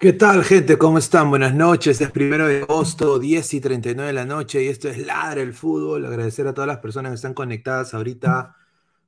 [0.00, 0.78] ¿Qué tal, gente?
[0.78, 1.28] ¿Cómo están?
[1.28, 2.00] Buenas noches.
[2.00, 5.52] Es primero de agosto, 10 y 39 de la noche, y esto es Ladre el
[5.52, 6.06] Fútbol.
[6.06, 8.54] Agradecer a todas las personas que están conectadas ahorita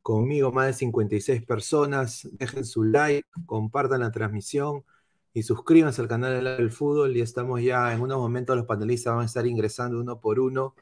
[0.02, 2.28] conmigo, más de 56 personas.
[2.32, 4.84] Dejen su like, compartan la transmisión
[5.32, 7.16] y suscríbanse al canal de Ladre el Fútbol.
[7.16, 10.74] Y estamos ya en unos momentos, los panelistas van a estar ingresando uno por uno.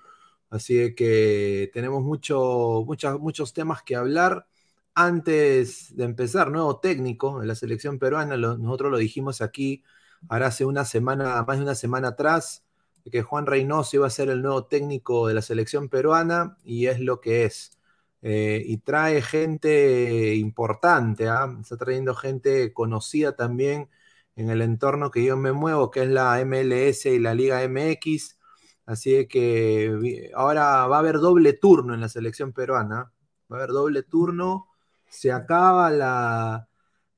[0.48, 2.82] Así que tenemos mucho,
[3.20, 4.46] muchos temas que hablar.
[4.94, 9.84] Antes de empezar, nuevo técnico en la selección peruana, nosotros lo dijimos aquí
[10.28, 12.64] ahora hace una semana, más de una semana atrás,
[13.10, 17.00] que Juan Reynoso iba a ser el nuevo técnico de la selección peruana y es
[17.00, 17.78] lo que es.
[18.22, 21.56] Eh, y trae gente importante, ¿ah?
[21.60, 23.88] está trayendo gente conocida también
[24.36, 28.38] en el entorno que yo me muevo, que es la MLS y la Liga MX.
[28.86, 33.12] Así que ahora va a haber doble turno en la selección peruana.
[33.52, 34.68] Va a haber doble turno.
[35.08, 36.67] Se acaba la,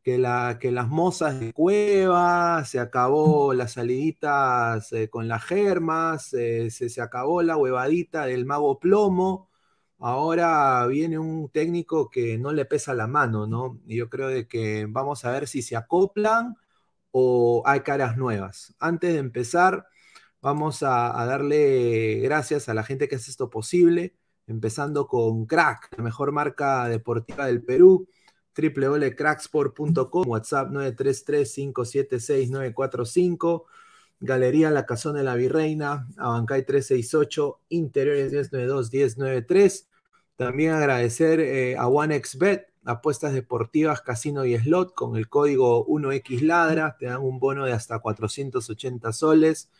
[0.02, 6.70] que, que las mozas de cueva, se acabó las saliditas eh, con las germas, eh,
[6.70, 9.50] se, se, acabó la huevadita del mago plomo.
[9.98, 13.80] Ahora viene un técnico que no le pesa la mano, ¿no?
[13.86, 16.56] Y yo creo de que vamos a ver si se acoplan
[17.10, 18.74] o hay caras nuevas.
[18.80, 19.86] Antes de empezar,
[20.40, 24.16] vamos a, a darle gracias a la gente que hace esto posible,
[24.46, 28.08] empezando con Crack, la mejor marca deportiva del Perú
[28.56, 33.64] www.cracksport.com, WhatsApp 933-576-945,
[34.20, 39.86] Galería La Casona de la Virreina, Abancay 368, Interiores 1092-1093.
[40.36, 47.06] También agradecer eh, a OneXBet, apuestas deportivas, casino y slot, con el código 1XLadra, te
[47.06, 49.70] dan un bono de hasta 480 soles.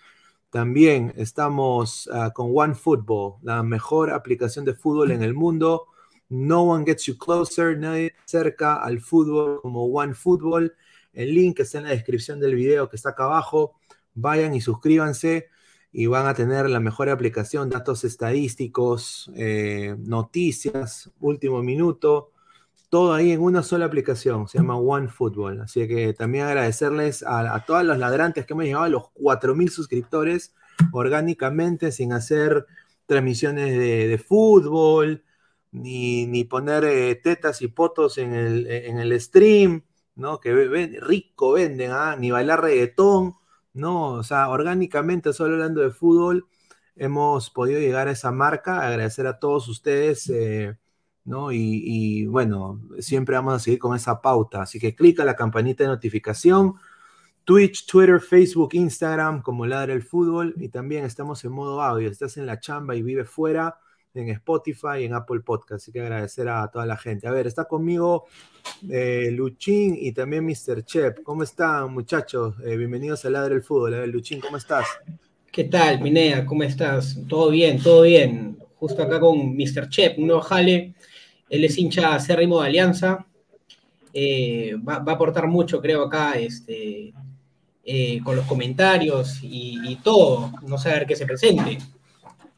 [0.50, 5.86] También estamos uh, con OneFootball, la mejor aplicación de fútbol en el mundo
[6.30, 10.74] no one gets you closer, nadie cerca al fútbol como One Football.
[11.12, 13.74] El link está en la descripción del video que está acá abajo
[14.14, 15.48] vayan y suscríbanse
[15.92, 22.30] y van a tener la mejor aplicación, datos estadísticos, eh, noticias, último minuto,
[22.88, 25.60] todo ahí en una sola aplicación, se llama OneFootball.
[25.62, 29.68] Así que también agradecerles a, a todos los ladrantes que hemos llegado a los 4.000
[29.68, 30.54] suscriptores
[30.92, 32.66] orgánicamente, sin hacer
[33.06, 35.24] transmisiones de, de fútbol,
[35.72, 39.84] ni, ni poner eh, tetas y potos en el, en el stream,
[40.16, 40.40] ¿no?
[40.40, 42.16] Que ven, rico venden, ¿ah?
[42.18, 43.34] Ni bailar reggaetón,
[43.72, 44.12] ¿no?
[44.14, 46.48] O sea, orgánicamente, solo hablando de fútbol,
[46.96, 48.86] hemos podido llegar a esa marca.
[48.86, 50.76] Agradecer a todos ustedes, eh,
[51.24, 51.52] ¿no?
[51.52, 54.62] Y, bueno, siempre vamos a seguir con esa pauta.
[54.62, 56.74] Así que clica la campanita de notificación.
[57.44, 60.54] Twitch, Twitter, Facebook, Instagram, como Ladra el Fútbol.
[60.58, 62.08] Y también estamos en modo audio.
[62.10, 63.78] Estás en la chamba y vive fuera
[64.14, 65.82] en Spotify y en Apple Podcast.
[65.82, 67.26] Así que agradecer a toda la gente.
[67.26, 68.26] A ver, está conmigo
[68.88, 70.84] eh, Luchín y también Mr.
[70.84, 71.22] Chep.
[71.22, 72.54] ¿Cómo están, muchachos?
[72.64, 73.94] Eh, bienvenidos a Ladre el Fútbol.
[73.94, 74.86] A ver, Luchín, ¿cómo estás?
[75.50, 76.44] ¿Qué tal, Minea?
[76.46, 77.18] ¿Cómo estás?
[77.28, 78.58] Todo bien, todo bien.
[78.76, 79.88] Justo acá con Mr.
[79.88, 80.94] Chep, un nuevo jale.
[81.48, 83.26] Él es hincha acérrimo de Alianza.
[84.12, 87.12] Eh, va, va, a aportar mucho, creo, acá, este,
[88.24, 90.52] con los comentarios y, y todo.
[90.66, 91.78] No sé a ver qué se presente.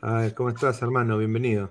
[0.05, 1.17] A ver, ¿cómo estás, hermano?
[1.17, 1.71] Bienvenido.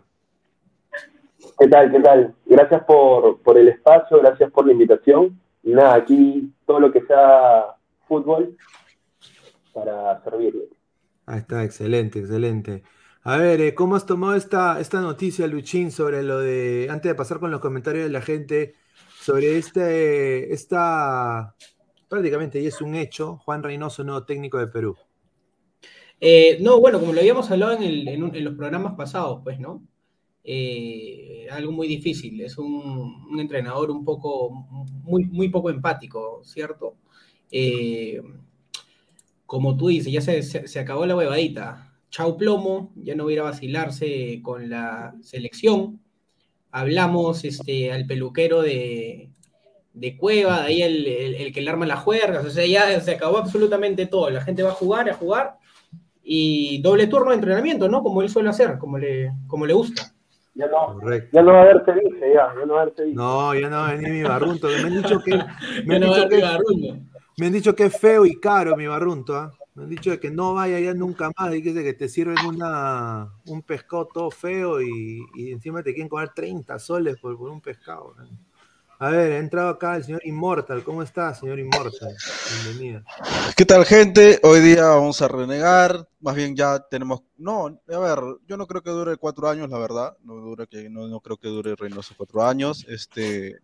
[1.60, 1.92] ¿Qué tal?
[1.92, 2.34] ¿Qué tal?
[2.46, 5.38] Gracias por, por, el espacio, gracias por la invitación.
[5.64, 7.76] Y nada, aquí todo lo que sea
[8.08, 8.56] fútbol
[9.74, 10.70] para servirle.
[11.26, 12.84] Ah, está, excelente, excelente.
[13.24, 17.16] A ver, eh, ¿cómo has tomado esta, esta noticia, Luchín, sobre lo de, antes de
[17.16, 18.76] pasar con los comentarios de la gente,
[19.20, 21.54] sobre este, esta,
[22.08, 24.96] prácticamente, y es un hecho, Juan Reynoso, nuevo técnico de Perú?
[26.24, 29.84] Eh, no, bueno, como lo habíamos hablado en, los programas pasados, pues, ¿no?
[30.44, 34.52] Eh, algo muy difícil, es un, entrenador un poco,
[35.04, 36.96] muy, muy poco empático, ¿cierto?
[37.52, 38.22] Eh,
[39.48, 41.92] como tú dices, ya se, se, se, acabó la huevadita.
[42.12, 46.02] Chau plomo, ya no va a ir a vacilarse con la selección.
[46.72, 49.32] Hablamos este, al peluquero de,
[49.94, 53.00] de Cueva, de ahí el, el, el, que le arma las juergas, o sea, ya
[53.02, 54.30] se acabó absolutamente todo.
[54.30, 55.58] La gente va a jugar, a jugar,
[56.34, 58.02] y doble turno de entrenamiento, ¿no?
[58.02, 60.14] Como él suele hacer, como le, como le gusta.
[60.54, 60.98] Ya no,
[61.30, 63.16] ya no va a haber ceviche, ya, ya no va a haber ceviche.
[63.18, 64.70] No, ya no va a venir mi barrunto.
[64.70, 65.32] Me han dicho que,
[65.86, 66.38] me han, dicho que,
[67.38, 69.52] me han dicho que es feo y caro mi barrunto, ¿ah?
[69.54, 69.58] ¿eh?
[69.76, 73.30] Me han dicho que no vaya ya nunca más, y que, que te sirven una,
[73.48, 77.60] un pescado todo feo y, y encima te quieren cobrar 30 soles por, por un
[77.60, 78.16] pescado.
[78.24, 78.30] ¿eh?
[79.02, 80.84] A ver, ha entrado acá el señor Immortal.
[80.84, 82.16] ¿Cómo está, señor Immortal?
[82.64, 83.02] Bienvenido.
[83.58, 84.40] ¿Qué tal, gente?
[84.44, 86.08] Hoy día vamos a renegar.
[86.20, 87.24] Más bien ya tenemos.
[87.36, 90.16] No, a ver, yo no creo que dure cuatro años, la verdad.
[90.24, 92.86] No, dure que, no, no creo que dure Reynoso cuatro años.
[92.88, 93.58] Este,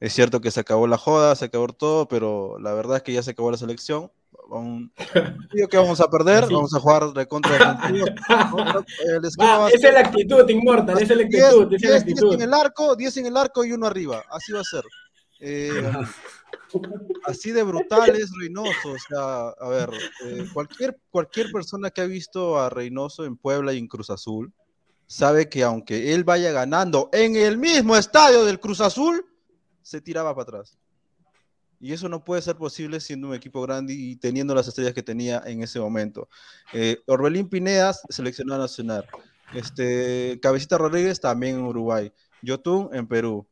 [0.00, 3.12] es cierto que se acabó la joda, se acabó todo, pero la verdad es que
[3.12, 4.10] ya se acabó la selección.
[4.52, 6.54] Un partido que vamos a perder, sí.
[6.54, 8.14] vamos a jugar de contra Argentina.
[9.38, 11.68] Ah, esa es la actitud, Inmortal, esa es la actitud.
[11.68, 14.52] 10, esa 10, 10 en el arco, 10 en el arco y uno arriba, así
[14.52, 14.82] va a ser.
[15.40, 15.82] Eh,
[17.24, 19.90] así de brutal es Reynoso, o sea, a ver,
[20.26, 24.52] eh, cualquier, cualquier persona que ha visto a Reynoso en Puebla y en Cruz Azul,
[25.06, 29.24] sabe que aunque él vaya ganando en el mismo estadio del Cruz Azul,
[29.82, 30.78] se tiraba para atrás.
[31.80, 35.02] Y eso no puede ser posible siendo un equipo grande y teniendo las estrellas que
[35.02, 36.28] tenía en ese momento.
[36.74, 39.06] Eh, Orbelín Pinedas, seleccionado nacional.
[39.54, 42.12] Este, Cabecita Rodríguez también en Uruguay.
[42.42, 43.46] Yotun en Perú.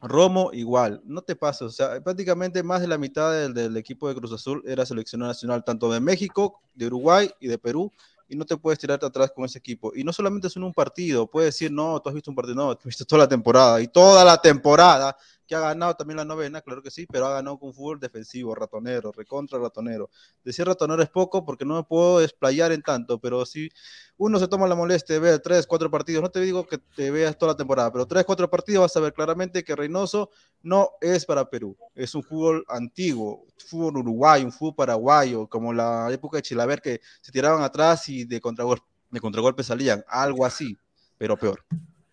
[0.00, 1.02] Romo igual.
[1.04, 1.62] No te pases.
[1.62, 5.30] O sea, prácticamente más de la mitad del, del equipo de Cruz Azul era seleccionado
[5.30, 7.92] nacional, tanto de México, de Uruguay y de Perú
[8.28, 9.92] y no te puedes tirarte atrás con ese equipo.
[9.94, 12.56] Y no solamente es en un partido, puedes decir, no, tú has visto un partido,
[12.56, 13.80] no, tú has visto toda la temporada.
[13.80, 17.34] Y toda la temporada, que ha ganado también la novena, claro que sí, pero ha
[17.34, 20.10] ganado con fútbol defensivo, ratonero, recontra ratonero.
[20.42, 23.68] Decir ratonero es poco porque no me puedo desplayar en tanto, pero si
[24.16, 27.10] uno se toma la molestia de ver tres, cuatro partidos, no te digo que te
[27.10, 30.30] veas toda la temporada, pero tres, cuatro partidos vas a ver claramente que Reynoso
[30.62, 36.10] no es para Perú, es un fútbol antiguo, fútbol uruguayo, un fútbol paraguayo, como la
[36.12, 40.76] época de Chilaver que se tiraban atrás y de contragolpe, de contragolpe salían, algo así,
[41.18, 41.64] pero peor.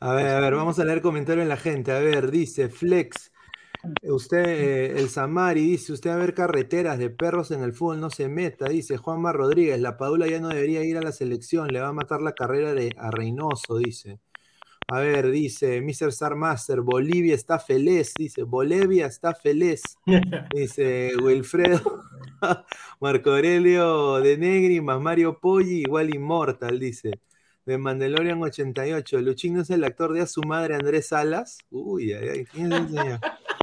[0.03, 1.91] A ver, a ver, vamos a leer comentarios en la gente.
[1.91, 3.31] A ver, dice Flex.
[4.01, 8.09] Usted, eh, el Samari, dice, usted a ver carreteras de perros en el fútbol no
[8.09, 11.81] se meta, dice Juanma Rodríguez, la Padula ya no debería ir a la selección, le
[11.81, 14.19] va a matar la carrera de, a Reynoso, dice.
[14.87, 16.11] A ver, dice Mr.
[16.11, 19.81] Sarmaster, Bolivia está feliz, dice, Bolivia está feliz,
[20.53, 22.03] dice Wilfredo,
[22.99, 27.19] Marco Aurelio de Negri más Mario Poggi, igual inmortal, dice
[27.65, 29.21] de Mandalorian 88.
[29.21, 31.59] Luchín no es el actor de A su madre Andrés Salas.
[31.69, 33.19] Uy, ay, ay, ¿quién es el señor?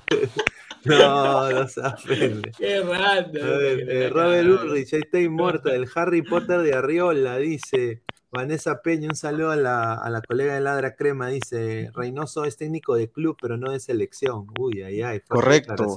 [0.84, 2.52] No, no se ofende.
[2.56, 8.02] Qué ver, eh, Robert Ulrich, ahí está inmortal, el Harry Potter de Arriola, dice.
[8.30, 12.56] Vanessa Peña, un saludo a la, a la colega de Ladra Crema, dice, Reynoso es
[12.56, 14.46] técnico de club, pero no de selección.
[14.58, 15.20] Uy, ay, ay.
[15.26, 15.96] Correcto.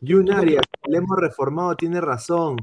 [0.00, 2.56] Yunaria, le hemos reformado, tiene razón.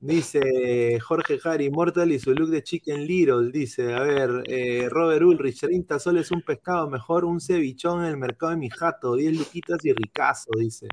[0.00, 3.50] Dice Jorge Harry, Immortal y su look de Chicken Little.
[3.50, 8.16] Dice, a ver, eh, Robert Ulrich, 30 soles un pescado, mejor un cevichón en el
[8.18, 10.88] mercado de mi jato, 10 luquitas y ricazo, dice.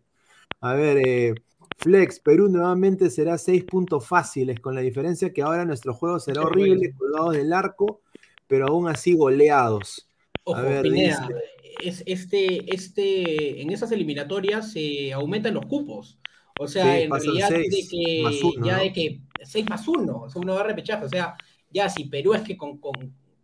[0.61, 1.35] A ver, eh,
[1.77, 6.41] Flex, Perú nuevamente será 6 puntos fáciles, con la diferencia que ahora nuestro juego será
[6.43, 8.01] horrible, colgados del arco,
[8.47, 10.07] pero aún así goleados.
[10.43, 11.41] Ojo, a ver, Pineda, dice-
[11.83, 16.19] es, este, este, en esas eliminatorias se aumentan los cupos.
[16.63, 18.83] O sea, Sí, en realidad seis de que, uno, ya ¿no?
[18.83, 21.03] de que 6 más 1, o sea, uno va a repechaje.
[21.05, 21.35] O sea,
[21.71, 22.93] ya si Perú es que con, con,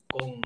[0.08, 0.42] con,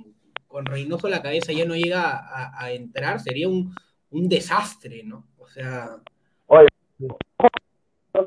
[0.48, 3.76] con Reynoso la cabeza ya no llega a, a entrar, sería un,
[4.12, 5.28] un desastre, ¿no?
[5.38, 5.98] O sea,
[6.48, 7.18] Oye, no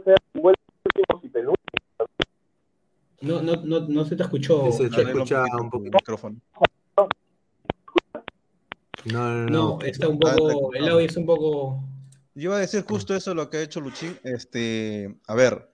[0.04, 0.14] sea
[3.22, 4.70] y no, no, no, no se te escuchó.
[4.72, 5.96] Se te escucha un poquito.
[5.96, 6.36] micrófono.
[9.06, 9.46] No, no, no.
[9.46, 10.74] No, está un Ah, poco, escuchando.
[10.74, 11.84] el audio es un poco...
[12.34, 14.18] Yo iba a decir justo eso lo que ha hecho Luchín.
[14.24, 15.70] Este, a ver,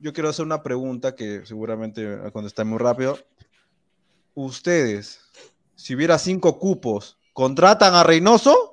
[0.00, 3.18] yo quiero hacer una pregunta que seguramente va a contestar muy rápido.
[4.34, 5.20] Ustedes,
[5.76, 8.72] si hubiera cinco cupos, ¿contratan a Reynoso?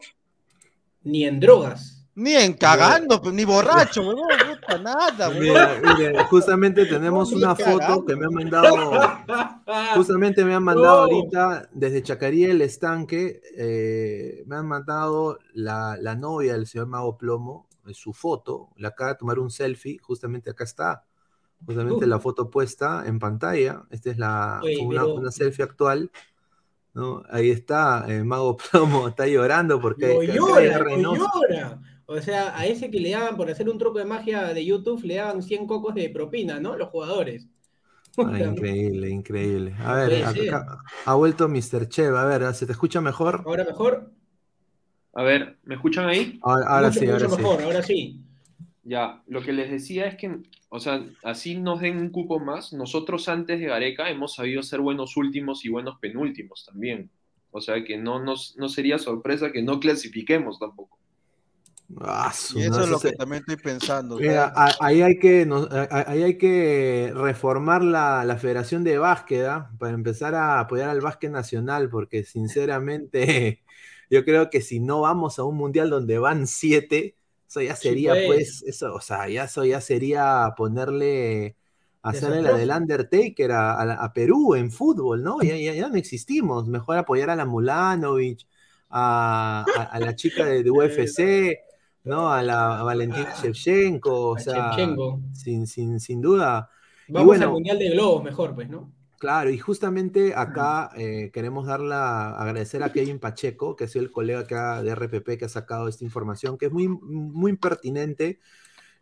[1.04, 1.95] Ni en drogas.
[2.18, 4.28] Ni en cagando, ni borracho, huevón,
[4.62, 5.98] puta, nada, Mira, huevón.
[6.00, 7.82] mira, justamente tenemos No, una ni cagando.
[7.96, 8.76] foto que me han mandado,
[9.96, 11.14] justamente me han mandado No.
[11.14, 17.18] ahorita desde Chacaría el estanque, eh, me han mandado la, la novia del señor Mago
[17.18, 21.04] Plomo, eh, su foto, le acaba de tomar un selfie, justamente acá está,
[21.66, 22.08] justamente Uh.
[22.08, 26.10] la foto puesta en pantalla, esta es la, Oye, una, pero- una selfie actual,
[26.94, 27.24] ¿no?
[27.30, 31.30] Ahí está, eh, Mago Plomo está llorando porque de llora, Reynoso.
[31.50, 31.82] llora.
[32.08, 35.04] O sea, a ese que le daban por hacer un truco de magia de YouTube,
[35.04, 36.76] le daban 100 cocos de propina, ¿no?
[36.78, 37.48] Los jugadores.
[38.18, 39.76] Ah, increíble, increíble.
[39.78, 41.90] A ver, acá- ha vuelto Mr.
[41.90, 42.16] Chev.
[42.16, 43.44] A ver, ¿se te escucha mejor?
[43.46, 44.10] Ahora mejor.
[45.16, 46.40] A ver, ¿me escuchan ahí?
[46.42, 47.36] Ahora, ahora mucho, sí, ahora sí.
[47.36, 48.22] mejor, ahora sí.
[48.84, 50.34] Ya, lo que les decía es que,
[50.70, 52.72] o sea, así nos den un cupo más.
[52.72, 57.10] Nosotros antes de Gareca hemos sabido ser buenos últimos y buenos penúltimos también.
[57.52, 61.00] O sea que no, nos, no sería sorpresa que no clasifiquemos tampoco.
[62.02, 64.22] Ah, su- Y eso no, es lo se- que también estoy pensando.
[64.24, 69.72] Mira, ahí hay que, no- ahí hay que reformar la, la Federación de Básquet ¿ah?
[69.78, 73.64] para empezar a apoyar al básquet nacional, porque sinceramente
[74.10, 77.18] yo creo que si no vamos a un mundial donde van siete,
[77.50, 78.24] eso ya Sí, sería pues.
[78.24, 81.58] pues, eso, o sea, ya eso ya sería ponerle,
[82.02, 85.42] hacerle la del Undertaker a, a Perú en fútbol, ¿no?
[85.44, 88.48] Ya, ya, ya no existimos, mejor apoyar a la Mulanovic,
[88.90, 91.65] a, a- a la chica de, de UFC,
[92.06, 92.32] ¿no?
[92.32, 95.20] A la a Valentina Shevchenko, o A sea, Shevchenko.
[95.32, 96.70] sin, sin, sin duda.
[97.08, 98.92] Y Vamos bueno, al Mundial de Globos mejor, pues, ¿no?
[99.18, 104.12] Claro, y justamente acá eh, queremos dar la, agradecer a Kevin Pacheco, que es el
[104.12, 108.40] colega ha- de RPP que ha sacado esta información, que es muy, muy pertinente,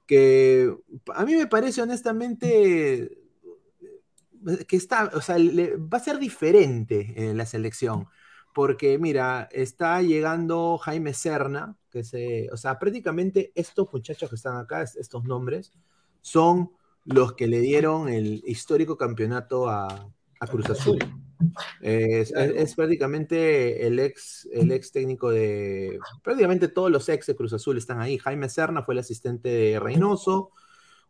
[0.08, 0.76] que
[1.16, 3.04] a mí me parece honestamente
[4.48, 8.08] eh, que está, o sea, le- va a ser diferente en la selección,
[8.54, 14.58] porque mira, está llegando Jaime Serna, que se, o sea, prácticamente estos muchachos que están
[14.58, 15.72] acá, es- estos nombres,
[16.22, 16.72] son
[17.06, 20.98] los que le dieron el histórico campeonato a, a Cruz Azul.
[21.82, 26.00] Es, es- es prácticamente el ex, el ex técnico de.
[26.24, 28.18] Prácticamente todos los ex de Cruz Azul están ahí.
[28.18, 30.52] Jaime Serna fue el asistente de Reynoso.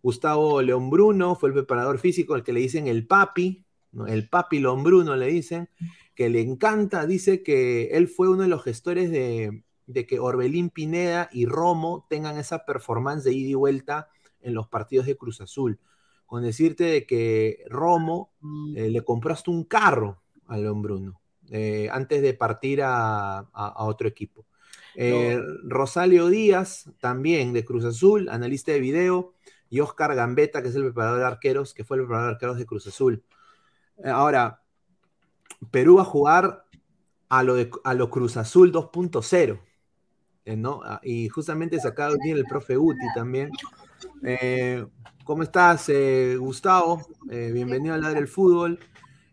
[0.02, 4.06] Gustavo León Bruno fue el preparador físico, el que le dicen el papi, ¿no?
[4.06, 5.69] el papi León Bruno le dicen,
[6.13, 7.06] que le encanta.
[7.06, 12.06] Dice que él fue uno de los gestores de, de que Orbelín Pineda y Romo
[12.10, 14.10] tengan esa performance de ida y vuelta
[14.41, 15.80] en los partidos de Cruz Azul.
[16.26, 18.32] Con decirte de que Romo
[18.76, 23.48] eh, le compró hasta un carro a León Bruno eh, antes de partir a, a-
[23.54, 24.46] a otro equipo.
[24.96, 29.34] Eh, Rosalio Díaz, también de Cruz Azul, analista de video,
[29.69, 32.58] y Oscar Gambetta, que es el preparador de arqueros, que fue el preparador de arqueros
[32.58, 33.24] de Cruz Azul.
[34.04, 34.62] Eh, ahora,
[35.72, 36.65] Perú va a jugar
[37.30, 39.60] a lo, de, a lo Cruz Azul 2.0.
[40.45, 40.82] eh, ¿no?
[40.84, 43.49] Ah, Y justamente se acaba de unir el profe Uti también.
[44.23, 44.86] Eh,
[45.23, 47.06] ¿Cómo estás, eh, Gustavo?
[47.29, 48.79] Eh, bienvenido a hablar del fútbol.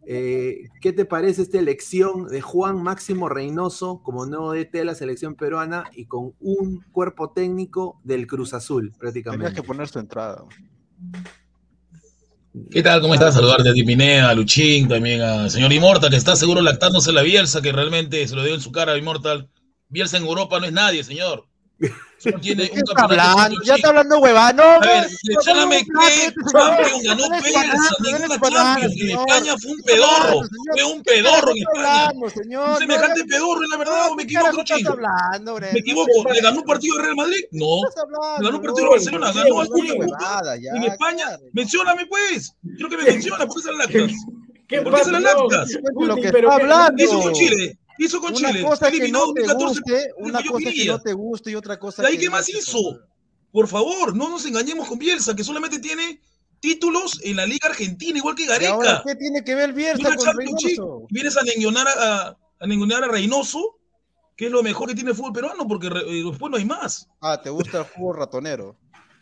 [0.07, 4.95] Eh, ¿Qué te parece esta elección de Juan Máximo Reynoso como nuevo DT de la
[4.95, 9.55] selección peruana y con un cuerpo técnico del Cruz Azul, Tenías prácticamente?
[9.55, 10.45] que poner su entrada.
[12.71, 13.01] ¿Qué tal?
[13.01, 13.35] ¿Cómo estás?
[13.35, 17.23] Saludarte a ti, Pineda, a Luchín, también al señor Immortal, que está seguro lactándose la
[17.23, 19.49] Bielsa, que realmente se lo dio en su cara a Immortal.
[19.91, 21.47] Bielsa en Europa no es nadie, señor.
[22.19, 23.57] Solo tiene ¿De qué un está hablando?
[23.65, 24.53] Ya está hablando huevada.
[24.53, 28.29] No, A no, ver, no, mencióname no, no, qué no, Champions no, ganó Bielsa, ninguna
[28.51, 28.93] Champions.
[28.93, 29.21] En señor.
[29.29, 30.41] España fue un pedorro,
[30.73, 32.05] fue un ¿Qué pedorro en está España.
[32.05, 32.69] hablando, señor?
[32.71, 35.73] Un semejante pedorro, la verdad, o me ¿qué carajo equivoco, Bren?
[35.73, 37.41] Me equivoco, ¿le ganó un partido al Real Madrid?
[37.53, 37.77] No.
[38.39, 39.33] ¿Le ganó un partido al Barcelona?
[39.33, 39.69] ¿Ganó al
[40.77, 42.55] En España, mencióname pues.
[42.77, 44.13] Quiero que me menciona, ¿por qué se las lactas?
[44.69, 46.31] ¿Qué ¿Por qué se las que.
[46.97, 47.80] ¿Qué hizo con Chile?
[48.01, 48.63] ¿Qué hizo con Una Chile?
[48.63, 51.51] cosa que Eliminó no te 14 guste, puntos una que cosa que no te guste
[51.51, 52.79] y otra cosa ¿De ahí que qué más hizo?
[53.53, 56.23] Por favor, no nos engañemos con Bielsa, que solamente tiene
[56.61, 59.03] títulos en la Liga Argentina, igual que ¿Y ahora Gareca.
[59.07, 60.35] qué tiene que ver Bielsa con.
[60.35, 61.07] Reynoso?
[61.11, 63.79] Vienes a nengonar a, a a Reynoso,
[64.35, 66.65] que es lo mejor que tiene el fútbol peruano, porque re- eh, después no hay
[66.65, 67.07] más.
[67.21, 68.79] Ah, ¿te gusta el fútbol ratonero?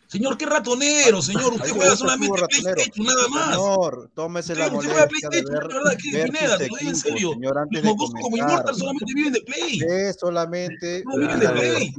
[0.09, 1.53] Señor, qué ratonero, señor.
[1.53, 2.41] Usted juega solamente.
[2.47, 3.55] PlayStation, nada más.
[3.55, 6.57] Señor, tómese la Usted usted juega molestia de PlayStation, ver, de verdad, que ver Pineda,
[6.57, 7.33] te lo digo en serio.
[7.33, 8.37] señor, antes Los mocosos como.
[8.37, 9.79] Immortal solamente viven de Play.
[9.79, 11.93] Ve solamente No viven de Play.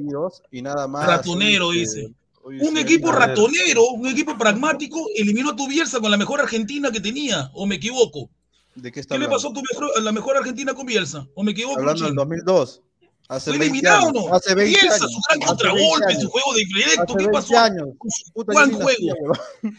[0.51, 1.07] y nada más.
[1.07, 2.13] Ratonero, dice.
[2.43, 6.41] oye, Un sí, equipo ratonero, un equipo pragmático, eliminó a tu Bielsa con la mejor
[6.41, 8.29] Argentina que tenía, o me equivoco.
[8.75, 11.29] ¿De qué está ¿Qué le pasó a, tu mejor, a la mejor Argentina con Bielsa?
[11.35, 11.79] ¿O me equivoco?
[11.79, 12.45] Hablando del Luchín?
[12.45, 12.83] 2002.
[13.31, 14.25] Hace ¿Fue 20 eliminado años.
[14.27, 14.35] no?
[14.35, 15.13] Hace 20 Bielsa, años.
[15.13, 17.59] su gran contragolpe, 20 su juego de directo, ¿qué 20 pasó?
[17.59, 17.89] años.
[18.35, 19.15] Puta, ni juego.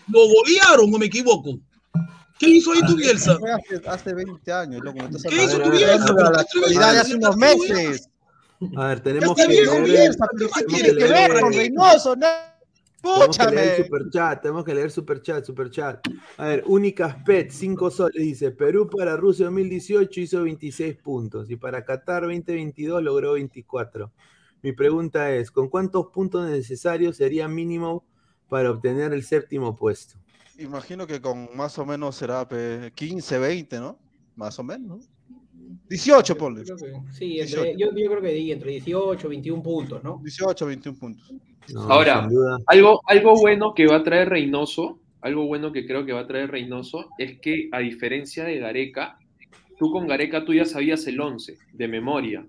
[0.07, 1.59] ¿Lo golearon o me equivoco?
[2.39, 3.33] ¿Qué hizo ahí tu Bielsa?
[3.33, 4.99] Hace, hace 20 años, loco.
[5.29, 6.13] ¿Qué hizo tu Bielsa?
[6.13, 8.09] la actualidad hace unos meses.
[8.77, 12.15] A ver, tenemos que pero ¿qué tiene que ver con Reynoso?
[12.15, 12.27] No,
[13.01, 16.07] Tenemos que leer superchat, tenemos que leer superchat, superchat.
[16.37, 21.55] A ver, Únicas Pet, 5 soles, dice, Perú para Rusia 2018 hizo 26 puntos y
[21.55, 24.11] para Qatar 2022 logró 24.
[24.61, 28.05] Mi pregunta es, ¿con cuántos puntos necesarios sería mínimo
[28.47, 30.19] para obtener el séptimo puesto?
[30.59, 33.97] Imagino que con más o menos será pe, 15, 20, ¿no?
[34.35, 35.20] Más o menos, ¿no?
[35.91, 36.63] 18, ponle.
[37.11, 40.19] Sí, entre- yo, yo creo que di entre 18 21 puntos, ¿no?
[40.23, 41.31] 18, 21 puntos.
[41.73, 42.27] No, Ahora,
[42.67, 46.27] algo, algo bueno que va a traer Reynoso, algo bueno que creo que va a
[46.27, 49.17] traer Reynoso, es que a diferencia de Gareca,
[49.77, 52.45] tú con Gareca tú ya sabías el 11 de memoria.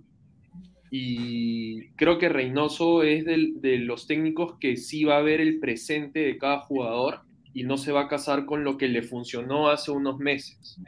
[0.91, 5.59] Y creo que Reynoso es del- de los técnicos que sí va a ver el
[5.59, 7.21] presente de cada jugador
[7.55, 10.79] y no se va a casar con lo que le funcionó hace unos meses.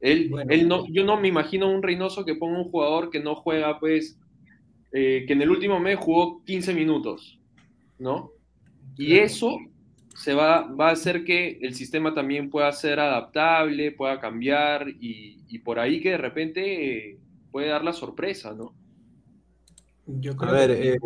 [0.00, 0.50] Él, Bueno.
[0.50, 3.78] él no, yo no me imagino un Reynoso que ponga un jugador que no juega,
[3.78, 4.18] pues,
[4.92, 7.38] eh, que en el último mes jugó 15 minutos,
[7.98, 8.30] ¿no?
[8.96, 9.24] Y Claro.
[9.24, 9.58] eso
[10.14, 15.44] se va, va a hacer que el sistema también pueda ser adaptable, pueda cambiar y,
[15.48, 17.18] y por ahí que de repente eh,
[17.50, 18.74] puede dar la sorpresa, ¿no?
[20.06, 20.98] Yo A creo ver, que- eh,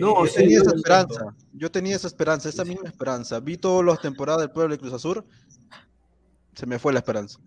[0.00, 1.36] no, Yo tenía esa esperanza.
[1.52, 3.40] Yo tenía esa esperanza, esa misma esperanza.
[3.40, 5.24] Vi todas las temporadas del Pueblo de Cruz Azul.
[6.54, 7.38] Se me fue la esperanza.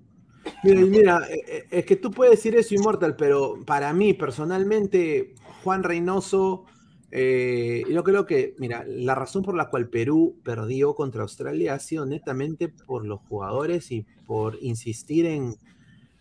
[0.63, 5.33] Mira, mira, eh, eh, es que tú puedes decir eso, Immortal, pero para mí, personalmente,
[5.63, 6.65] Juan Reynoso,
[7.11, 11.79] eh, yo creo que, mira, la razón por la cual Perú perdió contra Australia ha
[11.79, 15.55] sido netamente por los jugadores y por insistir en,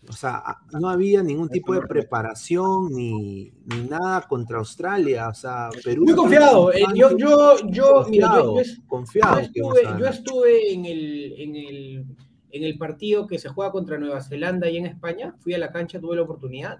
[0.09, 0.43] o sea,
[0.79, 6.03] no había ningún tipo de preparación ni, ni nada contra Australia, o sea, Perú...
[6.03, 6.73] Muy confiado.
[6.73, 10.85] eh, yo, yo, yo, mira, yo, Confiado, yo es- confiado yo estuve, yo estuve en
[10.85, 12.05] el, en el
[12.51, 15.35] en el partido que se juega contra Nueva Zelanda y en España.
[15.39, 16.79] Fui a la cancha, tuve la oportunidad.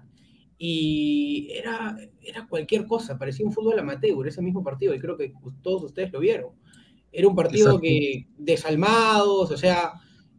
[0.58, 5.32] Y era, era cualquier cosa, parecía un fútbol amateur ese mismo partido, y creo que
[5.62, 6.50] todos ustedes lo vieron.
[7.10, 7.82] Era un partido Exacto.
[7.82, 9.92] que desalmados, o sea,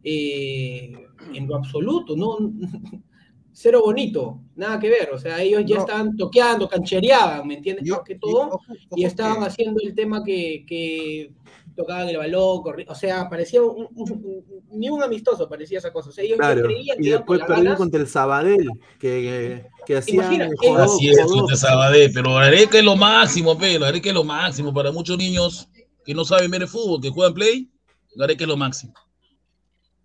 [0.04, 0.94] eh,
[1.34, 2.38] en lo absoluto, no
[3.52, 5.82] cero bonito, nada que ver, o sea, ellos ya No.
[5.82, 7.86] estaban toqueando, canchereaban, ¿me entiendes?
[7.86, 8.62] Yo- Más que todo, ojo-
[8.96, 11.32] y estaban haciendo el tema que, que
[11.76, 15.92] tocaban el balón, corri- o sea, parecía un- un- un- ni un amistoso, parecía esa
[15.94, 17.78] cosa, o sea, ellos ya Claro, creían que y después ganas.
[17.78, 22.96] contra el Sabadell, que, que hacían jodó- Así es, contra Sabadell, pero Gareca es lo
[22.96, 25.68] máximo, pe, Gareca es lo máximo para muchos niños
[26.06, 27.70] que no saben ver el fútbol, que juegan play,
[28.16, 28.94] Gareca es lo máximo.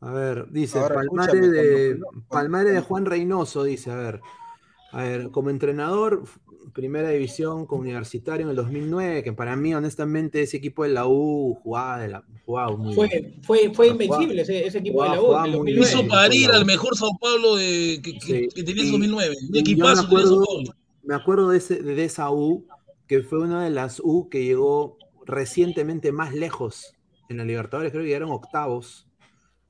[0.01, 4.21] A ver, dice, Ahora, Palmare de, cuando- Palmare de Juan Reynoso, dice, a ver,
[4.93, 6.23] a ver, como entrenador,
[6.73, 11.07] primera división con Universitario en el 2009, que para mí, honestamente, ese equipo de la
[11.07, 13.35] U jugaba, de la, jugaba muy bien.
[13.43, 15.25] Fue, fue, fue invencible ese, ese equipo de la U.
[15.27, 16.03] jugaba en el muy 2009.
[16.05, 19.37] Hizo parir al mejor Sao Paulo de, que, que- Sí, que tenía en y- 2009.
[19.43, 22.67] Un me equipazo tenía me acuerdo de, ese, de esa U,
[23.07, 26.95] que fue una de las U que llegó recientemente más lejos
[27.29, 29.07] en la Libertadores, creo que llegaron octavos.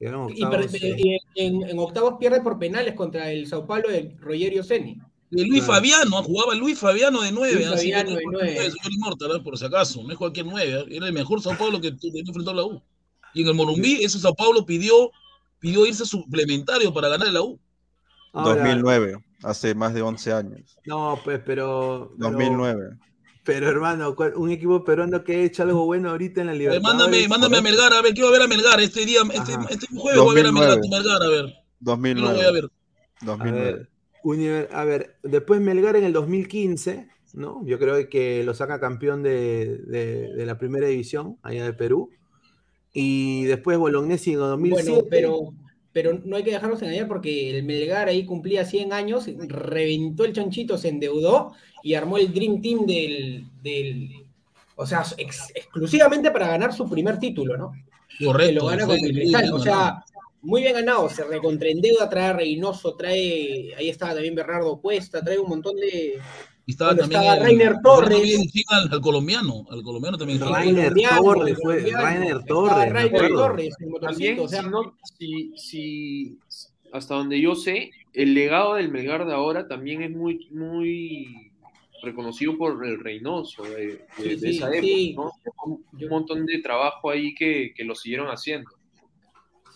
[0.00, 0.74] Llegaron Y, per- octavos.
[0.74, 4.98] eh, y en, en octavos pierde por penales contra el Sao Paulo de Rogerio Ceni.
[5.30, 5.74] De Luis Claro.
[5.80, 7.54] Fabiano, jugaba Luis Fabiano de 9.
[7.54, 8.56] Luis Fabiano de nueve.
[8.70, 9.40] Señor Inmortal, ¿eh?
[9.44, 10.86] por si acaso, no es cualquier 9.
[10.90, 12.82] Era el mejor Sao Paulo que tenía enfrentado a la U.
[13.34, 15.10] Y en el Morumbí, ese Sao Paulo pidió,
[15.58, 17.60] pidió irse suplementario para ganar la U.
[18.32, 20.76] Ahora, 2009, hace más de 11 años.
[20.86, 22.12] No, pues, pero.
[22.18, 22.96] pero 2009.
[23.44, 26.54] Pero hermano, ¿cuál- un equipo peruano que ha hecho algo bueno ahorita en la A
[26.54, 26.98] ver, Libertadores.
[26.98, 30.20] mándame, mándame a Melgar, a ver, quiero ver a Melgar este día, este, este jueves
[30.20, 31.02] voy a ver a Melgar, 2009.
[31.02, 31.44] Melgar, a ver.
[31.46, 32.34] Yo lo 2009.
[32.36, 32.64] voy a ver.
[32.64, 33.72] A 2009.
[33.72, 33.88] ver,
[34.24, 37.64] Univer- a ver, después Melgar en el 2015, ¿no?
[37.66, 42.10] Yo creo que lo saca campeón de, de- de la primera división, allá de Perú.
[42.92, 44.90] Y después Bolognesi en el 2007.
[44.92, 45.52] Bueno, pero,
[45.92, 50.32] pero no hay que dejarnos engañar porque el Melgar ahí cumplía 100 años, reventó el
[50.32, 51.52] chanchito, se endeudó
[51.82, 53.44] y armó el Dream Team del.
[53.62, 54.10] del
[54.80, 57.72] o sea, ex- exclusivamente para ganar su primer título, ¿no?
[58.18, 58.60] Que Correcto.
[58.60, 59.52] lo gana con el Cristal.
[59.52, 60.04] O sea,
[60.48, 61.08] muy bien ganado.
[61.10, 63.74] Se recontraendeuda, trae a Reynoso, trae.
[63.76, 66.18] Ahí estaba también Bernardo Cuesta, trae un montón de.
[66.66, 68.64] Y estaba Bueno, también estaba el- Rainer Torres.
[68.68, 70.40] al, al colombiano, al colombiano también.
[70.40, 73.28] Rainer Torres, fue Rainer Torres, Rainer.
[73.32, 76.38] Torres, el También, o sea, si no- si- si-
[76.92, 81.50] hasta donde yo sé, el legado del Melgar de ahora también es muy, muy
[82.02, 85.14] reconocido por el Reynoso de, de- Sí, de esa sí, época, sí.
[85.14, 85.32] ¿no?
[85.66, 88.70] Un, un montón de trabajo ahí que, que lo siguieron haciendo.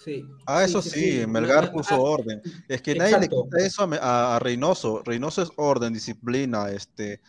[0.05, 0.29] Sí.
[0.47, 1.27] Ah, eso sí, sí, sí.
[1.27, 2.43] Melgar Ah, puso ah, orden.
[2.69, 3.45] Es que nadie le Exacto.
[3.45, 5.03] quita eso a- a Reynoso.
[5.05, 7.21] Reynoso es orden, disciplina, este.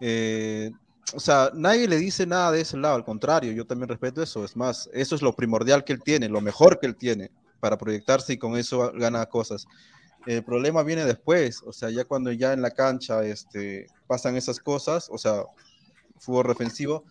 [0.00, 0.70] eh,
[1.14, 4.44] o sea, nadie le dice nada de ese lado, al contrario, yo también respeto eso.
[4.44, 7.78] Es más, eso es lo primordial que él tiene, lo mejor que él tiene para
[7.78, 9.66] proyectarse y con eso gana cosas.
[10.26, 14.60] El problema viene después, o sea, ya cuando ya en la cancha este, pasan esas
[14.60, 15.44] cosas, o sea,
[16.18, 17.04] fútbol defensivo.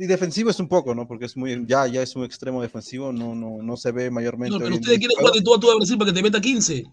[0.00, 1.06] Y defensivo es un poco, ¿no?
[1.06, 4.56] Porque es muy, ya, ya es un extremo defensivo, no, no, no se ve mayormente.
[4.56, 6.40] No, pero ustedes quieren jugar de tú a tú a Brasil para que te meta
[6.40, 6.84] 15.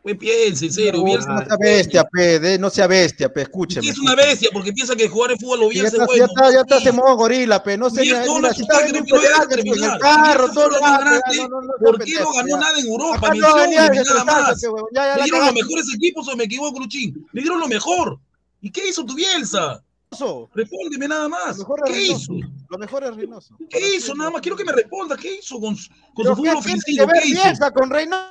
[0.00, 3.82] Pues piensa, en serio, No, no sea bestia, pe, de- no sea bestia, pe, escúcheme.
[3.84, 4.50] ¿Qué es una bestia?
[4.52, 6.26] Porque piensa que jugar en fútbol o Ya Bielsa es está, bueno.
[6.26, 8.42] ya está, ya está, se modo gorila, pe, no sé, no, no, si en un
[8.42, 12.56] no, no, pedante, no, pe, en no, el carro, todo lo ¿Por qué no ganó
[12.56, 13.30] nada en Europa?
[13.30, 14.60] Venía de nada más.
[14.60, 17.26] pe, huevón, ya, ya ¿Le la dieron los mejores equipos o me equivoco, Luchín?
[17.32, 18.20] Le dieron lo mejor.
[18.60, 19.82] ¿Y qué hizo tu Bielsa?
[20.10, 21.56] Reynoso, Respóndeme nada más.
[21.58, 22.32] Lo mejor es ¿Qué Reynoso.
[22.34, 22.48] hizo?
[22.70, 23.56] Lo mejor es Reynoso.
[23.70, 24.14] ¿Qué hizo?
[24.14, 25.16] Nada más quiero que me responda.
[25.16, 27.06] ¿Qué hizo con, su- con su ¿qué fútbol ofensivo?
[27.08, 27.72] ¿Qué hizo?
[27.72, 28.30] Con Reynoso?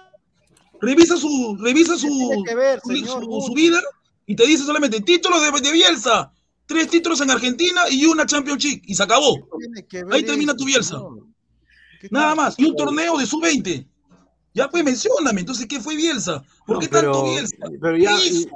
[0.82, 3.46] Revisa su, revisa su, ver, su- señor su- Guti?
[3.48, 3.82] su vida
[4.26, 6.32] y te dice solamente títulos de, de Bielsa,
[6.66, 9.48] tres títulos en Argentina y una Championship y se acabó.
[10.12, 10.96] Ahí termina eso, tu Bielsa.
[10.98, 11.28] señor.
[12.02, 12.56] ¿Qué Nada más.
[12.58, 13.88] Y un torneo de sub-20.
[14.54, 15.40] Ya pues mencióname.
[15.42, 16.44] Entonces, ¿qué fue Bielsa?
[16.66, 17.56] ¿Por No, qué pero, tanto Bielsa?
[17.82, 18.50] pero ya, ¿Qué hizo?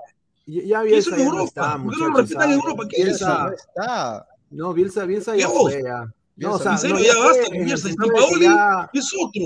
[0.48, 1.44] Ya, ya ¿Qué hizo Bielsa no Europa?
[1.46, 2.84] está, ¿Por qué no lo respetan en Europa?
[2.90, 4.28] ¿Qué Bielsa Bielsa, no está.
[4.50, 6.00] no, Bielsa, Bielsa ya fue, ya.
[6.02, 7.90] No, Bielsa, o sea, en serio, no, ya fue basta con el Bielsa.
[7.90, 9.44] Sampaoli ya- es otro.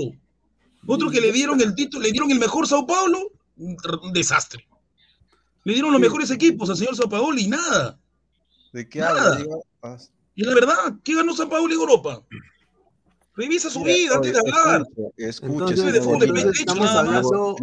[0.86, 3.18] Otro que le dieron el título, le dieron el mejor Sao Paulo,
[3.56, 4.66] un desastre.
[5.64, 7.98] Le dieron los mejores equipos al señor Sao Paulo y nada.
[8.72, 9.36] ¿De qué Nada.
[9.82, 9.98] habla?
[10.34, 12.22] Y la verdad, ¿qué ganó Sao Paulo en Europa?
[13.34, 14.86] Revisa su mira, vida antes de hablar.
[16.32, 17.16] pecho, estamos nada más.
[17.24, 17.56] hablando,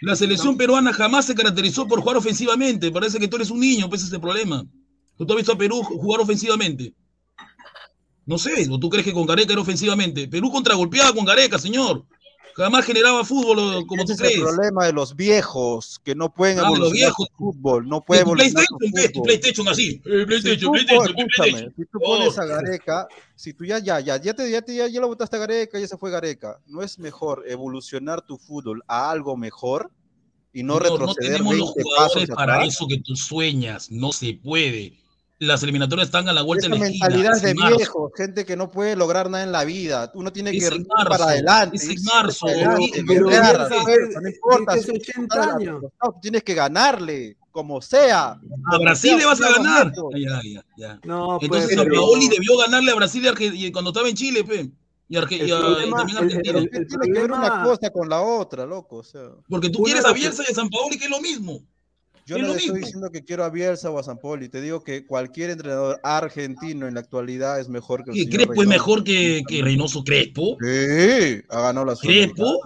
[0.00, 2.90] La selección peruana jamás se caracterizó por jugar ofensivamente.
[2.90, 4.64] Parece que tú eres un niño, pues ese es el problema.
[5.16, 6.92] ¿Tú te has visto a Perú jugar ofensivamente?
[8.26, 10.26] No sé, ¿o tú crees que con Gareca era ofensivamente?
[10.28, 12.04] Perú contragolpeaba con Gareca, señor.
[12.56, 14.40] Jamás generaba fútbol como Ese tú es el crees.
[14.40, 17.28] problema de los viejos que no pueden Ah, de los evolucionar viejos.
[17.36, 18.78] fútbol, no De puede tu evolucionar PlayStation.
[18.78, 19.26] Tu fútbol.
[19.26, 19.88] PlayStation así.
[20.04, 22.16] Eh, Si PlayStation, tú, PlayStation, si tú Oh.
[22.18, 25.08] pones a Gareca, si tú ya, ya, ya, ya te, ya te, ya, ya lo
[25.08, 29.36] votaste a Gareca, ya se fue Gareca, ¿no es mejor evolucionar tu fútbol a algo
[29.36, 29.90] mejor
[30.52, 32.74] y no no retroceder tenemos los 20 jugadores pasos para atrás?
[32.74, 33.90] eso que tú sueñas.
[33.90, 35.01] No se puede.
[35.44, 37.06] Las eliminatorias están a la vuelta Esa de la esquina.
[37.08, 37.76] mentalidad es de en marzo.
[37.76, 40.10] viejo, gente que no puede lograr nada en la vida.
[40.14, 41.76] Uno tiene Es que ir marzo, para adelante.
[41.78, 42.80] es en marzo, no
[44.28, 44.76] importa.
[44.76, 45.82] es si 80 estás años.
[45.82, 48.38] no, tienes que ganarle, como sea.
[48.72, 49.92] A Brasil le vas a ganar.
[50.14, 51.00] Ya, ya, ya.
[51.04, 54.44] No, pues, Entonces pero- debió ganarle a Brasil y Arge- y cuando estaba en Chile,
[54.44, 54.70] pe.
[55.08, 56.58] Y, Arge- El y a- y problema- también a el- Argentina.
[56.60, 58.98] el- ¿Qué tiene que ver una problema- cosa con la otra, loco?
[58.98, 61.20] O sea, Porque tú Uno quieres de a Bielsa y a Sampaoli, que es lo
[61.20, 61.60] mismo.
[62.26, 62.86] Yo no le estoy mismo.
[62.86, 64.48] diciendo que quiero a Bielsa o a Sampoli.
[64.48, 68.46] Te digo que cualquier entrenador argentino en la actualidad es mejor que el ¿Qué, señor
[68.46, 70.56] Crespo es mejor que, que Reynoso Crespo?
[70.60, 72.60] Sí, ha ganado la ¿Crespo?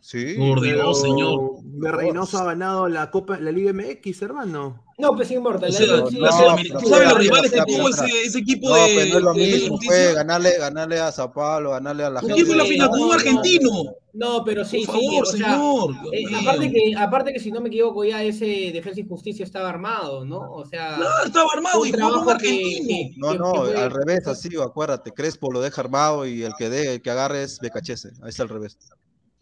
[0.00, 0.34] Sí.
[0.36, 1.62] Por Dios, señor.
[1.62, 4.84] de Reynoso ha ganado la Copa, la Liga MX, hermano.
[5.02, 5.66] No, pues sin importa.
[5.66, 8.74] O sea, no, Sudamericana- pero ¿Tú sabes los rivales que tuvo ese, ese equipo No,
[8.76, 12.10] de, pero no es lo de mismo, fue ganarle, ganarle a Sao Paulo, ganarle a
[12.10, 12.42] la ¿Por gente.
[12.42, 12.88] qué fue la Sí, final?
[12.88, 13.14] no, Tuvo un no.
[13.14, 13.70] argentino.
[14.14, 15.06] No, pero sí, Por sí.
[15.06, 15.90] favor, o sea, señor.
[16.12, 19.68] eh, aparte, que, aparte que si no me equivoco, ya ese Defensa y Justicia estaba
[19.70, 20.52] armado, ¿no?
[20.52, 20.96] O sea.
[20.96, 22.86] Claro, estaba armado y jugó un que- argentino.
[22.88, 25.12] que- No, que- no, que fue- al revés, así, acuérdate.
[25.12, 28.10] Crespo lo deja armado y el que dé, el que agarre es Becachese.
[28.22, 28.76] Ahí está al revés.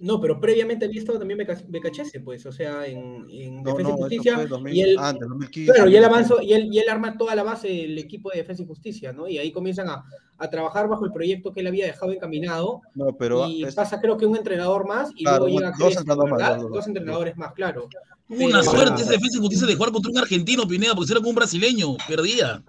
[0.01, 3.97] No, pero previamente había estado también Becachese, pues, o sea, en, en No, Defensa no,
[3.99, 4.35] y Justicia.
[4.37, 6.05] fue 2000 y él, antes, 2015, claro, y él 2016.
[6.05, 9.13] avanzó, y él, y él arma toda la base del equipo de Defensa y Justicia,
[9.13, 9.29] ¿no?
[9.29, 10.03] Y ahí comienzan a,
[10.39, 12.81] a trabajar bajo el proyecto que él había dejado encaminado.
[12.95, 15.79] No, pero y es- pasa, creo que un entrenador más, y Claro, luego llega dos
[15.95, 16.87] Crespo, entrenadores más, dos, Dos, dos.
[16.87, 17.89] entrenadores más, claro.
[18.31, 21.13] Una Pero- suerte esa defensa y justicia de jugar contra un argentino, Pineda, porque si
[21.13, 22.63] era con un brasileño, perdía.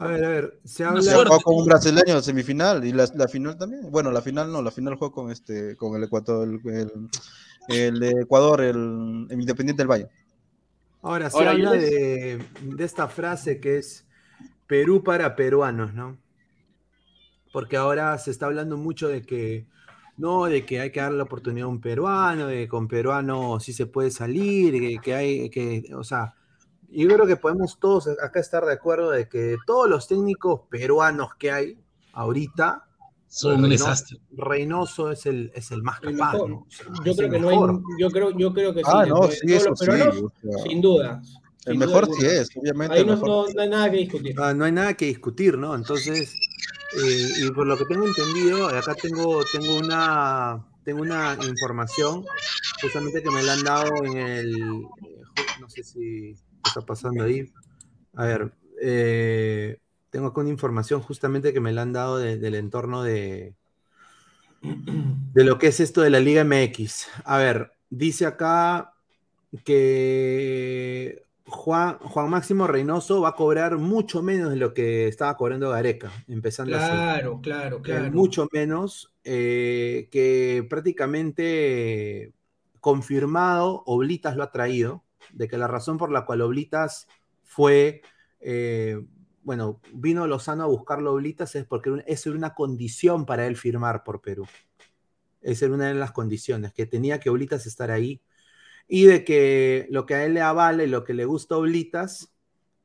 [0.00, 1.02] A ver, a ver, se habla.
[1.02, 3.90] Se jugó con un brasileño en semifinal y la, la final también.
[3.90, 7.10] Bueno, la final no, la final jugó con este, con el Ecuador, el, el-
[7.68, 10.08] el de Ecuador, el, el Independiente del Valle.
[11.02, 14.06] Ahora se Ahora, habla les- de, de esta frase que es
[14.66, 16.18] Perú para peruanos, ¿no?
[17.52, 19.66] Porque ahora se está hablando mucho de que
[20.16, 23.58] no, de que hay que darle la oportunidad a un peruano, de que con peruano
[23.60, 26.34] sí se puede salir, que, que hay que, o sea,
[26.92, 31.34] yo creo que podemos todos acá estar de acuerdo de que todos los técnicos peruanos
[31.38, 31.78] que hay
[32.12, 32.84] ahorita
[33.28, 34.18] Son un Reyno- desastre.
[34.32, 36.50] Reynoso es el, es el más El capaz, mejor.
[36.50, 36.56] ¿no?
[36.56, 37.58] O sea, Yo creo el que no hay,
[38.00, 38.90] yo creo, yo creo que sí.
[38.92, 39.86] Ah, no, todos sí, los eso sí.
[39.86, 41.22] peruanos, o sea, sin duda.
[41.66, 42.94] el sin mejor duda sí es, obviamente.
[42.96, 44.34] Ahí el no, no- no hay nada que discutir.
[44.36, 45.76] Ah, no hay nada que discutir, ¿no?
[45.76, 46.34] Entonces,
[47.00, 52.24] eh, y por lo que tengo entendido, acá tengo, tengo una tengo una información,
[52.82, 55.20] justamente que me la han dado en el, eh,
[55.60, 57.52] no sé si está pasando ahí.
[58.14, 59.78] A ver, eh,
[60.10, 63.56] tengo acá una información justamente que me la han dado de- del entorno de,
[65.32, 67.06] de lo que es esto de la Liga MX.
[67.24, 68.92] A ver, dice acá
[69.64, 75.70] que Juan, Juan Máximo Reynoso va a cobrar mucho menos de lo que estaba cobrando
[75.70, 76.88] Gareca, empezando así.
[76.88, 78.12] Claro, claro, Eh, claro.
[78.12, 82.32] mucho menos, eh, que prácticamente
[82.80, 87.06] confirmado, Oblitas lo ha traído, de que la razón por la cual Oblitas
[87.42, 88.02] fue,
[88.40, 89.00] eh,
[89.42, 94.04] bueno, vino Lozano a buscarlo Oblitas es porque esa era una condición para él firmar
[94.04, 94.46] por Perú.
[95.40, 98.22] Esa era una de las condiciones, que tenía que Oblitas estar ahí.
[98.88, 101.58] Y de que lo que a él le avala y lo que le gusta a
[101.58, 102.32] Oblitas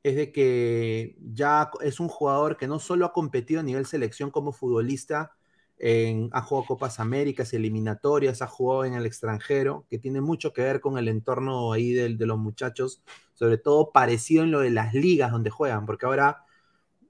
[0.04, 4.30] es de que ya es un jugador que no solo ha competido a nivel selección
[4.30, 5.36] como futbolista,
[5.78, 10.62] en- ha jugado Copas Américas, eliminatorias, ha jugado en el extranjero, que tiene mucho que
[10.62, 14.70] ver con el entorno ahí del- de, los muchachos, sobre todo parecido en lo de
[14.72, 16.46] las ligas donde juegan, porque ahora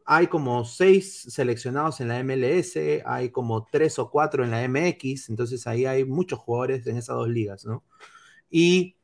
[0.05, 5.29] hay como seis seleccionados en la MLS, hay como tres o cuatro en la MX,
[5.29, 7.83] entonces ahí hay muchos jugadores en esas dos ligas, ¿no?
[8.49, 8.97] Y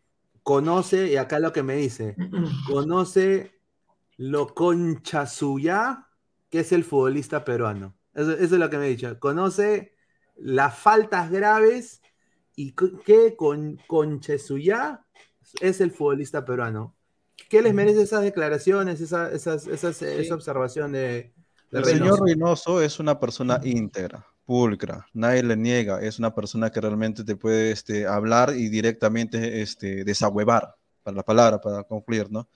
[0.44, 2.16] conoce, y acá lo que me dice,
[2.68, 3.60] conoce
[4.18, 6.08] lo concha suya
[6.50, 7.96] que es el futbolista peruano.
[8.14, 9.20] Eso, eso es lo que me ha dicho.
[9.20, 9.94] Conoce
[10.36, 12.02] las faltas graves
[12.56, 15.06] y que con concha suya
[15.62, 16.96] es el futbolista peruano.
[17.50, 21.34] ¿Qué les merece esas declaraciones, esa, esas, esas- esa observación de,
[21.72, 22.16] de El Reynoso?
[22.16, 27.24] señor Reynoso es una persona íntegra, pulcra, nadie le niega, es una persona que realmente
[27.24, 32.48] te puede este, hablar y directamente este, desahuevar, para la palabra, para concluir, ¿no?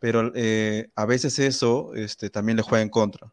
[0.00, 3.32] Pero eh, a veces eso este, también le juega en contra.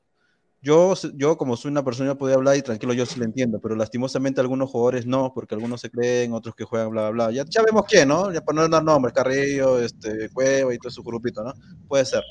[0.63, 3.76] Yo, yo, como soy una persona, puedo hablar y tranquilo, yo sí le entiendo, pero
[3.76, 7.36] lastimosamente algunos jugadores no, porque algunos se creen, otros que juegan, bla, bla, bla.
[7.36, 8.32] Ya, ya vemos quién, ¿no?
[8.32, 11.54] Ya para no dar nombres, Carrillo, este, Cueva y todo su grupito, ¿no?
[11.88, 12.24] Puede ser.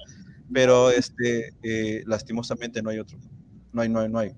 [0.52, 3.18] Pero este, eh, lastimosamente no hay otro.
[3.72, 4.30] No hay, no hay, no hay.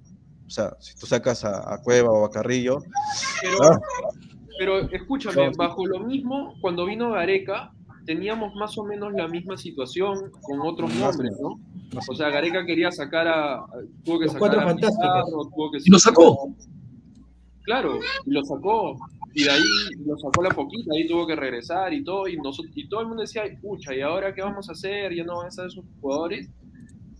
[0.47, 2.83] O sea, si tú sacas a, a Cueva o a Carrillo.
[3.43, 3.81] Pero, ah,
[4.59, 5.53] pero escúchame, No.
[5.57, 7.73] bajo lo mismo, cuando vino Gareca,
[8.07, 11.61] teníamos más o menos la misma situación con otros nombres, ¿no?
[12.09, 13.65] O sea, Gareca quería sacar a.
[14.05, 15.07] Tuvo que Los sacar cuatro a fantásticos.
[15.07, 16.55] Pizarro, tuvo que Y lo sacó.
[17.65, 18.97] Claro, y lo sacó.
[19.35, 19.63] Y de ahí
[20.05, 22.29] lo sacó la poquita, ahí tuvo que regresar y todo.
[22.29, 25.15] Y, nosotros, y todo el mundo decía, "Ay, pucha, ¿y ahora qué vamos a hacer?
[25.15, 26.51] Ya no van a estar esos jugadores.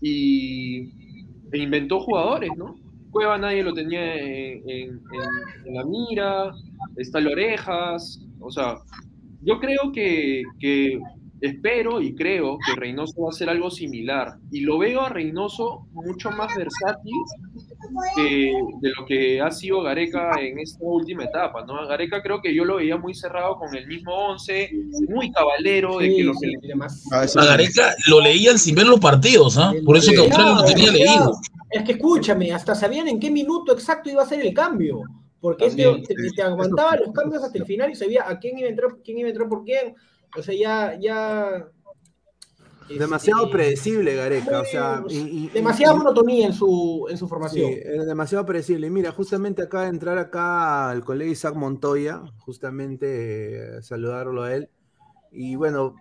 [0.01, 0.89] Y
[1.51, 2.75] e inventó jugadores, ¿no?
[3.11, 6.51] Cueva nadie lo tenía en, en- en- en la mira,
[6.97, 8.77] está el Orejas, o sea,
[9.41, 10.99] yo creo que, que
[11.43, 14.37] espero y creo que Reynoso va a hacer algo similar.
[14.49, 17.13] Y lo veo a Reynoso mucho más versátil
[18.15, 21.77] que de lo que ha sido Gareca en esta última etapa, ¿no?
[21.77, 24.71] A Gareca creo que yo lo veía muy cerrado con el mismo 11,
[25.09, 26.57] muy cabalero de que lo que le
[27.11, 27.49] ah, eso A sí.
[27.49, 29.73] Gareca lo leían sin ver los partidos, ¿ah?
[29.85, 31.33] Por eso que Australia lo tenía leído.
[31.69, 35.01] Es que escúchame, hasta sabían en qué minuto exacto iba a ser el cambio.
[35.41, 38.57] Porque este También, te, te aguantaba los cambios hasta el final y sabía a quién
[38.57, 39.93] iba a entrar, quién iba a entrar por quién.
[40.37, 41.67] O sea, ya, ya.
[42.89, 44.59] Demasiado este, predecible, Gareca.
[44.59, 47.71] O sea, y- y- demasiada y- monotonía en su, en su formación.
[47.71, 48.89] Sí, es demasiado predecible.
[48.89, 54.69] Mira, justamente de entrar acá el colega Isaac Montoya, justamente eh, saludarlo a él.
[55.31, 55.95] Y bueno,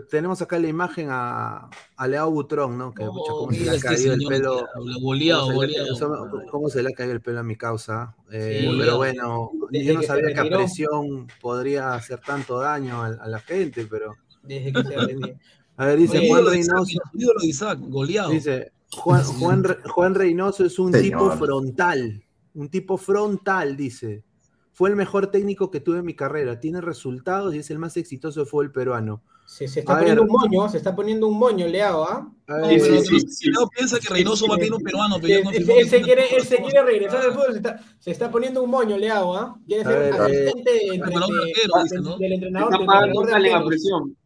[0.00, 2.92] tenemos acá la imagen a, a Leao Butrón, ¿no?
[2.94, 4.56] Que, pucha, cómo se le ha este caído el pelo.
[4.56, 8.14] diablo, goleado, cómo se le- cómo- se le ha caído el pelo a mi causa.
[8.30, 13.02] Eh, Sí, pero bueno, yo no que sabía que a presión podría hacer tanto daño
[13.02, 14.14] a, a la gente, pero.
[14.42, 15.28] Desde que se retiró.
[15.76, 16.98] A ver, dice Oye, Juan Reynoso.
[17.14, 18.30] ídolo de Isaac, goleado.
[18.30, 21.02] Dice, Juan, Juan, Juan Reynoso es un Señor.
[21.04, 22.22] tipo frontal,
[22.54, 24.22] un tipo frontal, dice.
[24.72, 27.96] Fue el mejor técnico que tuve en mi carrera, tiene resultados y es el más
[27.96, 29.22] exitoso de fútbol peruano.
[29.46, 30.30] Se, se está A poniendo ver.
[30.30, 32.28] un moño, se está poniendo un moño, Leao, ¿ah?
[32.46, 35.50] Pero sí, Leo piensa que Reynoso va a pedir un peruano, pero Él, ya no
[35.50, 38.62] él- él se quiere, él se quiere regresar al fútbol, se está, se está poniendo
[38.62, 39.56] un moño, Leao, ¿ah?
[39.66, 41.30] Quiere ser eh, asistente del- entrenador.
[41.48, 44.16] Está del pagando entrenador de presión.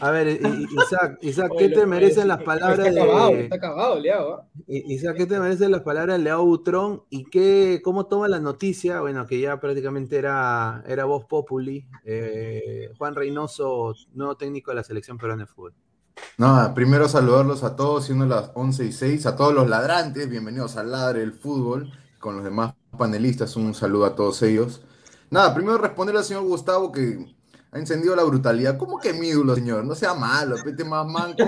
[0.00, 3.40] A ver, Isaac, Isaac, Oye, ¿qué te merecen las palabras está acabado, de...
[3.44, 4.46] está acabado, Leao, ¿ah?
[4.66, 9.00] Isaac, ¿qué te merecen las palabras de Leao Butrón y qué, cómo toma la noticia?
[9.00, 11.86] Bueno, que ya prácticamente era, era voz populi.
[12.04, 15.74] eh, Juan Reynoso, nuevo técnico de la selección peruana de fútbol.
[16.38, 20.76] Nada, primero saludarlos a todos, siendo las 11 y 6, a todos los ladrantes, bienvenidos
[20.76, 24.82] al Ladre del Fútbol, con los demás panelistas, un saludo a todos ellos.
[25.30, 27.35] Nada, primero responder al señor Gustavo que
[27.76, 28.78] ha encendido la brutalidad.
[28.78, 29.84] ¿Cómo que mi ídolo, señor?
[29.84, 31.44] No sea malo, pete más manco.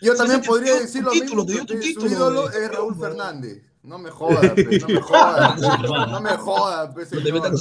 [0.00, 1.66] Yo también podría decir lo título, mismo,
[2.00, 3.62] su ídolo es Raúl Fernández.
[3.82, 5.60] No me jodas, pe, no me jodas,
[6.10, 7.52] no me jodas, pe, señor.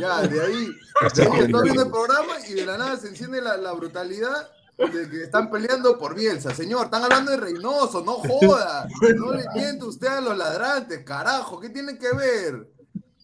[0.00, 0.66] Ya, de ahí,
[1.14, 4.50] de ahí estoy viendo el programa y de la nada se enciende la, la brutalidad
[4.76, 6.52] de que están peleando por Bielsa.
[6.52, 8.88] Señor, están hablando de Reynoso, no joda.
[9.16, 12.68] No le miente usted a los ladrantes, carajo, ¿qué tiene que ver?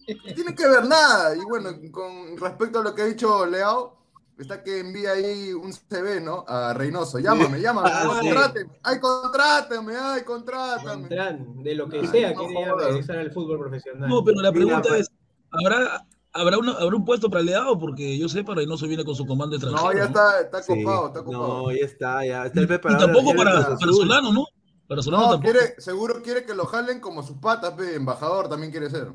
[0.07, 1.35] No tiene que ver nada.
[1.35, 3.97] Y bueno, con respecto a lo que ha dicho Leao,
[4.37, 6.45] está que envía ahí un CV, ¿no?
[6.47, 7.19] A Reynoso.
[7.19, 8.09] Llámame, llámame, Ah.
[8.83, 11.03] Ay, contrátame, ay, contrátame.
[11.03, 14.09] Entran, de lo que Ay, sea, no quiere regresar al fútbol profesional.
[14.09, 15.09] No, pero la pregunta pa- es,
[15.51, 17.77] ¿habrá, habrá, una- ¿habrá un puesto para Leao?
[17.79, 19.91] Porque yo sé, para Reynoso viene con su comando extranjero.
[19.91, 21.47] No, ya está, está Sí, copado, está copado.
[21.63, 23.05] No, ya está, ya está el Y preparador.
[23.11, 23.91] tampoco para, para.
[23.93, 24.45] Solano, ¿no?
[24.87, 25.51] Para Solano No, tampoco.
[25.51, 29.11] quiere, seguro quiere que lo jalen como sus patas, pe, embajador también quiere ser.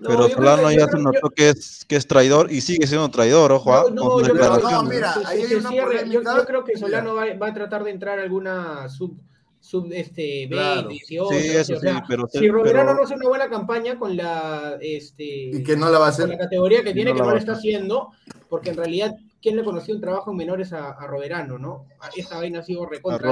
[0.00, 3.52] No, Pero Solano ya se notó que es, que es traidor y sigue siendo traidor,
[3.52, 4.58] ojo, ah, No, no, con sus yo creo-.
[4.70, 6.08] No, mira, ahí hay se una cierre.
[6.10, 6.78] Yo, yo creo que.
[6.78, 9.14] Solano va, va a tratar de entrar a alguna sub,
[9.60, 10.88] sub este, B, Claro.
[10.88, 11.28] 18.
[11.38, 14.16] Sí, eso o sea, sí, pero- si Roberano pero- no hace una buena campaña con
[14.16, 16.38] la, este, Y que no la va a con la hacer.
[16.38, 17.74] categoría que tiene, no que la no va lo a está hacer.
[17.74, 18.08] haciendo,
[18.48, 21.84] porque en realidad, ¿quién le conoció un trabajo en menores a, a Roberano, no?
[22.16, 23.30] Esa vaina ha sido recontra.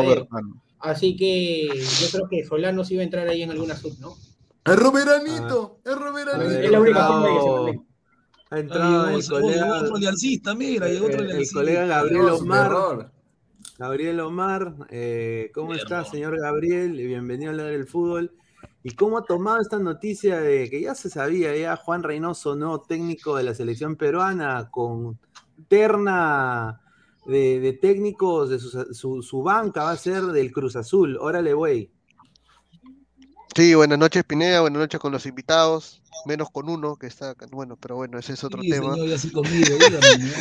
[0.80, 4.14] Así que yo creo que Solano sí va a entrar ahí en alguna sub, ¿no?
[4.72, 6.50] Es Roberanito, es Roberanito.
[6.50, 7.84] Es la única entrado- forma de que se maneje.
[8.50, 13.12] Ha entrado llegó, el llegó colega, otro aliancista, mira, llegó otro el, colega Gabriel Omar.
[13.78, 16.98] Gabriel Omar, eh, ¿cómo Bien, está, señor Gabriel?
[16.98, 18.32] Y Bienvenido a hablar del fútbol.
[18.82, 22.80] ¿Y cómo ha tomado esta noticia de que ya se sabía, ya Juan Reynoso, nuevo
[22.80, 25.18] técnico de la selección peruana, con
[25.68, 26.80] terna
[27.26, 31.16] de, de técnicos, de su, su- su banca va a ser del Cruz Azul?
[31.20, 31.90] Órale, güey.
[33.58, 37.48] Sí, buenas noches Pineda, buenas noches con los invitados, menos con uno que está acá,
[37.50, 38.94] bueno, pero bueno, ese es otro Sí, tema.
[38.94, 40.32] señor, conmigo, dígame.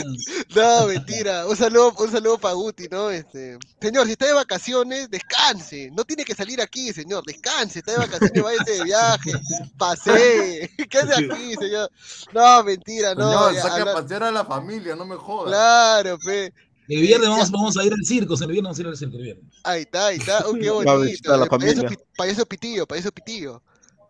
[0.55, 3.09] No, mentira, un saludo, un saludo para Guti, ¿no?
[3.09, 7.93] Este, señor, si está de vacaciones, descanse, no tiene que salir aquí, señor, descanse, está
[7.93, 9.31] de vacaciones, váyase de viaje,
[9.79, 11.89] pasee, ¿qué hace aquí, señor?
[12.33, 13.51] No, mentira, no.
[13.51, 15.47] Ya, saque a pasear a la familia, no me jodas.
[15.47, 16.53] Claro, pe.
[16.87, 19.17] El viernes vamos, vamos a ir al circo, el viernes vamos a ir al circo
[19.17, 19.45] el viernes.
[19.63, 21.37] Ahí está, ahí está, oh, qué bonito.
[21.37, 21.83] la eh, payaso,
[22.15, 23.61] payaso pitillo, payaso pitillo.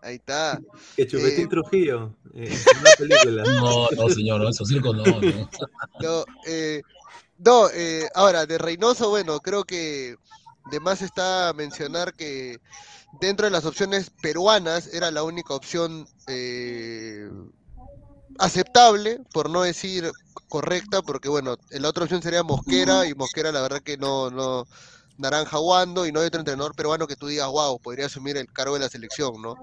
[0.02, 0.60] Ahí está.
[0.96, 3.44] Que Chupetín Eh, Trujillo, eh, en una película.
[3.62, 5.50] No, no, señor, no, esos circos no, no.
[6.00, 6.82] No, eh,
[7.40, 10.16] no eh, ahora, de Reynoso, bueno, creo que
[10.72, 12.60] de más está mencionar que
[13.20, 17.30] dentro de las opciones peruanas era la única opción eh,
[18.40, 20.12] aceptable, por no decir
[20.48, 24.68] correcta, porque bueno, la otra opción sería Mosquera y Mosquera la verdad que no, no,
[25.18, 28.52] naranja Wando y no hay otro entrenador peruano que tú digas, wow, podría asumir el
[28.52, 29.56] cargo de la selección, ¿no?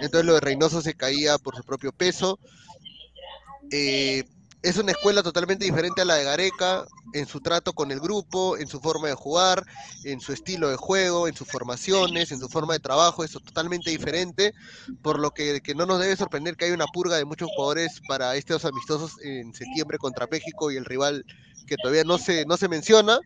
[0.00, 2.38] Entonces lo de Reynoso se caía por su propio peso.
[3.70, 4.24] Eh,
[4.64, 8.56] es una escuela totalmente diferente a la de Gareca en su trato con el grupo,
[8.56, 9.62] en su forma de jugar,
[10.04, 13.90] en su estilo de juego, en sus formaciones, en su forma de trabajo, es totalmente
[13.90, 14.54] diferente,
[15.02, 18.00] por lo que, que no nos debe sorprender que hay una purga de muchos jugadores
[18.08, 21.26] para estos amistosos en septiembre contra México y el rival
[21.66, 23.18] que todavía no se, no se menciona.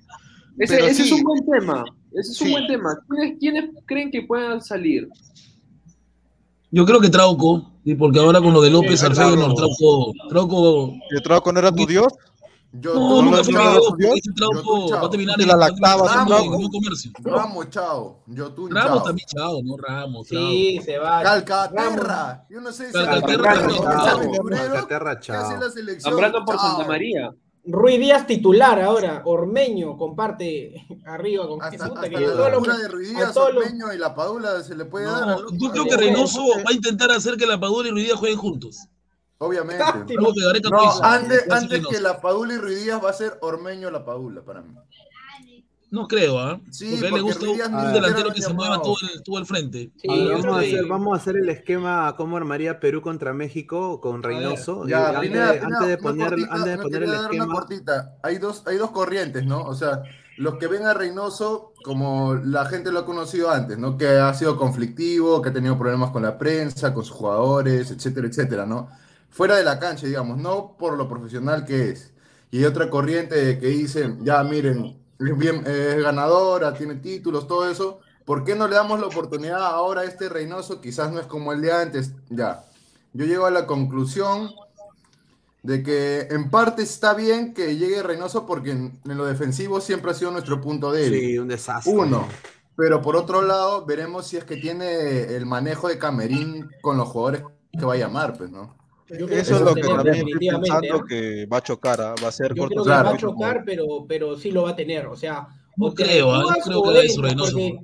[0.59, 1.85] Ese, ese es un buen tema.
[2.15, 2.99] Ese es un buen tema.
[3.09, 5.09] ¿Quiénes, quiénes creen que puedan salir?
[6.71, 9.55] Yo creo que Trauco, y porque ahora con lo de López Sí, al Trauco.
[9.55, 12.07] Trauco, Trauco, ¿El Trauco no era tu Dios?
[12.71, 15.65] Yo, no, nunca fue llamabas Dios, ese Trauco va a terminar Te en la va
[15.65, 16.55] a lactabas, terminar Trauco.
[16.55, 17.11] en un comercio.
[17.25, 18.19] Ramos, chao.
[18.27, 19.03] Yo, tú, Ramos chao.
[19.05, 21.23] también, chao, no Ramos, Sí, se va.
[21.23, 22.45] Calcaterra.
[22.51, 25.61] Yo no sé si Calcaterra, Calcaterra, Calcaterra, Calcaterra, Calcaterra, ¿Qué hace chao.
[25.61, 26.11] la selección?
[26.13, 26.69] Nombrando por Chao.
[26.69, 27.31] Santa María.
[27.71, 32.89] Ruiz Díaz titular ahora, Ormeño comparte arriba con Hasta, puta, hasta que la locura de
[32.89, 35.27] Ruiz a Díaz, Ormeño y la Padula se le puede dar.
[35.27, 38.17] No, al- yo creo que Reynoso va a intentar hacer que la Padula y Ruidía
[38.17, 38.89] jueguen juntos.
[39.39, 39.85] Obviamente.
[40.71, 44.43] No, antes, antes que la Padula y Ruiz Díaz va a ser Ormeño la Padula
[44.43, 44.75] para mí.
[45.91, 46.61] No creo, ¿ah?
[46.71, 49.39] Sí, porque a él le gusta un ni delantero que se mueva todo el, todo
[49.39, 49.91] el frente.
[50.07, 54.01] A ver, vamos, a hacer, vamos a hacer el esquema cómo armaría Perú contra México
[54.01, 54.87] con Reynoso.
[54.87, 57.47] Ya, antes, Pineda, antes Pineda, de poner, cortita, antes de poner el esquema.
[57.47, 58.17] cortita.
[58.23, 59.63] Hay dos, hay dos corrientes, ¿no?
[59.63, 60.03] O sea,
[60.37, 63.97] los que ven a Reynoso como la gente lo ha conocido antes, ¿no?
[63.97, 68.27] Que ha sido conflictivo, que ha tenido problemas con la prensa, con sus jugadores, etcétera,
[68.29, 68.89] etcétera, ¿no?
[69.31, 72.13] Fuera de la cancha, digamos, no por lo profesional que es.
[72.51, 78.01] Y hay otra corriente que dice, ya miren, bien, es ganadora, tiene títulos, todo eso.
[78.25, 80.81] ¿Por qué no le damos la oportunidad ahora a este Reynoso?
[80.81, 82.13] Quizás no es como el de antes.
[82.29, 82.65] Ya.
[83.13, 84.51] Yo llego a la conclusión
[85.63, 90.11] de que en parte está bien que llegue Reynoso porque en, en lo defensivo siempre
[90.11, 91.21] ha sido nuestro punto débil.
[91.21, 91.93] Sí, un desastre.
[91.93, 92.29] Uno.
[92.77, 97.09] Pero por otro lado, veremos si es que tiene el manejo de Camerín con los
[97.09, 97.43] jugadores
[97.73, 98.77] que va a llamar, pues, ¿no?
[99.11, 101.07] Yo creo Eso es lo que tener también estoy definitivamente, pensando ¿ah?
[101.09, 102.15] que va a chocar, ¿ah?
[102.23, 104.71] va a ser Yo creo corto que va a chocar, pero, pero sí lo va
[104.71, 105.07] a tener.
[105.07, 105.47] O sea,
[105.77, 107.53] No creo, No creo que eso Reynoso.
[107.53, 107.79] porque-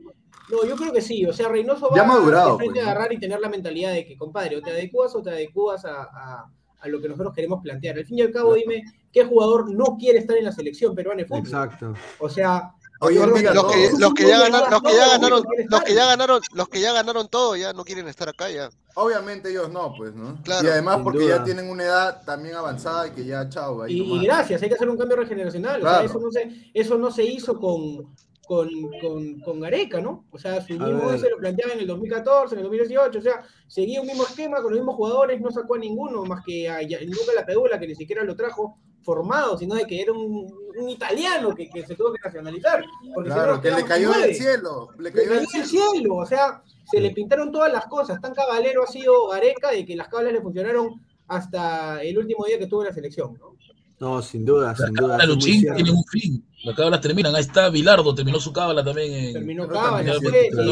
[0.50, 1.24] No, yo creo que sí.
[1.24, 2.90] O sea, Reynoso va Ya madurado, frente pues, a ¿no?
[2.90, 6.02] agarrar y tener la mentalidad de que, compadre, o te adecuas o te adecuas a,
[6.02, 6.50] a-
[6.80, 7.96] a lo que nosotros queremos plantear.
[7.96, 11.22] Al fin y al cabo, dime, ¿qué jugador no quiere estar en la selección peruana
[11.22, 11.40] de fútbol?
[11.40, 11.94] Exacto.
[12.18, 13.10] O sea, Los
[13.72, 16.80] que, los que ya ganaron, los que ya ganaron, los que ya ganaron, los que
[16.80, 18.70] ya ganaron todo ya no quieren estar acá ya.
[18.94, 20.40] Obviamente ellos no, pues, ¿no?
[20.42, 20.66] Claro.
[20.66, 21.38] y además porque duda.
[21.38, 24.76] ya tienen una edad también avanzada y que ya, chao, ahí Y, gracias, hay que
[24.76, 25.80] hacer un cambio regeneracional.
[25.80, 26.06] O sea, Claro.
[26.06, 28.14] eso no se, eso no se hizo con,
[28.46, 28.68] con,
[29.00, 30.26] con, con Gareca, ¿no?
[30.30, 33.42] O sea, su mismo se lo planteaba en el 2014, en el 2018, o sea,
[33.66, 36.80] seguía un mismo esquema con los mismos jugadores, no sacó a ninguno, más que a
[36.80, 41.54] La Pedula, que ni siquiera lo trajo formado, sino de que era un, un italiano
[41.54, 42.84] que, que se tuvo que nacionalizar.
[43.14, 44.90] Porque Claro, que le cayó del cielo.
[44.98, 45.66] Le cayó del cielo.
[45.66, 48.20] cielo, o sea, se le pintaron todas las cosas.
[48.20, 52.58] Tan caballero ha sido Gareca de que las cablas le funcionaron hasta el último día
[52.58, 53.56] que tuvo la selección, ¿no?
[54.00, 55.16] No, sin duda, sin duda.
[55.16, 56.44] La es muy Luchín tiene un fin.
[56.64, 57.34] Las cábalas terminan.
[57.34, 59.12] Ahí está Bilardo, terminó su cábala también.
[59.12, 59.32] En...
[59.34, 60.14] Terminó Cábala,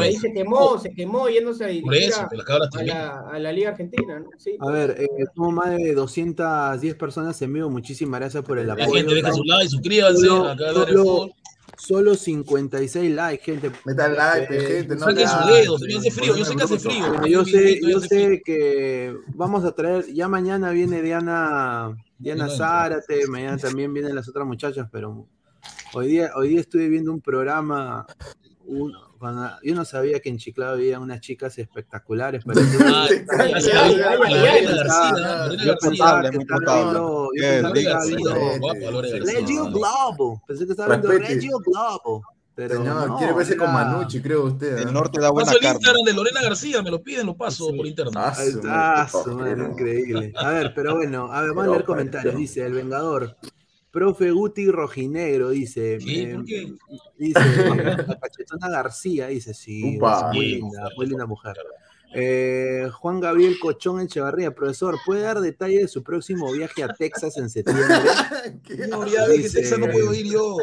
[0.03, 2.99] ahí se quemó, se quemó yéndose a Por eso, a, que las cábalas a terminan.
[2.99, 4.27] la, a la Liga Argentina, ¿no?
[4.39, 7.69] Sí, A ver, eh, somos más de 210 personas en vivo.
[7.69, 8.91] Muchísimas gracias por el La apoyo.
[8.93, 10.27] gente deja su like, suscríbanse.
[10.27, 11.31] Solo, Acá solo,
[11.77, 13.71] solo 56 likes, gente.
[13.85, 16.79] Metan like, Eh, gente, no Saquen sus dedos, también hace frío, yo sé que hace
[16.79, 17.27] frío.
[17.27, 22.49] Yo sé, yo sé que vamos a traer, ya mañana viene Diana, Diana.
[22.49, 25.27] Zárate, mañana también vienen las otras muchachas, pero
[25.95, 28.07] hoy día, hoy día estuve viendo un programa,
[28.65, 32.79] un- cuando- yo no sabía que en Chiclayo había unas chicas espectaculares, pero yo,
[35.49, 37.29] Lorena pensaba que estaba viendo.
[39.25, 41.09] Regio Globo, pensé que estaba viendo.
[41.29, 42.23] Regio Globo,
[42.69, 44.79] pero Señor, no, quiere verse con Manucci, creo usted.
[44.79, 44.93] El ¿eh?
[44.93, 45.79] norte da buena Paso el carne.
[45.79, 48.13] Instagram de Lorena García, me lo piden, lo paso por interno.
[48.15, 50.33] Ah, su madre, increíble.
[50.37, 52.37] A ver, pero bueno, a ver, vamos a leer comentarios.
[52.37, 53.37] Dice El Vengador.
[53.91, 55.99] Profe Guti Rojinegro dice.
[56.03, 56.23] ¿Qué?
[56.23, 56.73] eh, ¿Por qué?
[57.19, 57.41] Dice
[57.77, 60.31] la Cachetona García, dice, sí, Upa.
[60.31, 61.57] es muy linda, muy linda mujer.
[62.15, 67.37] Eh, Juan Gabriel Cochón Echevarría, profesor, ¿puede dar detalle de su próximo viaje a Texas
[67.37, 67.85] en septiembre?
[68.65, 68.77] ¿Qué?
[68.77, 70.57] Señor, ya ve que Texas no puedo ir yo,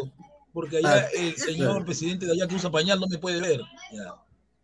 [0.52, 3.60] porque allá Ah, el señor presidente de allá que usa pañal no me puede ver.
[3.92, 4.14] Ya.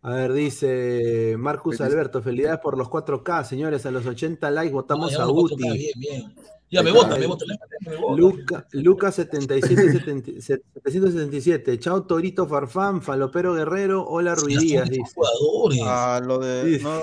[0.03, 5.13] A ver, dice Marcus Alberto, felicidades por los 4K, señores, a los 80 likes votamos
[5.17, 5.55] Ah, a Guti.
[5.55, 6.35] Bien, bien.
[6.69, 7.45] Ya me vota, me vota.
[8.17, 10.01] Luca, Lucas 77,
[10.83, 11.79] 777.
[11.79, 15.79] Chao Torito Farfán, Falopero Guerrero, hola Ruidías, jugadores.
[15.83, 16.79] Ah, lo de.
[16.79, 17.01] No,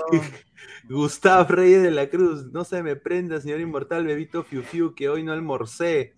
[0.89, 5.09] Gustav Reyes de la Cruz, no se me prenda, señor inmortal, bebito Fiu Fiu, que
[5.09, 6.13] hoy no almorcé.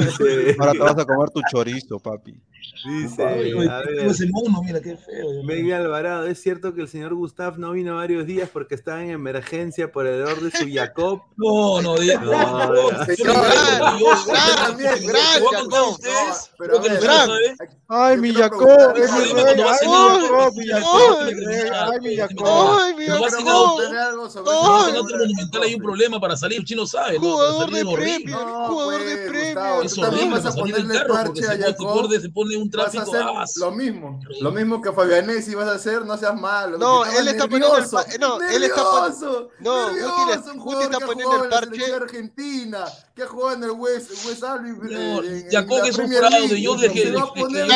[0.00, 2.34] Dice, ahora te vas a comer tu chorizo, papi.
[2.84, 5.32] dice, a ver, ese mono, mira qué feo.
[5.32, 5.44] Dios mío.
[5.44, 9.10] Megui Alvarado, es cierto que el señor Gustav no vino varios días porque estaba en
[9.10, 11.22] emergencia por el error de su Jacob.
[11.38, 13.36] No, no, No, Señor,
[16.58, 16.80] pero.
[17.88, 19.64] Ay, mi Jacob, es mi Ay, rey.
[19.68, 19.86] Ay, mi
[20.26, 21.18] Jacob, mi Ay, Jacob.
[21.20, 21.36] Ay,
[21.72, 22.46] Ay, mi Jacob.
[22.78, 23.85] Ay, mi Jacob.
[23.94, 26.86] Algo sobre No, en figura otro de monumental hay un problema para salir, el chino
[26.86, 27.20] sabe, ¿no?
[27.20, 29.46] Para Jugador salir de premio, No, jugador de pues, premio.
[29.54, 32.02] Gustavo, Es tú también horrible vas a ponerle carro parche a Jacob.
[32.02, 33.38] pone, se pone un Vas a tráfico.
[33.38, 36.78] hacer lo mismo, lo mismo que Fabianesi vas a hacer, no seas malo.
[36.78, 39.88] No, él está poniendo el nervioso, pa- no, él está pon- nervioso, no,
[40.64, 41.94] Guti está que ha poniendo jugado el parche.
[41.94, 42.84] argentina,
[43.14, 44.42] que ha jugado en el West, West
[45.50, 47.66] Jacob es un fraude, yo dejé de- de- de-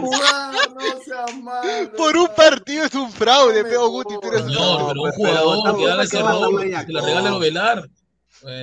[0.00, 1.90] jugar, no seas malo.
[1.96, 4.89] Por un partido es un fraude, peo Guti, tú eres un fraude.
[4.92, 7.38] Pero un pero jugador que haga es ese a jugar que la regale Jacob.
[7.38, 7.90] Ovelar.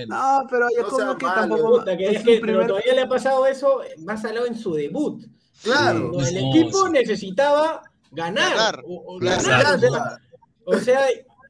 [0.07, 1.80] No, pero ya No como que malo, tampoco.
[1.80, 4.47] Puta, que es un que, pero primer- todavía le ha pasado eso más al lado
[4.47, 5.23] en su debut.
[5.63, 6.11] Claro.
[6.11, 6.91] Cuando el No, equipo sí.
[6.91, 8.55] necesitaba ganar.
[8.55, 10.19] Ganar, o, o ganar, o sea,
[10.65, 11.07] o sea,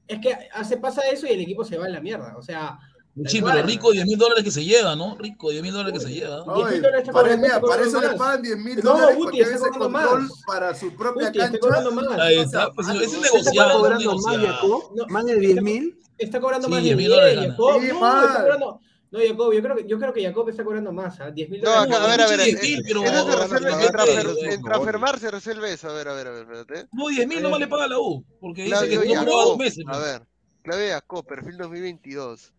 [0.07, 2.35] es que hace pasa eso y el equipo se va a la mierda.
[2.37, 2.77] O sea,
[3.25, 5.17] Sí, pero rico 10 mil dólares que se lleva, ¿no?
[5.17, 6.35] Rico 10 mil dólares que se lleva.
[6.43, 8.17] Diez mil Oye, dólares para, mira, está para eso cobrando le más.
[8.17, 10.41] pagan 10 mil No, dólares Guti, para que haga está ese cobrando control más.
[10.47, 11.59] para su propia está cancha.
[11.59, 12.19] cobrando más.
[12.19, 13.23] Ahí No está, pues, malo, ese ¿no?
[13.23, 14.53] ¿Está negociado, cobrando más, negociado.
[14.53, 14.91] Jacob?
[14.95, 15.99] No, ¿Más de 10 mil?
[16.17, 17.49] Está cobrando más 10 de mil 10, dólares gana.
[17.51, 17.81] Jacob.
[17.81, 18.79] Sí, no.
[19.09, 21.31] No, Jacob, yo creo que, yo creo que Jacob está cobrando más, ¿ah?
[21.31, 21.95] 10 mil No, dólares.
[21.95, 22.39] acá, a ver, a ver.
[22.41, 25.89] Eh, eh, no, no, en no, transfer- no, en no, transfermar se resuelve eso.
[25.89, 26.87] A ver, a ver, a ver, espérate.
[26.91, 28.25] No, 10 mil nomás le paga la U.
[28.41, 29.85] Porque dice que no Jacob, dos meses.
[29.87, 30.27] a ver,
[30.61, 32.51] Claudio Jacob, perfil 2022.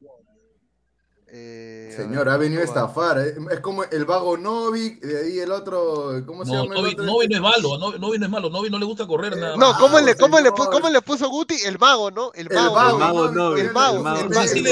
[1.31, 3.19] Eh, Señor, ver, ha venido a estafar.
[3.19, 3.35] eh.
[3.51, 6.23] Es como el vago Novik, de ahí el otro.
[6.27, 7.05] ¿Cómo se No, llama el Novi, otro?
[7.05, 9.57] Novi no es malo, Novi, Novi no es malo, Novi no le gusta correr nada
[9.57, 9.75] No.
[9.79, 10.59] ¿cómo le, cómo, le, señor.
[10.59, 11.57] pu- ¿cómo le puso Guti?
[11.67, 12.33] El mago, ¿no?
[12.35, 14.17] El El vago, El Novik, Novik, El mago, el mago.
[14.17, 14.67] el el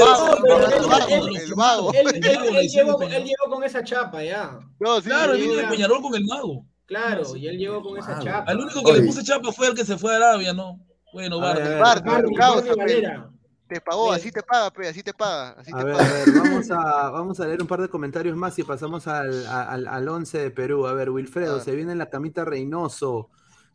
[1.12, 1.92] el el mago.
[1.92, 2.22] Él, El
[2.68, 4.58] llegó, el con esa chapa ya.
[4.80, 5.64] No, sí, Claro, vino de.
[5.64, 6.64] Peñarol con el mago.
[6.86, 8.50] Claro, y él llegó con esa chapa.
[8.50, 10.80] Al único que le puse chapa fue el que se fue a Arabia, ¿no?
[11.12, 12.08] Bueno, A ver, Bardi.
[12.08, 12.34] Bardi,
[13.68, 16.12] Te pagó, así te paga, pe, así te paga, así A te ver, a paga.
[16.12, 19.88] ver, vamos a, vamos a leer un par de comentarios más y pasamos al, al,
[19.88, 20.86] al 11 de Perú.
[20.86, 21.64] A ver, Wilfredo, A ver.
[21.64, 23.28] se viene la camita Reynoso.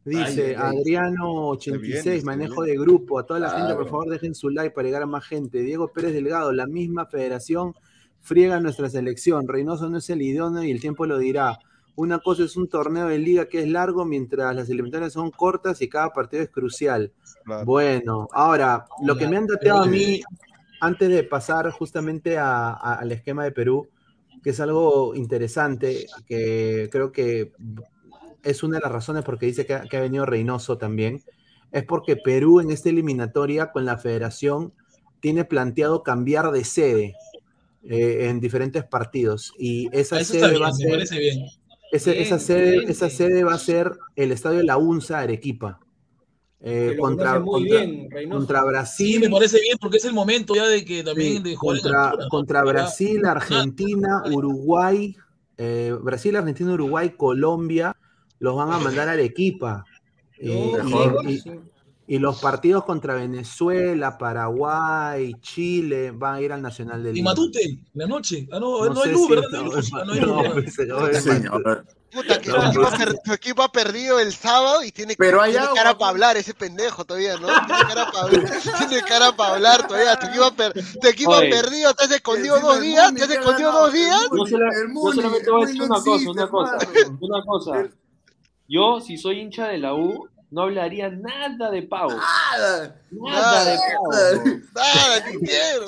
[0.03, 0.77] Dice Ay, ay, ay.
[0.83, 3.19] Adriano86, Se viene, se manejo de grupo.
[3.19, 5.59] A toda la gente, por favor, dejen su like para llegar a más gente.
[5.61, 7.75] Diego Pérez Delgado, la misma federación
[8.21, 9.47] friega nuestra selección.
[9.47, 11.59] Reynoso no es el idóneo y el tiempo lo dirá.
[11.95, 15.81] Una cosa es un torneo de liga que es largo, mientras las eliminatorias son cortas
[15.81, 17.11] y cada partido es crucial.
[17.43, 17.65] Claro.
[17.65, 20.21] Bueno, ahora, lo que me han dateado a mí,
[20.79, 23.87] antes de pasar justamente a- a- al esquema de Perú,
[24.41, 27.51] que es algo interesante, que creo que
[28.41, 31.21] es una de las razones por qué dice que ha, que ha venido Reynoso también,
[31.71, 34.73] es porque Perú en esta eliminatoria con la federación
[35.19, 37.15] tiene planteado cambiar de sede
[37.83, 41.45] eh, en diferentes partidos y esa Eso sede bien, va a ser parece bien.
[41.91, 45.79] Ese- Bien, esa, sede, esa sede va a ser el estadio de la UNSA Arequipa.
[46.63, 50.53] eh, contra, muy contra, bien, contra Sí, Brasil, me parece bien porque es el momento
[50.53, 52.63] ya de que también sí, de contra, contra.
[52.63, 55.15] Brasil, Argentina, Uruguay,
[55.57, 57.95] eh, Brasil, Argentina, Uruguay, Colombia,
[58.37, 59.83] los van a mandar a Arequipa.
[60.37, 60.71] Eh,
[61.25, 61.51] y- y, sí.
[62.14, 67.22] Y los partidos contra Venezuela, Paraguay, Chile van a ir al Nacional de Y.
[67.22, 68.49] Matute, en la noche.
[68.51, 69.45] Ah, no, no, hay sé luz, si ¿verdad?
[69.45, 69.91] es- No hay luz.
[69.93, 71.80] Ah, no hay no, pues.
[72.12, 72.97] Puta, que No, tu, equipo, no.
[72.97, 75.99] per- tu equipo ha perdido el sábado y tiene, Pero hay tiene agua, cara pues.
[75.99, 77.47] para hablar ese pendejo todavía, ¿no?
[77.47, 78.43] Tiene cara para hablar,
[78.89, 80.20] tiene cara para hablar todavía.
[80.20, 81.49] Tu equipo, ha per- tu equipo ha Oye.
[81.49, 84.20] perdido, te has escondido dos días, te has escondido dos días.
[84.30, 86.78] Yo, solamente voy a decir no una cosa, una cosa,
[87.22, 87.89] una cosa.
[88.68, 92.10] Yo, si soy hincha de la U, no hablaría nada de Pau.
[92.10, 92.95] Nada.
[93.10, 94.62] Nada de Pau.
[94.76, 95.88] Nada, ni quiero.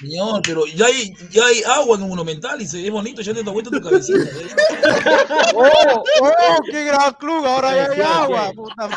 [0.00, 3.32] Señor, pero ya hay, ya hay agua en un monumental y se ve bonito, ya
[3.32, 4.18] te da vuelta tu cabecita.
[4.18, 5.54] ¿eh?
[5.54, 6.62] ¡Oh, oh!
[6.70, 7.46] ¡Qué gran club!
[7.46, 8.52] Ahora ya hay agua.
[8.54, 8.90] puta.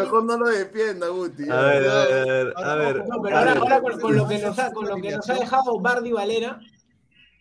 [0.00, 1.48] Mejor no lo defienda, Guti.
[1.48, 3.04] A ver, a ver, a ver.
[3.06, 5.34] No, pero ahora, ahora con, con lo que nos ha, con lo que nos ha
[5.34, 6.60] dejado Bardi Valera,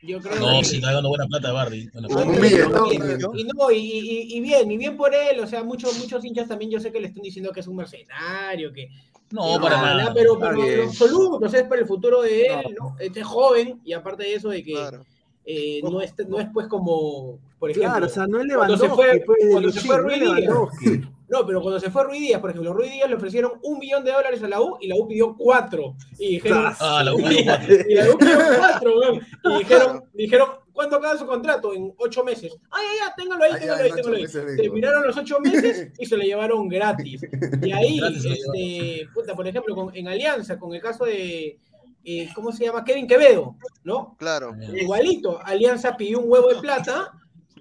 [0.02, 0.66] yo creo No, que...
[0.66, 1.88] sí, está dando buena plata, Bardi.
[1.93, 2.26] Buena plata.
[2.26, 3.38] Un billetón.
[3.39, 6.47] Y no, y, y- y bien, y bien por él, o sea, muchos, muchos hinchas
[6.47, 8.89] también yo sé que le están diciendo que es un mercenario, que
[9.32, 10.14] No, que para ojalá, nada.
[10.14, 12.95] pero, pero en absoluto, o sea, es para el futuro de él, ¿no?
[13.00, 15.06] Este es joven, y aparte de eso de que Claro.
[15.45, 18.78] eh, no, es, no es pues como, por ejemplo, Claro, o sea, no es cuando
[18.78, 21.10] se fue, pues, cuando se fue no Ruiz Díaz.
[21.30, 24.04] No, pero cuando se fue Ruiz Díaz, por ejemplo, Ruiz Díaz le ofrecieron un millón
[24.04, 25.96] de dólares a la U y la U pidió cuatro.
[26.18, 27.76] Y dijeron, Ah, la U y, pidió cuatro.
[27.88, 29.22] y la U pidió cuatro, weón.
[29.44, 31.74] Y dijeron, dijeron, ¿cuándo acaba su contrato?
[31.74, 32.56] En ocho meses.
[32.72, 34.58] Ay, ay, ay, téngalo ahí, téngalo ahí, téngalo ahí.
[34.58, 37.22] Terminaron los ocho meses y se lo llevaron gratis.
[37.62, 41.60] Y ahí, este, puta, por ejemplo, con- en Alianza, con el caso de,
[42.06, 42.84] eh, ¿cómo se llama?
[42.84, 44.16] Kevin Quevedo, ¿no?
[44.18, 44.56] Claro.
[44.74, 47.12] Igualito, Alianza pidió un huevo de plata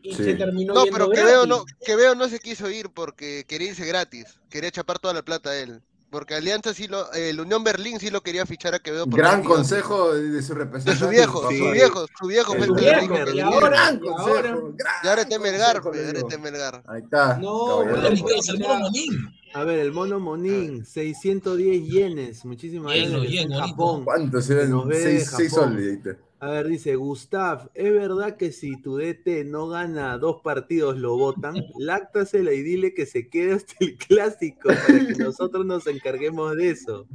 [0.03, 0.25] y Sí.
[0.25, 3.69] se terminó No, pero que veo no, que veo no se quiso ir porque quería
[3.71, 4.27] irse gratis.
[4.51, 5.83] Quería chapar toda la plata a él.
[6.11, 9.05] Porque Alianza sí lo, el Unión Berlín sí lo quería fichar a Quevedo.
[9.05, 11.05] porque Gran consejo de su De representante.
[11.05, 11.59] su viejo, Sí.
[11.59, 14.29] su viejo, su viejo El fue el que viejo, le dijo y ahora- Gran consejo.
[14.29, 16.83] ahora- gran Y ahora está Melgar, ahora está Melgar.
[16.87, 17.37] Ahí está.
[17.37, 18.01] No, caballero.
[18.01, 19.29] bueno, ¿Qué es el mono Monín?
[19.55, 22.43] A ver, el mono Monín, 610 yenes.
[22.47, 23.47] Muchísimas gracias.
[23.61, 24.05] Japón.
[24.05, 24.71] ¿Cuántos eran?
[24.71, 25.73] nos ve de Seis, seis Japón.
[25.75, 25.99] soles.
[26.41, 31.17] A ver, dice Gustav, ¿es verdad que si tu DT no gana dos partidos lo
[31.17, 31.57] votan?
[31.79, 36.71] Láctasela y dile que se quede hasta el clásico para que nosotros nos encarguemos de
[36.71, 37.07] eso.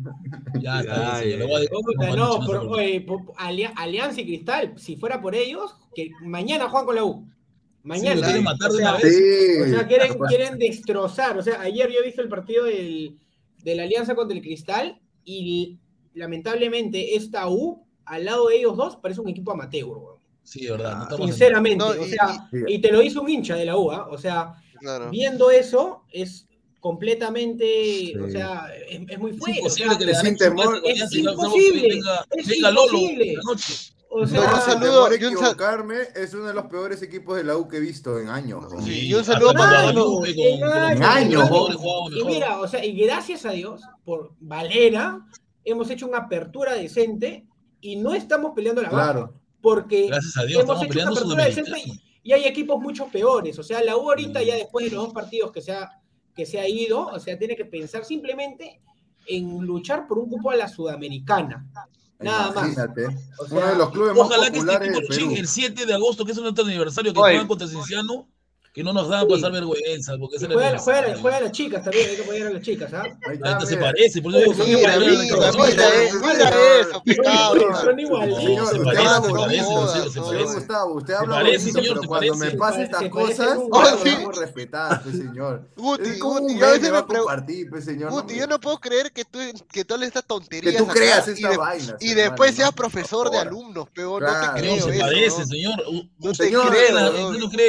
[0.59, 1.39] Ya está, Ay, bien, señor.
[1.39, 1.71] Lo voy a decir.
[1.86, 5.36] Puta, No, no, no, por- no, oye, por- Alia- Alianza y Cristal, si fuera por
[5.36, 7.26] ellos, que mañana juegan con la U.
[7.84, 8.15] Mañana.
[8.15, 9.17] Sí, lo quieren matar o de sea, una vez.
[9.17, 9.61] Sí.
[9.61, 11.38] o sea, quieren, quieren destrozar.
[11.38, 13.17] O sea, ayer yo he visto el partido del,
[13.63, 15.80] de la Alianza contra el Cristal y
[16.13, 20.24] lamentablemente esta U al lado de ellos dos, parece un equipo amateur, weón.
[20.43, 21.08] Sí, verdad.
[21.10, 23.66] No ah, Sinceramente, no, y, o sea, y, y, te lo hizo un hincha de
[23.66, 24.08] la UA, ¿ah?
[24.10, 25.10] o sea, claro.
[25.10, 26.47] viendo eso es
[26.82, 28.16] completamente, sí.
[28.18, 29.51] o sea, es, es muy fuerte.
[29.51, 30.82] Es imposible o sea, que le den temor.
[30.84, 31.88] Es, es imposible.
[31.88, 33.34] Venga, es imposible.
[33.36, 33.54] Lolo,
[34.16, 37.58] o sea, no, un saludo, sin equivocarme, es uno de los peores equipos de la
[37.58, 38.66] U que he visto en años.
[38.84, 40.24] Sí, y un saludo para Lolo.
[40.26, 41.49] En años.
[42.12, 45.26] Y mira, o sea, y gracias a Dios por Valera
[45.64, 47.45] hemos hecho una apertura decente
[47.84, 49.11] y no estamos peleando la baja.
[49.11, 49.34] Claro.
[49.61, 51.79] Porque Gracias a Dios, hemos hecho una apertura
[52.23, 53.59] y hay equipos mucho peores.
[53.59, 54.43] O sea, la U ahorita mm.
[54.43, 56.01] ya después de los dos partidos que se ha,
[56.34, 58.81] que se ha ido, o sea, tiene que pensar simplemente
[59.27, 61.67] en luchar por un cupo a la sudamericana.
[62.19, 63.07] Nada Imagínate.
[63.07, 63.15] más.
[63.39, 66.25] O sea, Uno de los clubes ojalá más que este equipo el 7 de agosto,
[66.25, 68.27] que es nuestro aniversario, que juegan contra Cienciano,
[68.74, 69.36] que no nos dan sí.
[69.36, 70.17] pasar vergüenza.
[70.17, 72.91] Porque esa juega, juega, juega, a las chicas también, hay que apoyar a las chicas,
[72.93, 73.03] ¿ah?
[73.28, 75.36] Ahí se parece, por eso digo, mira, mira, mira
[76.80, 77.53] eso, Se parece,
[79.28, 80.55] se parece, se parece.
[80.55, 81.43] Gustavo, usted habla
[81.74, 83.59] pero cuando me pasan estas cosas,
[84.36, 85.69] respetar, pues, señor.
[85.78, 87.45] Guti, Guti, yo a veces me pregunto.
[87.69, 87.86] Pues,
[88.36, 89.38] yo no puedo creer que tú
[89.71, 90.74] que todas estas tonterías.
[90.74, 91.95] Que tú creas estas vainas.
[91.99, 94.82] Y después seas profesor de alumnos, peor, no te creo.
[94.82, 95.76] Se parece, señor.
[96.17, 96.24] No.
[96.24, 96.34] No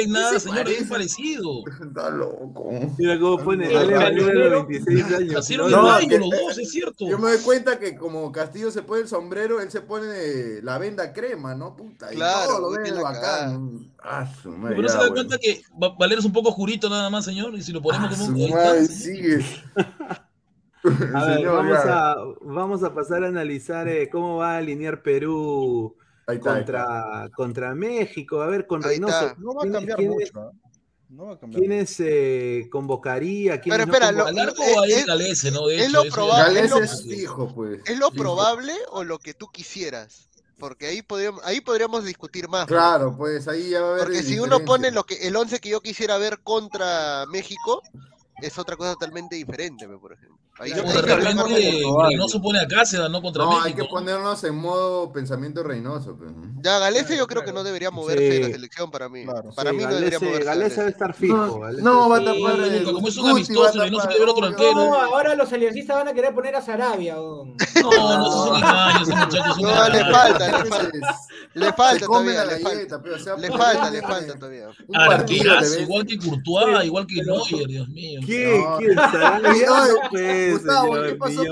[0.07, 0.65] nada, señor
[0.95, 1.63] parecido.
[1.67, 2.71] Está loco.
[2.97, 3.71] Mira cómo pone.
[3.71, 5.35] Dale, dale, dale, 26 años.
[5.35, 7.07] Hacieron no, los dos, es cierto.
[7.07, 10.77] Yo me doy cuenta que como Castillo se pone el sombrero, él se pone la
[10.77, 11.75] venda crema, ¿no?
[11.75, 12.13] Puta.
[12.13, 13.91] Y claro, todo lo ven bacán.
[14.03, 15.63] Ah, su madre, Pero se da cuenta que
[15.97, 17.53] Valera es un poco jurito nada más, señor.
[17.55, 18.49] Y si lo ponemos ah, como un.
[18.51, 19.45] Madre, sigue.
[21.15, 25.01] a ver, señor, vamos, a, vamos, a, pasar a analizar eh, cómo va a alinear
[25.01, 25.95] Perú.
[26.27, 29.35] Está, contra, contra México, a ver, con Reynoso.
[29.37, 30.49] No va a cambiar mucho.
[30.49, 30.64] ¿eh?
[31.15, 31.39] No va
[31.99, 33.61] eh, convocaría?
[33.61, 35.07] ¿Quiénes Pero espera, no lo, Alarco es,
[37.97, 40.27] lo probable, o lo que tú quisieras?
[40.59, 42.65] Porque ahí podríamos, ahí podríamos discutir más.
[42.65, 44.03] Claro, pues ahí ya va a haber.
[44.03, 47.81] Porque si uno pone lo que, el 11 que yo quisiera ver contra México,
[48.41, 50.44] es otra cosa totalmente diferente, por ejemplo.
[50.57, 53.65] Ahí yo que hablamos de Reynoso pone a Cáceres, no contra no, México.
[53.65, 56.17] hay que ponernos en modo pensamiento Reynoso.
[56.61, 58.37] Ya, Galese yo creo que no debería moverse sí.
[58.37, 59.25] de la selección para mí.
[59.25, 60.45] Claro, para sí, mí Galece, no debería moverse.
[60.45, 61.35] Galese debe estar fijo.
[61.35, 62.83] No, no va a tapar el...
[62.85, 64.73] Como es un amistoso, Reynoso puede ver otro arquero.
[64.73, 67.15] No, ahora los aliancistas van a querer poner a Sarabia.
[67.15, 67.45] No,
[67.83, 69.61] no, son engaños, muchachos.
[69.61, 71.19] No, le falta, le falta.
[71.53, 73.01] Le falta todavía, le falta.
[73.37, 74.67] Le falta, le falta todavía.
[74.93, 78.21] Arqueras, igual que Courtois, igual que Neuer, Dios mío.
[78.25, 78.63] ¿Qué?
[78.77, 78.95] ¿Quién?
[78.95, 79.69] Sarabia,
[80.51, 81.43] Gustavo, ¿qué pasó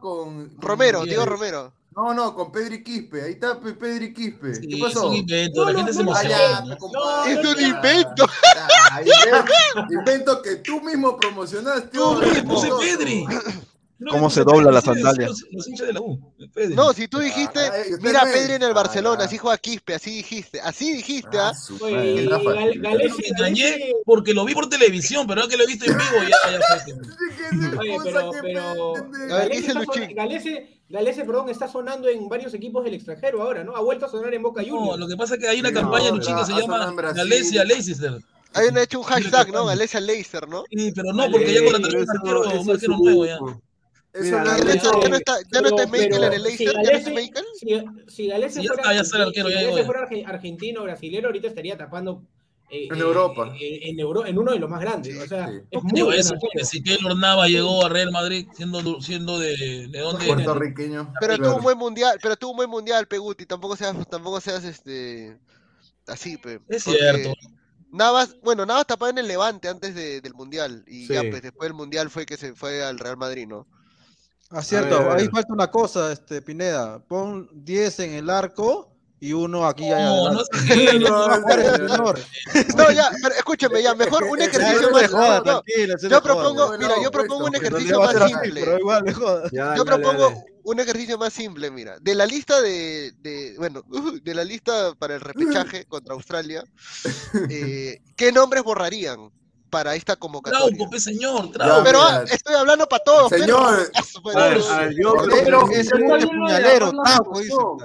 [0.00, 1.72] con, Romero, Diego Romero.
[1.96, 3.22] No, no, con Pedri Quispe.
[3.22, 4.52] Ahí está Pedri Quispe.
[4.60, 5.04] ¿Qué pasó?
[5.04, 6.76] Es un invento, la gente se emociona.
[7.26, 8.26] Es un invento.
[9.04, 11.88] Ya, invento que tú mismo promocionaste.
[11.96, 13.26] Tú mismo, Pedri.
[14.10, 15.28] ¿Cómo se dobla la sandalia?
[16.74, 17.60] No, si tú dijiste,
[18.02, 21.52] mira a Pedri en el Barcelona, así juega Quispe, así dijiste, así dijiste, ¿ah?
[21.52, 21.88] ¿ah?
[21.90, 25.96] Gal Galece, engañé porque lo vi por televisión, pero ahora que lo he visto en
[25.96, 26.84] vivo ya, ya sé.
[26.84, 26.94] Que...
[28.42, 28.94] Pero.
[30.88, 33.74] Galece, perdón, está sonando en varios equipos del extranjero ahora, ¿no?
[33.74, 34.86] Ha vuelto a sonar en Boca Juniors.
[34.86, 37.58] No, lo que pasa es que hay una campaña, en Luchín, que se llama Galece
[37.58, 38.20] a Leicester.
[38.52, 39.66] Hay hecho un hashtag, ¿no?
[39.66, 40.00] Galece a
[40.46, 40.64] ¿no?
[40.70, 43.38] Sí, pero no, porque ya contrataron un marquero nuevo ya.
[44.16, 46.74] Eso no, no está, ya en el Leicester,
[49.84, 52.22] fuera, argentino o brasilero, ahorita estaría tapando
[52.70, 53.54] eh, en Europa.
[53.54, 55.16] Eh, eh, en, Euro, en uno de los más grandes.
[55.22, 55.60] O sea, sí.
[55.70, 59.98] es muy eso, porque si Keylor Nava llegó a Real Madrid siendo, siendo de, de
[60.00, 61.12] dónde puertorriqueño.
[61.20, 61.50] Pero claro.
[61.50, 65.38] tuvo un buen mundial, pero tuvo un buen mundial, Peguti, tampoco seas, tampoco seas este
[66.06, 67.34] así, pe, Es cierto.
[67.92, 71.76] Navas, bueno, Navas tapaba en el Levante antes del Mundial y ya pues, después del
[71.76, 73.66] Mundial fue que se fue al Real Madrid, ¿no?
[74.50, 77.00] Ah, Acierto, ver, ahí falta una cosa, este Pineda.
[77.00, 80.12] Pon 10 en el arco y uno aquí allá.
[80.12, 80.68] Oh, no, no, sé.
[82.76, 85.10] no, ya, pero escúcheme, ya, mejor un ejercicio más.
[85.10, 85.62] Joda,
[86.08, 88.64] yo propongo, mira, yo propongo un ejercicio más simple.
[89.52, 91.98] Yo propongo un ejercicio más simple, mira.
[92.00, 93.82] De la lista de, de bueno,
[94.22, 96.64] de la lista para el repechaje contra Australia,
[97.50, 99.30] eh, ¿qué nombres borrarían?
[99.76, 100.74] para esta convocatoria.
[100.74, 101.84] Trauco, pues, señor, Trauco.
[101.84, 103.28] Pero ah, estoy hablando para todos.
[103.28, 106.92] Pues, señor, pero, pues, a ver, pues, a ver, yo creo que es el puñalero,
[107.04, 107.76] Trauco.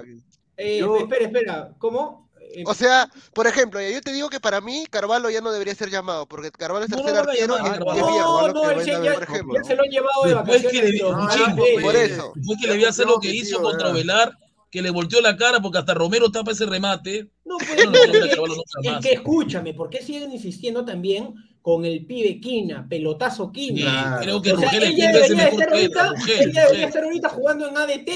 [0.55, 0.95] Eh, yo...
[0.95, 2.29] Espera, espera, ¿cómo?
[2.39, 5.75] Eh, o sea, por ejemplo, yo te digo que para mí Carvalho ya no debería
[5.75, 8.85] ser llamado, porque Carvalho es tercer no, no, arquero no, y no, no, no, el
[8.85, 9.55] ya, por ejemplo.
[9.55, 10.63] ya se lo han llevado de vacaciones.
[10.63, 12.31] Después que le, muchísimo, eh, por eso.
[12.35, 14.37] Después que le voy a hacer lo que hizo contra Velar,
[14.69, 17.29] que le volteó la cara porque hasta Romero tapa ese remate.
[17.43, 18.35] No, pero no, no, es,
[18.81, 23.81] que, es que escúchame, ¿por qué siguen insistiendo también con el pibe Quina, pelotazo Quina.
[23.81, 27.67] Claro, creo que o sea, ella, debería estar, ahorita, Rugel, ella debería estar ahorita, jugando
[27.67, 28.09] en ADT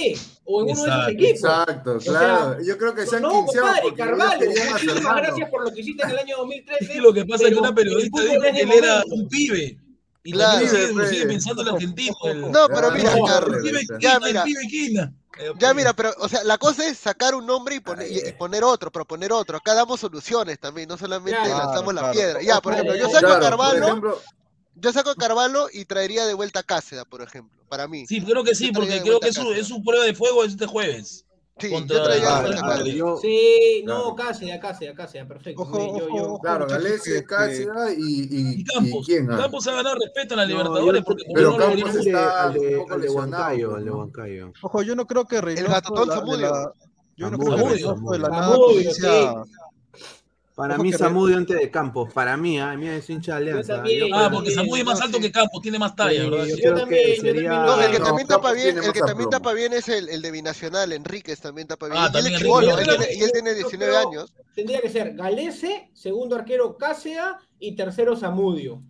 [0.45, 1.29] o en exacto, uno de esos equipos.
[1.29, 2.55] Exacto, claro.
[2.55, 6.03] Sea, Yo creo que se han no, compadre, Carvalho, muchísimas gracias por lo que hiciste
[6.03, 6.93] en el año 2013.
[6.93, 9.77] Es lo que pasa es que una periodista dijo que él era un pibe.
[10.23, 11.25] Y claro, sigue, sigue, pues.
[11.25, 12.15] pensando el argentino.
[12.49, 13.57] No, pero mira, no, Carlos.
[13.57, 15.13] El pibe Quina, el pibe Quina.
[15.57, 18.31] Ya mira, pero, o sea, la cosa es sacar un nombre y, poner ah, y,
[18.33, 19.57] poner otro, proponer otro.
[19.57, 22.41] Acá damos soluciones también, no solamente lanzamos la piedra.
[22.41, 24.21] Ya, por ejemplo, yo saco a Carvalho,
[24.75, 28.05] yo saco a Carvalho y traería de vuelta a Cáceda, por ejemplo, para mí.
[28.07, 30.65] Sí, creo que sí, porque creo que es un, es un prueba de fuego este
[30.65, 31.24] jueves.
[31.57, 31.71] Sí,
[33.85, 36.39] no, casi, casi, casi, perfecto.
[36.41, 39.67] Claro, Galese, Cáceres y, y, Campos.
[39.67, 41.23] ha ganado respeto en la Libertadores porque.
[44.61, 46.73] Ojo, yo no creo que el Gatatón Zamudio.
[47.15, 48.27] Yo no creo que la
[50.55, 52.13] para mí, Samudio antes de Campos.
[52.13, 53.83] Para mí, a mí es hincha de Alianza.
[54.13, 56.37] Ah, porque Samudio es más alto que Campos, tiene más talla, ¿verdad?
[56.37, 60.31] No, el que también, tapa, bien, el que también tapa bien, es el, el, de
[60.31, 61.99] Binacional, Enríquez también tapa bien.
[61.99, 62.87] Ah, y, él es chivolo, él,
[63.17, 64.33] y él tiene 19 años.
[64.55, 68.81] Tendría que ser Galese, segundo arquero Cáceda y tercero Samudio.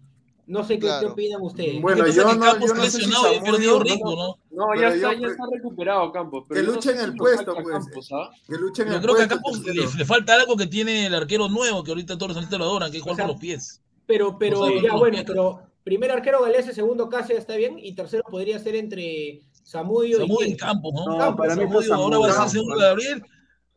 [0.47, 1.11] No sé qué, claro.
[1.11, 1.81] opinan ustedes.
[1.81, 4.37] Bueno, yo no, Campos yo no, sé si Samudio, ritmo, ¿no?
[4.51, 6.45] No, no ya, está, ya está recuperado Campos.
[6.47, 7.67] Pero que luche en el puesto, pues.
[7.67, 8.29] Campos, ¿ah?
[8.47, 10.67] Que luche en yo el creo que a Campos pues, le, le, falta algo que
[10.67, 13.25] tiene el arquero nuevo, que ahorita todos los lo adoran, que es jugar o sea,
[13.25, 13.81] con los pies.
[14.05, 15.25] Pero, pero, o sea, ya bueno, pies.
[15.27, 20.47] pero primer arquero Galese, segundo Cáceres está bien, y tercero podría ser entre Samudio, Samudio
[20.47, 21.05] y, Campos, ¿no?
[21.07, 23.23] no Campos, para mí Samudio, ahora va a ser segundo Gabriel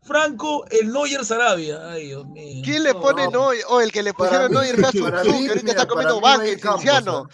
[0.02, 1.90] Franco, el Neuer Sarabia.
[1.90, 2.62] Ay, Dios mío.
[2.64, 3.64] ¿Quién le pone oh, Neuer?
[3.68, 6.44] O oh, el que le pusieron Neuer fue a su que ahorita está comiendo banca,
[6.44, 7.28] no el campo, Cienciano.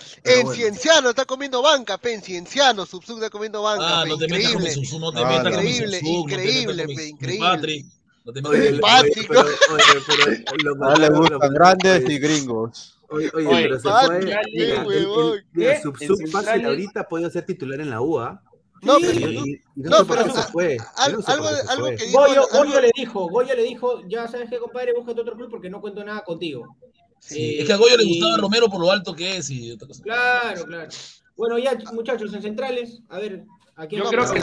[0.44, 0.52] O.
[0.52, 4.00] Cienciano está comiendo banca, pen, Cienciano, Subsub está comiendo banca.
[4.00, 7.38] Ah, no te metas con Subsub, no te metas con Increíble, increíble, increíble.
[8.80, 9.30] Patrick,
[10.76, 10.96] ¿no?
[10.96, 12.98] Le gustan grandes y gringos.
[13.08, 15.44] Oye, oye, pero se puede.
[15.52, 18.42] Mira, Subsub fácil ahorita ha ser titular en la UA.
[18.84, 19.44] No, pero,
[19.76, 20.76] no, pero se fue.
[20.96, 22.80] Al, algo, algo que dijo, Goyo, algo...
[22.80, 26.04] Le dijo, Goyo le dijo, ya sabes que compadre, búscate otro club porque no cuento
[26.04, 26.76] nada contigo.
[27.18, 29.72] Sí, es eh, que a Goyo le gustaba Romero por lo alto que es y
[29.72, 30.02] otra cosa.
[30.02, 30.90] Claro, claro.
[31.36, 33.44] Bueno, ya muchachos, en centrales, a ver,
[33.90, 34.38] yo creo que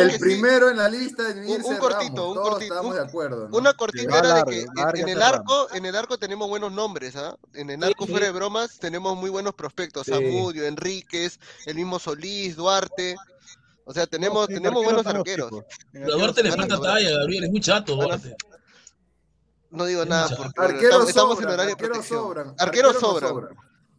[0.00, 3.74] el primero en la lista de un, un cortito, un cortito, estamos de acuerdo, una
[3.74, 4.66] cortita era de que
[5.00, 7.16] en, el arco, en el arco tenemos buenos nombres.
[7.16, 7.36] ¿ah?
[7.54, 10.12] En el arco fuera de bromas tenemos muy buenos prospectos, sí.
[10.12, 13.16] Samudio, Enríquez, el mismo Solís, Duarte.
[13.84, 15.50] O sea, tenemos tenemos buenos arqueros.
[15.92, 18.36] Pero Duarte le falta talla, Gabriel, es muy chato Duarte.
[19.70, 21.72] No digo nada porque estamos en horario.
[21.72, 22.54] Arqueros sobran.
[22.58, 23.48] Arqueros sobran.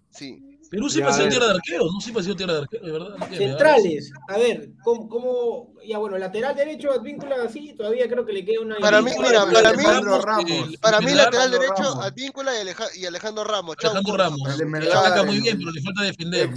[0.09, 0.44] Sí.
[0.75, 2.91] Perú siempre ha sido tierra de arqueros, no siempre ha sido tierra de arqueros, de
[2.91, 3.29] verdad.
[3.29, 8.61] Centrales, a ver, ¿cómo, ya bueno, lateral derecho Advíncula así, todavía creo que le queda
[8.61, 8.75] una...
[8.77, 9.11] Para mí,
[11.13, 12.51] lateral derecho Advíncula
[12.95, 13.77] y, Alejandro Ramos.
[13.79, 14.49] Alejandro Ramos.
[14.49, 16.49] Ataca muy bien, pero le falta defender.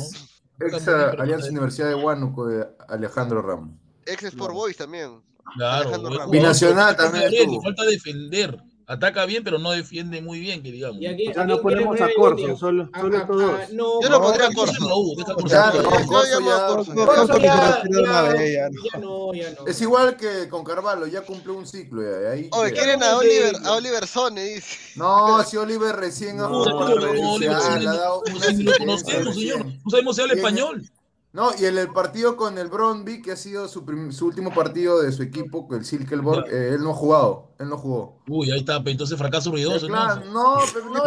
[0.60, 3.70] Ex Alianza Universidad de Huánuco de Alejandro Ramos.
[4.04, 5.22] Ex Sport Boys también.
[5.54, 6.28] Claro.
[6.28, 7.30] Binacional también.
[7.30, 8.58] Le falta defender.
[8.90, 10.98] Ataca bien, pero no defiende muy bien, que digamos.
[11.46, 12.08] No ponemos a
[12.56, 12.88] solo,
[13.70, 14.88] no, yo no pondría a Corso.
[18.98, 19.66] No, ya no.
[19.66, 22.00] Es igual que con Carvalho, ya cumplió un ciclo.
[22.02, 24.78] Ya, ahí, Oye, quieren a Oliver, a Oliver Sone, dice.
[24.96, 26.48] No, si Oliver recién ha.
[26.48, 27.38] No, no, no,
[31.30, 35.02] no, y en el partido con el Brondby, que ha sido su, su, último partido
[35.02, 37.50] de su equipo, el Silkeborg, eh, él no ha jugado.
[37.58, 38.22] Él no jugó.
[38.28, 39.86] Uy, ahí está, entonces fracaso ruidoso.
[39.86, 41.02] Eh, no, pero no,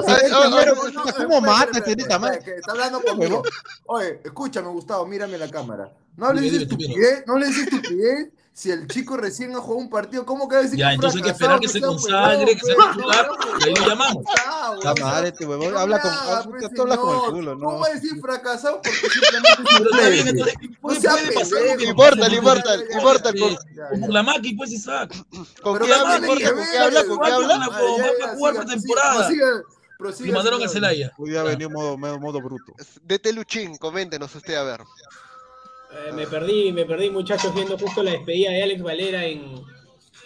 [1.17, 3.41] ¿Cómo matas Está hablando conmigo.
[3.87, 5.91] Oye, escúchame, Gustavo, mírame la cámara.
[6.17, 9.59] No le dices tu pie, no le dices tu pie si el chico recién ha
[9.59, 11.79] jugado un partido, ¿cómo que va a decir Ya, entonces hay que esperar que, se
[11.79, 14.23] pues pues, consagre, que se haga jugar, pues, y ahí lo llamamos.
[14.83, 17.65] La madre, este huevón, habla con, habla con el culo, ¿no?
[17.65, 18.81] ¿Cómo va a decir fracasado?
[18.81, 18.99] Porque
[19.89, 23.31] simplemente No importa, no importa, no importa.
[23.33, 25.15] Con la maqui, pues, Isaac.
[25.63, 26.27] ¿Con qué habla?
[26.27, 26.45] ¿Con qué
[26.77, 27.05] habla?
[27.05, 27.57] ¿Con qué habla?
[27.57, 29.29] Va a jugar por temporada.
[30.19, 31.13] Y mandaron a Celaya.
[31.17, 32.73] Hoy día venía modo bruto.
[33.03, 34.81] De Teluchín, coméntenos usted, a ver.
[35.91, 39.61] Eh, me perdí, me perdí, muchachos, viendo justo la despedida de Alex Valera en.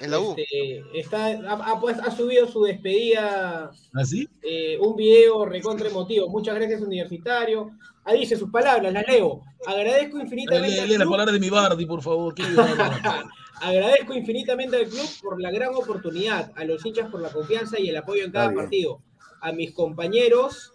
[0.01, 0.35] En la U.
[0.37, 3.71] este, está, ha, ha, pues, ha subido su despedida.
[3.93, 4.27] ¿Así?
[4.43, 6.27] eh, un video recontra emotivo.
[6.27, 7.71] Muchas gracias, universitario.
[8.03, 9.41] Ahí dice sus palabras, las leo.
[9.65, 10.85] Agradezco infinitamente.
[10.85, 12.35] Lee las palabras de mi Bardi, por favor.
[12.35, 12.43] ¿Qué
[13.61, 17.89] Agradezco infinitamente al club por la gran oportunidad, a los hinchas por la confianza y
[17.89, 18.99] el apoyo en cada partido,
[19.41, 20.73] a mis compañeros,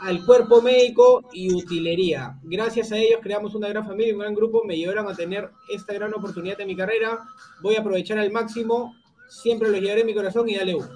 [0.00, 2.38] al cuerpo médico y utilería.
[2.42, 5.50] Gracias a ellos creamos una gran familia, y un gran grupo, me llevaron a tener
[5.68, 7.18] esta gran oportunidad de mi carrera.
[7.62, 8.94] Voy a aprovechar al máximo,
[9.28, 10.88] siempre los llevaré en mi corazón y dale uno.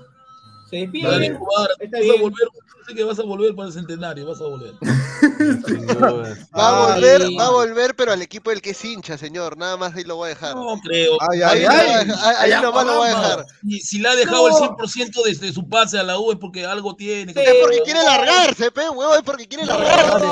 [0.71, 1.11] Se despiden.
[1.11, 1.39] Dale,
[1.81, 2.33] Está bien
[2.87, 4.73] sé que vas a volver para el centenario, vas a volver.
[6.57, 9.57] va a volver, va a volver, pero al equipo del que es hincha, señor.
[9.57, 10.55] Nada más ahí lo voy a dejar.
[10.55, 11.17] No creo.
[11.31, 13.47] Ay, ay, ahí, ay, ahí nomás lo voy a dejar.
[13.63, 16.65] Y si le ha dejado el 100% desde su pase a la U es porque
[16.67, 17.33] algo tiene.
[17.33, 20.27] Es porque quiere largarse, pe, huevo, es porque quiere largarse.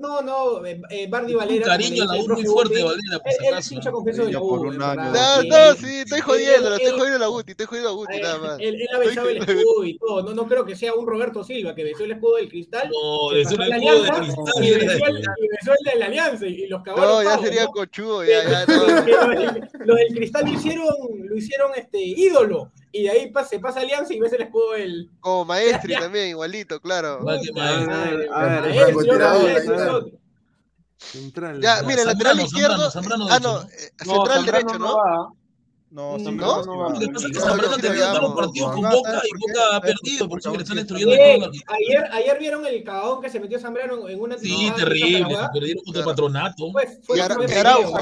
[0.00, 0.60] No, no,
[1.08, 1.66] Bardi Valera.
[1.66, 3.20] Cariño a la U muy fuerte, Valera.
[3.24, 4.72] Él es hincha confeso de la U.
[4.72, 8.56] No, sí, estoy jodiendo, estoy jodiendo la Guti, estoy jodiendo la Guti, nada más.
[8.60, 10.34] Él ha besado el escudo y todo.
[10.34, 12.90] No creo que sea un Roberto Silva, que besó el escudo del cristal.
[12.90, 14.62] No, besó el escudo del cristal.
[14.62, 17.00] Y besó, el, de la alianza y, y los cagó.
[17.00, 17.70] No, ya pavos, sería ¿no?
[17.70, 18.24] cochudo.
[18.24, 18.86] Ya, ya, no.
[19.84, 20.86] los, del, cristal lo hicieron,
[21.24, 22.70] lo hicieron este, ídolo.
[22.92, 25.10] Y de ahí se pasa Alianza y ves el escudo del.
[25.20, 27.24] Como maestri también, igualito, claro.
[30.98, 31.60] Central.
[31.60, 32.90] Ya, mira, lateral izquierdo.
[33.30, 35.36] ah, no, eh, central derecho, ¿no?
[35.88, 36.98] No, no, no, no, no, no,
[38.34, 42.04] partidos con Boca y eh, Boca ha perdido por porque le están destruyendo el ayer,
[42.12, 46.04] ayer vieron el cagón que se metió Zambrano en una Sí, terrible, se perdieron contra
[46.04, 46.72] Patronato.
[47.14, 47.96] y Araujo,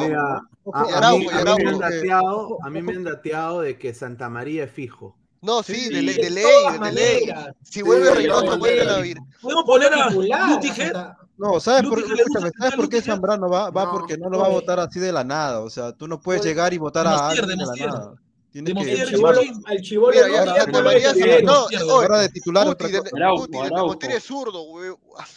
[2.64, 5.14] a mí me han dateado de que Santa María es fijo.
[5.43, 6.47] No, sí, sí, de, ley, de ley.
[6.80, 7.30] De ley.
[7.62, 9.20] Si vuelve Reynoso, vuelve la vida.
[9.43, 10.97] Podemos poner a Lutiger
[11.37, 12.01] no, ¿sabes por,
[12.59, 13.70] ¿sabes por qué Zambrano va?
[13.70, 15.61] Va porque no lo va a votar así de la nada.
[15.61, 18.14] O sea, tú no puedes llegar y votar a alguien de la nada.
[18.55, 20.66] Tiene que al Chibolo, al Chibolo no, ya, ya
[21.42, 24.92] no, ahora de titular Guti, de, Guti, de es zurdo, güey.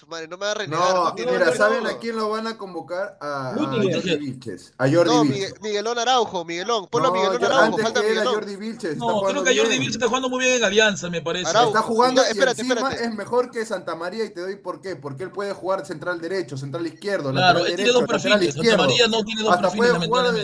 [0.08, 0.94] Madre, no me va a renegar.
[0.94, 3.18] No, mira, ¿saben a quién lo van a convocar?
[3.20, 4.72] A, a Jordi Vilches.
[4.78, 5.60] A Jordi no, Vilches.
[5.64, 6.86] Miguelón Araujo, Miguelón.
[6.92, 8.36] Ponlo a Miguelón Araujo, falta Miguelón.
[8.36, 11.50] Jordi Vilches, no, creo que Jordi Vilches está jugando muy bien en Alianza, me parece.
[11.50, 11.70] Araujo.
[11.70, 13.04] Está jugando espérate, y encima espérate.
[13.04, 14.96] es mejor que Santa María y te doy por qué.
[14.96, 18.70] Porque él puede jugar central derecho, central izquierdo, claro, lateral derecho, central izquierdo.
[18.70, 20.36] Santa María no tiene dos perfiles, Hasta puede jugar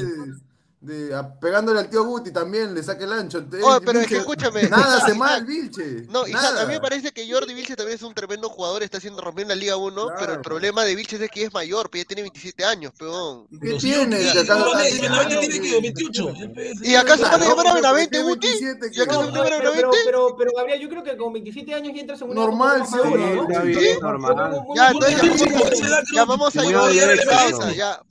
[0.84, 3.38] de, a, pegándole al tío Guti también, le saque el ancho.
[3.38, 4.64] El, oh, eh, pero Vilche, es que escúchame.
[4.70, 6.04] Nada hace mal, Vilche.
[6.10, 8.98] No, y a mí me parece que Jordi Vilche también es un tremendo jugador, está
[8.98, 10.16] haciendo romper la Liga 1, claro.
[10.20, 13.48] pero el problema de Vilche es que es mayor, ya tiene 27 años, peón.
[13.62, 14.22] ¿Qué Los tiene?
[14.22, 14.58] Y acá,
[15.40, 16.34] tiene que 28.
[16.82, 18.48] ¿Y acaso van a llamar a Benavente, Guti?
[18.92, 19.98] ¿Y acaso van a llamar a Benavente?
[20.06, 22.42] Pero, Gabriel, yo creo que con 27 años ya entras en una.
[22.42, 22.98] Normal, sí,
[24.02, 24.66] normal.
[24.76, 25.44] Ya, entonces
[26.14, 27.00] llamamos a Jordi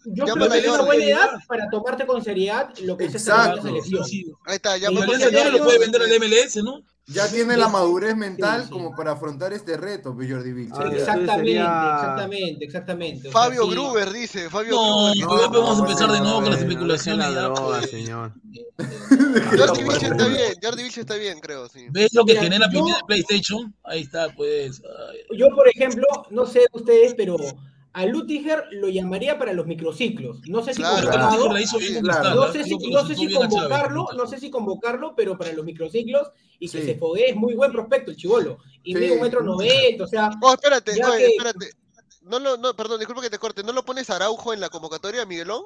[0.06, 3.62] Yo creo que es una buena edad para tomarte con seriedad lo que Exacto.
[3.62, 4.04] selección.
[4.46, 6.84] Ahí está, ya Alianza lo puede vender al MLS, ¿no?
[7.06, 8.72] Ya tiene la madurez mental sí, sí.
[8.72, 10.78] como para afrontar este reto, pues, Jordi Vilches.
[10.78, 11.94] Ah, exactamente, sería...
[11.94, 13.28] exactamente, exactamente.
[13.28, 14.18] O Fabio sea, Gruber sí.
[14.18, 15.50] dice, Fabio no, Gruber.
[15.50, 17.26] No, vamos a empezar de nuevo con las especulaciones.
[17.26, 18.32] No, la droga, señor.
[19.58, 21.86] Jordi Vilches está bien, Jordi Vilches está bien, creo, sí.
[21.90, 22.86] ¿Ves lo que Mira, genera yo...
[23.06, 23.74] PlayStation?
[23.82, 24.80] Ahí está, pues.
[24.84, 25.38] Ay.
[25.38, 27.36] Yo, por ejemplo, no sé ustedes, pero
[27.94, 30.40] a Lutiger lo llamaría para los microciclos.
[30.48, 31.48] No sé si convocarlo,
[34.14, 36.28] no sé si convocarlo, pero para los microciclos
[36.58, 38.58] y que se fogue es muy buen prospecto el chivolo.
[38.82, 39.12] Y sí.
[39.20, 40.30] metro noventa, o sea.
[40.40, 41.70] Oh, espérate, no, espérate.
[42.22, 43.64] No lo, no, perdón, disculpa que te corte.
[43.64, 45.64] ¿No lo pones Araujo en la convocatoria, Miguelón?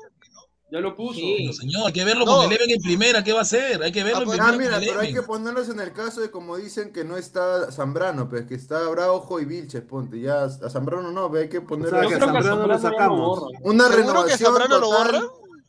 [0.68, 1.20] Ya lo puso.
[1.52, 2.36] Señor, hay que verlo no.
[2.38, 3.80] con Eleven en primera, ¿qué va a hacer?
[3.84, 4.76] Hay que verlo ah, en primera.
[4.76, 7.70] Ah, mira, pero hay que ponerlos en el caso de como dicen que no está
[7.70, 10.20] Zambrano, pero que está Braujo y Vilches, ponte.
[10.20, 11.98] Ya a Zambrano no, ve hay que ponerlo.
[11.98, 13.42] O sea, que a Zambrano lo sacamos.
[13.62, 15.22] Una renovación Zambrano lo borra?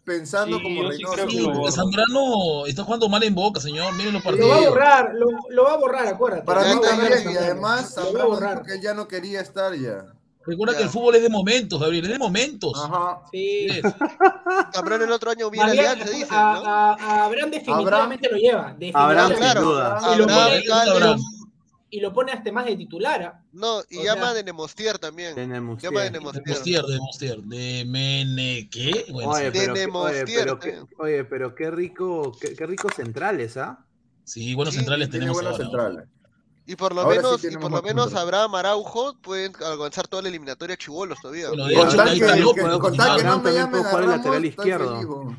[0.04, 1.28] pensando como Reynoso.
[1.30, 3.94] Sí, porque Zambrano está jugando mal en boca, señor.
[3.94, 4.48] Miren los partidos.
[4.48, 5.12] Lo va a borrar,
[5.50, 6.46] lo, va a borrar, acuérdate.
[6.46, 10.06] Para mí también, y además Zambrano porque ya no quería estar ya.
[10.48, 12.74] Recuerda que el fútbol es de momentos, Gabriel, es de momentos.
[12.82, 13.22] Ajá.
[13.32, 13.68] Sí.
[13.70, 13.82] sí.
[14.76, 16.32] Abraham el otro año viene Alianza, dice.
[16.32, 16.38] ¿no?
[16.38, 18.78] a, a Abraham definitivamente lo lleva.
[18.94, 20.14] Abraham, claro.
[20.14, 20.64] Y, lo pone,
[21.90, 23.22] y lo pone hasta más de titular.
[23.24, 23.44] ¿ah?
[23.52, 24.34] No, y o llama sea...
[24.36, 25.36] de Nemostier también.
[25.36, 25.92] De Nemostier.
[25.92, 26.46] Llama de Nemostier.
[26.46, 29.06] De Nemostier, de Mene, ¿qué?
[29.12, 30.24] Bueno, oye, de Nemostier.
[30.24, 33.86] Oye pero, qué, oye, pero qué rico, qué, qué rico centrales, ¿ah?
[34.24, 35.64] Sí, buenos sí, centrales tenemos buenos ahora.
[35.66, 36.10] centrales.
[36.70, 40.22] Y por lo Ahora menos, sí y por lo menos Abraham Araujo pueden alcanzar toda
[40.22, 41.48] la eliminatoria chivolos todavía.
[41.48, 44.46] Bueno, con tal que, que, López, con que, que no me llamen a Ramos, lateral
[44.46, 45.36] izquierdo.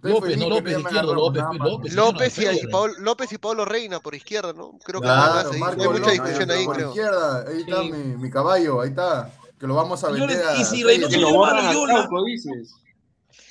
[0.00, 4.78] López, López izquierdo, López, López, López, y, Paolo, López y Pablo Reina por izquierda, ¿no?
[4.82, 6.88] Creo claro, que Marco, hay mucha discusión ahí, por creo.
[6.88, 9.30] izquierda, ahí está mi, caballo, ahí está,
[9.60, 10.40] que lo vamos a vender.
[10.58, 12.74] Y si Reynoso no va a Loyola, dices.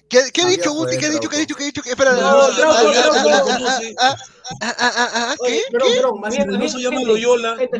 [0.09, 0.97] ¿Qué, qué ha dicho Guti?
[0.97, 1.29] ¿Qué ha dicho?
[1.29, 1.55] ¿Qué ha dicho?
[1.55, 1.81] ¿Qué ha dicho?
[1.85, 2.11] Espera,
[5.45, 5.61] ¿Qué?
[5.69, 5.97] ¿Qué?
[5.97, 6.15] Eso.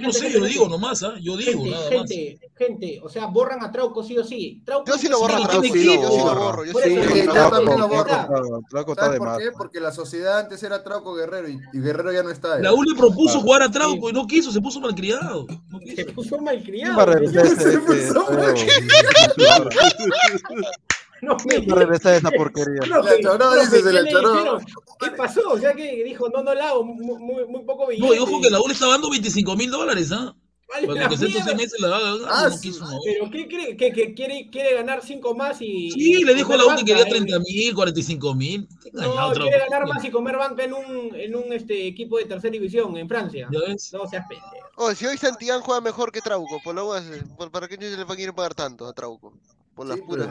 [0.01, 1.15] No sé, yo digo nomás, ¿ah?
[1.21, 1.89] Yo digo nada más.
[1.89, 4.61] Gente, gente, o sea, borran a Trauco sí o sí.
[4.65, 6.65] Trauco yo sí lo borro a Yo sí lo borro.
[6.65, 8.61] Yo también lo borro.
[8.69, 9.51] ¿Por qué?
[9.57, 12.59] Porque la sociedad antes era Trauco Guerrero y Guerrero ya no está.
[12.59, 14.51] La U propuso jugar a Trauco y no quiso.
[14.51, 15.47] Se puso malcriado.
[15.95, 17.09] Se puso malcriado.
[21.21, 22.81] No me no esa porquería.
[22.89, 24.59] No, choró, dice, se la choró.
[24.99, 25.41] ¿Qué pasó?
[25.49, 28.07] O sea que dijo, no, no la hago, muy, muy poco billete.
[28.07, 30.35] No, y ojo que la U le está dando 25 mil dólares, ¿ah?
[30.69, 30.95] Pero
[33.31, 33.75] ¿qué cree?
[34.13, 35.91] Quiere, quiere ganar 5 más y.
[35.91, 37.09] Sí, le dijo a la U que quería eh?
[37.09, 38.67] 30 mil, 45 mil.
[38.91, 42.51] No, quiere ganar más y comer banca en un, en un este, equipo de tercera
[42.51, 43.47] división en Francia.
[43.49, 44.67] No seas pendejo.
[44.75, 48.03] Oh, si hoy Santillán juega mejor que Trauco, por lo eh, ¿para qué se le
[48.03, 49.33] van a ir a pagar tanto a Trauco?
[49.73, 50.27] Por las puras.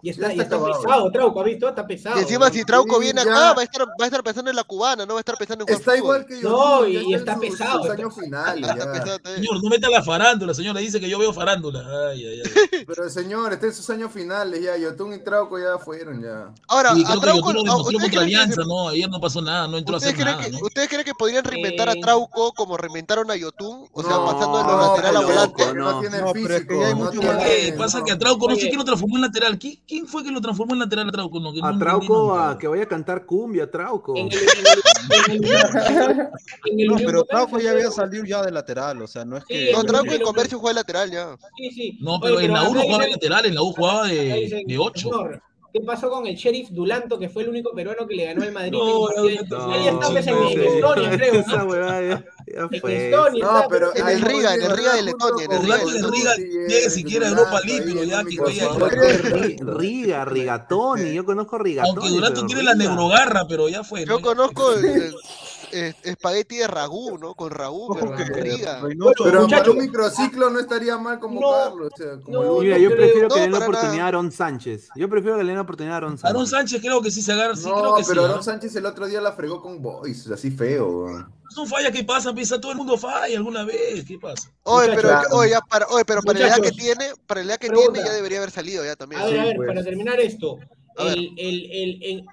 [0.00, 2.18] Y está, está pesado, Trauco, ha visto, está pesado.
[2.20, 5.04] Encima, si Trauco viene acá, va a, estar, va a estar pensando en la cubana,
[5.04, 6.48] no va a estar pensando en Está igual que yo.
[6.48, 8.10] No, y, está, pesado, su, su está...
[8.10, 9.34] Final, está.
[9.34, 11.80] Señor, no meta la farándula, señor, le dice que yo veo farándula.
[12.10, 12.84] Ay, ay, ay.
[12.86, 16.52] Pero señor, está en sus años finales ya, Yotun y Trauco ya fueron ya.
[16.68, 18.88] Ahora, sí, a Trauco lo demostró contra Alianza, ¿no?
[18.90, 20.46] Ayer no pasó nada, no entró a hacer nada.
[20.62, 23.88] ¿Ustedes creen que podrían reinventar a eh, Trauco como reinventaron a Yotun?
[23.92, 25.74] O sea, pasando de los lateral a volante.
[25.74, 26.74] No tiene físico.
[27.40, 29.82] Eh, pasa que a Trauco no se quiere transformar en lateral aquí.
[29.88, 31.40] ¿Quién fue que lo transformó en lateral a Trauco?
[31.62, 34.12] A Trauco, a que vaya a cantar cumbia, Trauco.
[36.86, 39.68] No, pero Trauco ya había salido ya de lateral, o sea, no es que...
[39.68, 41.38] Sí, no, Trauco en Comercio juega de lateral ya.
[41.56, 41.98] Sí, sí.
[42.02, 44.78] No, pero, en la U no jugaba de lateral, en la U jugaba de, de
[44.78, 45.10] 8.
[45.70, 48.52] ¿Qué pasó con el sheriff Dulanto, que fue el único peruano que le ganó al
[48.52, 48.72] Madrid?
[48.72, 51.34] No, no, Ahí está, pues, en, Estonia, creo.
[51.34, 55.44] En Estonia, no, pero en el Riga, en el Riga de Letonia.
[55.44, 61.58] En el Riga, el Riga tiene siquiera Europa ya que estoy Riga, Rigatoni, yo conozco
[61.58, 61.96] Rigatoni.
[61.96, 64.06] Aunque Dulanto tiene la neurogarra, pero ya fue.
[64.06, 64.72] Yo conozco
[65.72, 67.34] espagueti de ragú, ¿no?
[67.34, 68.82] Con ragú, pero con barriga.
[68.96, 73.52] No, pero un microciclo no estaría mal como no, mira, yo prefiero que le den
[73.52, 74.88] la oportunidad a Aaron Sánchez.
[74.96, 76.30] Yo prefiero que le den la oportunidad a Aaron Sánchez.
[76.30, 77.68] Aaron Sánchez creo que sí se agarra, sí
[78.08, 81.06] pero Aaron Sánchez el otro día la fregó con Boys, así feo.
[81.48, 84.50] Pues son fallas que pasan, piensa todo el mundo falla alguna vez, ¿qué pasa?
[84.64, 85.08] Oye, pero,
[85.68, 88.96] para, oye, pero que tiene, para la edad que tiene ya debería haber salido ya
[88.96, 89.22] también.
[89.22, 89.68] A ver, a ver, pues.
[89.68, 90.58] para terminar esto,
[90.98, 92.26] el, el, el,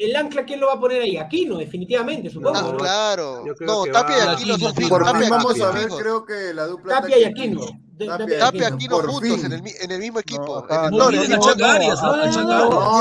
[0.00, 1.18] el ancla, ¿quién lo va a poner ahí?
[1.18, 2.56] Aquino, definitivamente, supongo.
[2.56, 3.44] Ah, no, claro.
[3.60, 4.98] No, Tapia y Aquino son fijos.
[4.98, 7.00] Por fin vamos a ver, creo que la dupla.
[7.00, 7.60] Tapia y Aquino.
[7.98, 10.66] Tapia y Aquino juntos en el, en el mismo equipo.
[10.90, 11.20] No, no, no,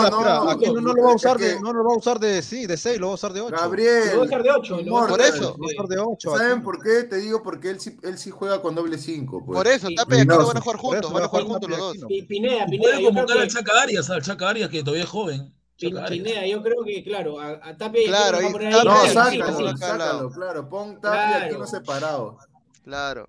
[0.10, 2.66] no, Aquino no lo va a usar de, no lo va a usar de, sí,
[2.66, 3.56] de 6, lo va a usar de 8.
[3.56, 4.04] Gabriel.
[4.12, 4.80] Lo va a usar de 8.
[4.90, 5.58] Por eso.
[5.58, 7.04] Va a usar de ¿Saben por qué?
[7.04, 9.46] Te digo porque él sí, él sí juega con doble 5.
[9.46, 9.56] Pues.
[9.56, 11.96] Por eso, Tapia y Aquino van a jugar juntos, van a jugar juntos los dos.
[12.28, 12.92] Pineda, Pineda.
[12.92, 15.54] Puede convocar al Chaca Arias, al Chaca Arias que todavía es joven.
[15.80, 18.08] Pinea, yo creo que, claro, a, a Tapia.
[18.08, 20.70] Claro, tapia, no, sácalo, sácalo, claro.
[20.70, 21.46] Pon Tapia claro.
[21.46, 22.38] aquí no separado.
[22.84, 23.26] Claro.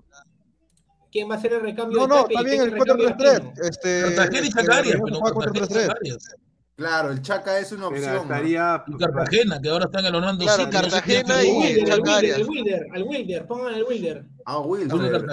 [1.13, 1.99] ¿Quién va a hacer el recambio?
[1.99, 3.53] No, no, está bien el 4-3-3.
[3.69, 5.01] Este, Cartagena y Chacarias.
[6.77, 8.27] Claro, el Chaca es una opción.
[8.43, 12.39] Mira, Cartagena, que ahora están ganando claro, sí, Cartagena y Chacarias.
[12.39, 14.25] Al Wilder, al Wilder, pongan al Wilder.
[14.47, 15.27] Ah, Wilder.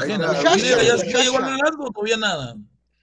[0.43, 2.55] ¿Ya llegó o todavía nada?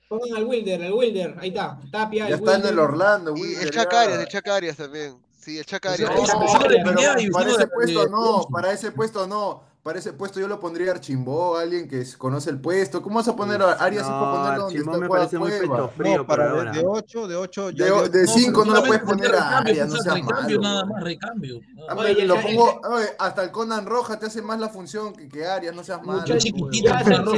[0.08, 1.78] Pongan al Wilder, al Wilder, ahí está.
[1.90, 2.28] Tapia.
[2.28, 3.64] Ya el está en el Orlando, Wilder.
[3.64, 5.18] El Chacarias, el Chacarias también.
[5.38, 6.10] Sí, el Chacarias.
[6.10, 11.58] Para ese puesto no, para ese puesto no para ese puesto yo lo pondría Archimbó,
[11.58, 13.02] alguien que conoce el puesto.
[13.02, 16.26] ¿Cómo vas a poner a Arias no, donde Archimbó me parece muy peto frío no,
[16.26, 16.72] para.
[16.72, 17.72] De 8, de 8,
[18.08, 20.62] de 5 no, lo puedes poner a Arias, no seas recambio, malo.
[20.62, 21.60] nada más recambio.
[21.86, 22.80] Ah, a lo pongo,
[23.18, 26.24] hasta el Conan Roja te hace más la función que, que Arias, no seas malo.
[26.26, 26.46] Pues,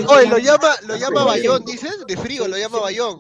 [0.07, 3.19] oye, lo llama, lo llama Bayón, dices, de frío, lo llama Bayón.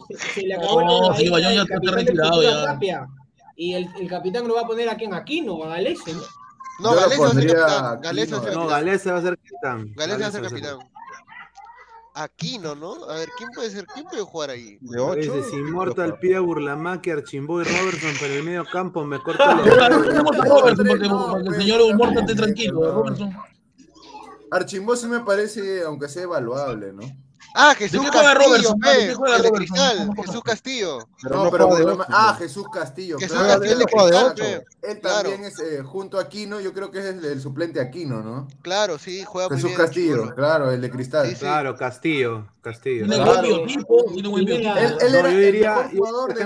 [0.61, 3.09] No, sí, Bayón ya está retirado ya.
[3.57, 6.23] Y el, el capitán lo va a poner a quién, a Aquino, a Galese, ¿no?
[6.79, 8.55] No, Galese va a ser capitán.
[8.55, 9.93] No, Galese va a ser capitán.
[9.95, 10.79] Galese va a ser capitán.
[12.15, 13.05] Aquino, ¿no?
[13.11, 13.87] A ver, ¿quién puede ser?
[13.87, 14.79] ¿Quién puede jugar ahí?
[14.81, 15.21] De 8.
[15.21, 19.05] Dices, Inmortal, Pia, Burlamaque, Archimbo y Robertson para el medio campo.
[19.05, 20.03] Me corto ah, la...
[20.03, 22.91] Tenemos a Robertson, el señor Inmortal esté tranquilo.
[22.91, 23.37] Robertson.
[24.51, 27.03] Archimbo sí me parece, aunque sea evaluable, ¿no?
[27.59, 28.35] Ah, Jesús Castillo.
[28.35, 28.79] Robertson,
[29.55, 30.99] Cristal, Jesús Castillo.
[32.09, 33.19] Ah, Jesús Castillo.
[33.19, 33.87] Jesús Castillo
[35.03, 38.49] también es eh, junto a Aquino, yo creo que es el, suplente Aquino, ¿no?
[38.63, 39.77] Claro, sí, juega Jesús muy.
[39.77, 41.29] Castillo, claro, el de Cristal.
[41.29, 41.37] Sí.
[41.37, 43.05] Claro, Castillo, Castillo.
[43.07, 43.21] Él, él
[45.15, 45.31] era
[45.81, 46.41] el jugador de.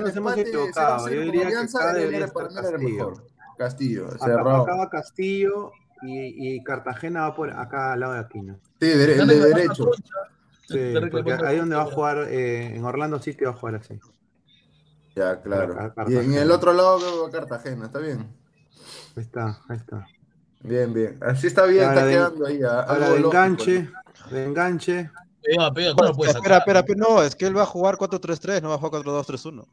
[1.12, 3.14] Yo diría que Castillo.
[3.58, 4.62] Castillo, cerrado.
[4.62, 5.72] Acaba Castillo
[6.02, 8.58] y, Cartagena va por acá al lado de Aquino.
[8.80, 9.90] Sí, de, derecho.
[10.70, 13.76] Sí, porque ahí donde va a jugar, eh, en Orlando sí que va a jugar
[13.76, 13.98] así.
[15.16, 15.92] Ya, claro.
[16.08, 18.32] Y en el otro lado veo a Cartagena, está bien.
[19.16, 20.06] Ahí está, ahí está.
[20.62, 21.18] Bien, bien.
[21.20, 22.62] Así está bien, ahora está de, quedando ahí.
[22.62, 24.30] Ahora de enganche, lógico.
[24.30, 25.10] de enganche.
[25.42, 26.58] Pega, pega, ¿cómo pues, puede sacar?
[26.58, 29.66] Espera, espera, no, es que él va a jugar 4-3-3, no va a jugar 4-2-3-1.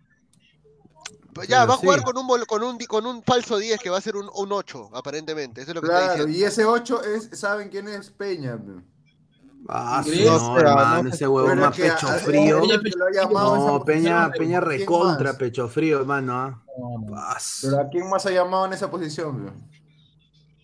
[1.34, 2.06] Pues ya, va a jugar sí.
[2.06, 4.90] con un, con, un, con un falso 10 que va a ser un, un 8,
[4.94, 5.62] aparentemente.
[5.62, 6.40] Eso es lo que claro, está diciendo.
[6.40, 8.56] y ese 8 es, ¿saben quién es Peña?
[8.56, 8.82] Bro?
[9.70, 12.62] Ah, no, hermano, no- ese huevón Pero más pecho frío.
[12.64, 15.36] Esa No, Peña, Peña ¿quién recontra más?
[15.38, 16.34] pecho frío, hermano.
[16.34, 17.38] ¿ah?
[17.62, 19.52] Pero ¿a quién más ha llamado en esa posición?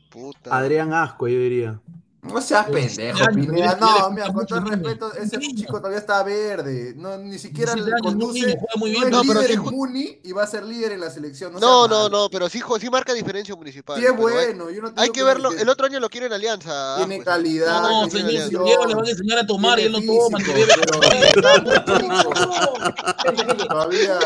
[0.10, 0.56] Puta.
[0.56, 1.80] Adrián Asco, yo diría.
[2.24, 3.78] No seas pendejo, Ya, Pineda.
[3.80, 6.94] No, mira, con todo el respeto, ese chico todavía está verde.
[6.96, 8.40] No, ni siquiera 17 le no, conduce.
[8.58, 9.04] juega muy no bien.
[9.04, 11.54] es No, pero líder sí en Muni y va a ser líder en la selección.
[11.54, 14.00] No, No, no, no, pero sí, sí marca diferencia municipal.
[14.00, 14.66] Sí es bueno.
[14.70, 15.50] No Hay que verlo.
[15.52, 16.96] que El otro año lo quiere en Alianza.
[16.98, 17.26] Tiene pues.
[17.26, 17.82] calidad.
[17.82, 20.38] No, tiene si visión, llega le van a enseñar a tomar y él no toma.
[23.68, 24.20] Todavía,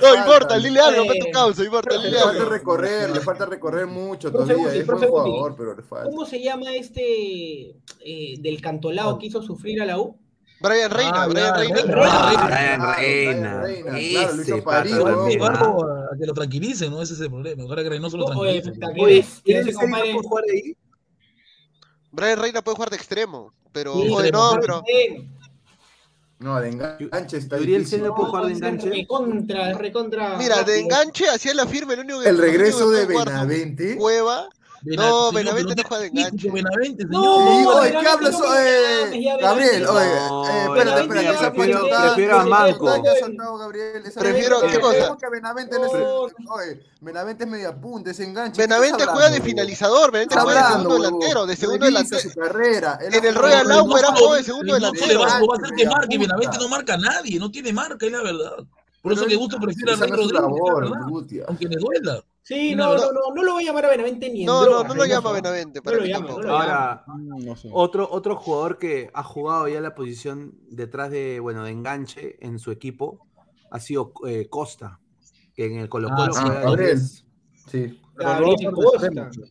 [0.00, 4.72] No importa, dile algo, tu causa, importa, Le falta recorrer, le falta recorrer mucho todavía.
[4.74, 6.04] Es buen jugador, pero le falta.
[6.08, 7.02] ¿Cómo se llama este
[8.04, 10.16] eh, del cantolao que hizo sufrir a la U?
[10.60, 11.74] Brian Reina, Ah, Brian Reina.
[11.76, 12.02] Reina.
[12.06, 13.62] Ah, Brian Brian Reina, Reina.
[13.92, 15.48] Reina, claro, lo hizo ¿ah?
[15.48, 17.02] Algo a que lo tranquilicen, ¿no?
[17.02, 17.64] Ese es el problema.
[17.64, 18.70] Ojalá que Reynoso lo No, tranquilice.
[19.00, 20.76] Oye, ¿quién compadre- jugar ahí?
[22.12, 24.82] Brian Reina puede jugar de extremo, pero Sí, oye, no, pero-
[26.38, 27.98] No, de enganche está Uriel difícil.
[28.00, 28.90] Seno puede jugar de enganche.
[28.90, 30.36] Recontra, recontra.
[30.38, 33.96] mira, de enganche hacía la firme, el único que El regreso que de Benavente.
[33.96, 34.48] Cueva.
[34.84, 36.50] No, Benavente no juega de enganche.
[36.50, 37.82] Benavente, No, señor.
[37.84, 38.32] Benavente ¿qué hablas?
[38.32, 40.44] no Eh, Gabriel, oye, no.
[40.48, 42.88] eh, espérate, Benavente espérate, esa prefiero- pachotada- prefiero a Manco.
[42.88, 45.16] ha Prefiero- ¿qué cosa?
[45.30, 46.52] Benavente no es No.
[46.52, 48.56] oye, Benavente es media punta, es enganche.
[48.56, 52.20] ¿qué Benavente juega de finalizador, Benavente juega de segundo delantero, de segundo delantero.
[52.22, 52.98] su carrera.
[53.00, 55.06] Él En ha el Royal Aum era juego de segundo delantero.
[55.06, 56.18] le va, a hacer que marque.
[56.18, 58.56] Benavente no marca a nadie, no tiene marca, es la verdad.
[59.02, 61.44] Por eso que Gusto prefiere a Rey Rodríguez.
[61.48, 62.24] Aunque le duela.
[62.44, 64.66] Sí, no, no, no, no lo voy a llamar a Benavente ni en No, no,
[64.66, 66.40] droga, no lo llama Benavente, para No lo mí tampoco.
[66.42, 66.64] no lo llama.
[66.64, 67.68] Ahora, Mm, No sé.
[67.72, 72.58] otro, otro jugador que ha jugado ya la posición detrás de, bueno, de enganche en
[72.58, 73.26] su equipo
[73.70, 74.98] ha sido eh, Costa,
[75.54, 76.98] que en el Colo Colo Ah, sí, juega de Gabriel.
[76.98, 77.24] 10.
[77.70, 78.00] Sí.
[78.20, 78.40] Va a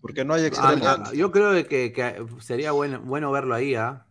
[0.01, 0.83] porque no hay Ah, extremo.
[0.85, 4.05] ah, yo creo que sería bueno, bueno verlo ahí, ¿ah?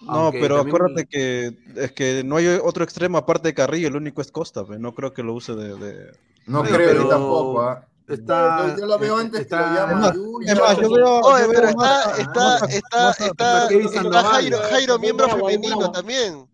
[0.00, 3.96] No, pero también- acuérdate que es que no hay otro extremo aparte de Carrillo, el
[3.96, 5.76] único es Costa, pues, no creo que lo use de...
[5.76, 6.12] de-
[6.46, 7.84] No creo pero- tampoco, ¿ah?
[8.08, 10.52] Está, Yo, yo lo veo antes que lo está- llama Es más, Yuya.
[10.52, 11.20] es más, yo veo...
[11.20, 14.24] Oye, pero está, está, está, está, está.
[14.24, 16.48] Jairo, Jairo, miembro femenino también.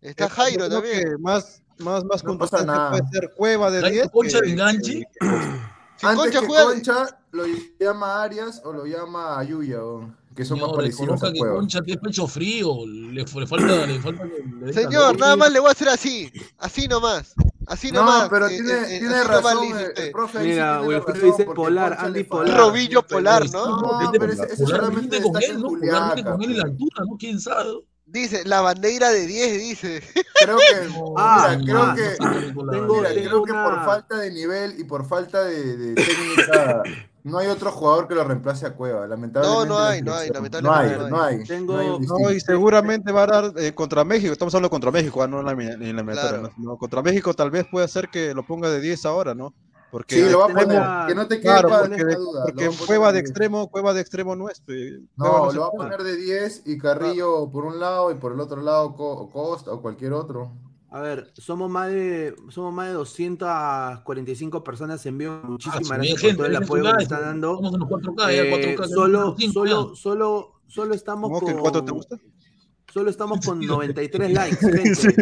[0.00, 1.20] Está Jairo también.
[1.20, 2.90] más, más, más No pasa nada.
[2.92, 4.10] puede ser Cueva de Jairo 10.
[4.10, 4.92] Concha que- de enganche.
[5.00, 5.26] que-
[5.96, 7.44] Si Antes Concha que juega, Concha lo
[7.78, 11.38] llama Arias o lo llama Ayuya, o- que son más Señor, parecidos reconozca a que
[11.38, 11.54] Cueva.
[11.56, 12.86] Concha tiene pecho frío.
[12.86, 14.24] Le, le falta, le falta
[14.60, 17.34] le señor, nada más le voy a hacer así, así nomás,
[17.66, 18.28] así No, nomás.
[18.28, 20.04] pero eh, tiene, eh, tiene así nomás razón el, usted.
[20.04, 22.56] el profe Mira, tiene Wilfredo dice polar, Andy Polar.
[22.58, 23.66] Robillo polar, ¿no?
[23.80, 25.66] No, pero por- ese- ese Polar, solamente vete con él, en ¿no?
[25.68, 25.80] Polar,
[26.16, 27.16] vete Juliaca, con él en la altura, ¿no?
[27.18, 27.70] ¿Quién sabe?
[28.12, 30.02] Dice, la bandera de 10, dice.
[30.42, 30.64] Creo que,
[31.16, 32.16] Ah, mira, creo que,
[32.72, 36.82] tengo- mira, creo que por falta de nivel y por falta de, de técnica,
[37.22, 39.68] no hay otro jugador que lo reemplace a Cueva, lamentablemente.
[39.68, 41.44] No, no hay, no hay, lamentablemente No hay, no no hay.
[41.44, 42.32] Tengo- no hay No, distinto.
[42.32, 45.46] y seguramente va a dar eh, contra México, estamos hablando contra México, ah, no en
[45.46, 46.50] la, en la Claro.
[46.56, 46.76] ¿no?
[46.78, 49.54] Contra México tal vez puede ser que lo ponga de 10 ahora, ¿no?
[49.90, 52.42] Porque Sí, lo va a poner, que no te quede Claro, porque, duda.
[52.44, 53.28] porque lo va a poner cueva de diez.
[53.30, 54.62] extremo, cueva de extremo no es.
[55.16, 58.32] No, se lo va a poner de 10 y Carrillo por un lado y por
[58.32, 60.52] el otro lado Co- Costa o cualquier otro.
[60.92, 65.40] A ver, somos más de somos más de 245 personas en vivo.
[65.44, 67.54] Muchísimas Ah, gracias bien, por gente, todo el apoyo que están dando.
[67.54, 68.82] Estamos en los 4K, ya Eh, 4K.
[68.88, 72.16] ya solo, 5, solo, solo, solo estamos ¿Cómo que el con 4 te gusta?
[72.92, 73.74] Solo estamos con sentido?
[73.76, 75.16] 93 likes, gente.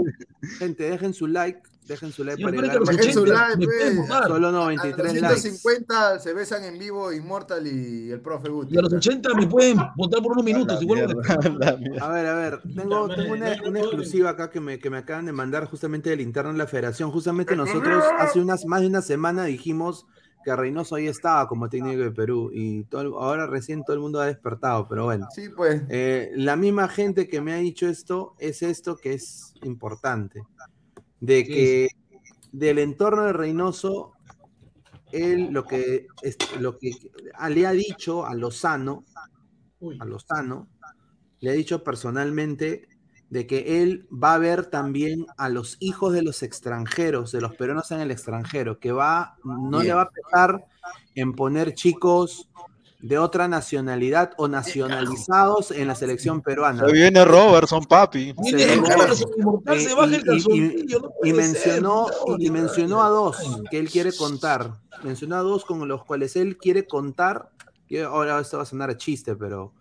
[0.58, 3.48] Gente, dejen su like, dejen su like para llegar que a los Dejen su 80
[3.48, 4.08] like, pues.
[4.08, 5.40] solo A 93 los likes.
[5.40, 8.74] 150 se besan en vivo Immortal y el profe Guti.
[8.74, 10.80] Y a los 80 me pueden votar por unos minutos.
[10.84, 11.14] Mierda.
[12.00, 15.26] A ver, a ver, tengo, tengo una, una exclusiva acá que me, que me acaban
[15.26, 17.10] de mandar justamente del interno de la federación.
[17.10, 20.06] Justamente nosotros hace unas más de una semana dijimos
[20.44, 24.20] que Reynoso ahí estaba como técnico de Perú y todo, ahora recién todo el mundo
[24.20, 25.26] ha despertado, pero bueno.
[25.34, 25.82] Sí, pues.
[25.88, 30.42] Eh, la misma gente que me ha dicho esto es esto que es importante,
[31.20, 31.88] de ¿Qué que
[32.52, 34.12] del entorno de Reynoso,
[35.12, 36.06] él lo que,
[36.60, 36.92] lo que
[37.34, 39.04] ah, le ha dicho a Lozano,
[40.00, 40.68] a Lozano,
[41.40, 42.88] le ha dicho personalmente
[43.30, 47.54] de que él va a ver también a los hijos de los extranjeros, de los
[47.54, 50.64] peruanos en el extranjero, que va, no le va a pesar
[51.14, 52.48] en poner chicos
[53.00, 56.84] de otra nacionalidad o nacionalizados en la selección peruana.
[56.84, 58.34] Se viene Robertson, papi.
[58.42, 58.74] Se
[61.22, 63.36] y- mencionó, ser, y mencionó a dos
[63.70, 64.72] que él quiere contar.
[65.04, 67.50] Mencionó a dos con los cuales él quiere contar.
[68.06, 69.72] Ahora esto va a sonar a chiste, pero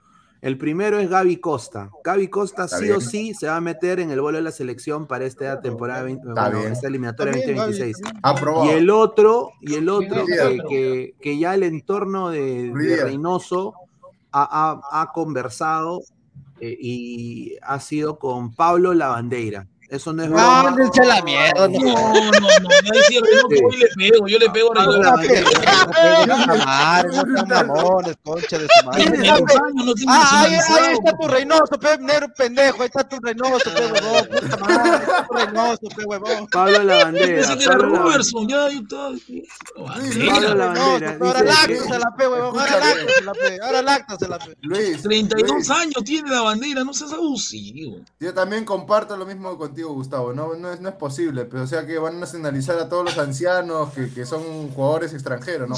[0.41, 1.89] el primero es Gaby Costa.
[2.03, 2.95] Gaby Costa Está sí bien.
[2.97, 6.03] o sí se va a meter en el vuelo de la selección para esta temporada,
[6.03, 8.13] 20 Está bueno, esta eliminatoria Está bien, 2026.
[8.23, 8.65] Aprobado.
[8.65, 12.71] Y el otro, y el otro que, que- que ya el entorno de.
[13.03, 13.73] Reynoso
[14.31, 16.01] ha, ha- ha conversado
[16.59, 19.67] eh, y ha sido con Pablo Lavandeira.
[19.89, 21.67] Eso no es Mándense a la mierda.
[21.67, 22.69] No, no, no,
[23.09, 25.13] yo le pego, yo le pego a no no
[30.07, 30.53] Ah, ahí,
[30.93, 35.33] está tu Reynoso, pe, negro pendejo, ahí está tu Reynoso, pe, huevón, puta madre, tu
[35.35, 36.47] Reynoso, pe, huevón.
[36.51, 37.35] Pablo Lavandera.
[37.47, 39.11] Pensé que era Pablo Lavan- Robertson, ya, yo estaba.
[40.27, 41.17] Pablo Lavandera.
[41.21, 44.57] Ahora dice que- láctasela, pe, huevón, ahora láctasela, pe, ahora láctasela, pe.
[44.61, 47.97] Luis, 32 Luis, años tiene la bandera, no seas abusivo.
[48.19, 50.33] yo también comparto lo mismo contigo, Gustavo.
[50.33, 53.05] No, no, es, no es posible, pero o sea que van a nacionalizar a todos
[53.05, 55.75] los ancianos que, que son jugadores extranjeros, ¿no?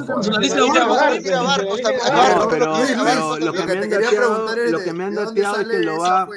[2.49, 2.77] Pero,
[3.39, 5.23] lo que me han te quería dateado, preguntar es lo de- que me han ¿de
[5.25, 6.27] dónde dateado es que lo va.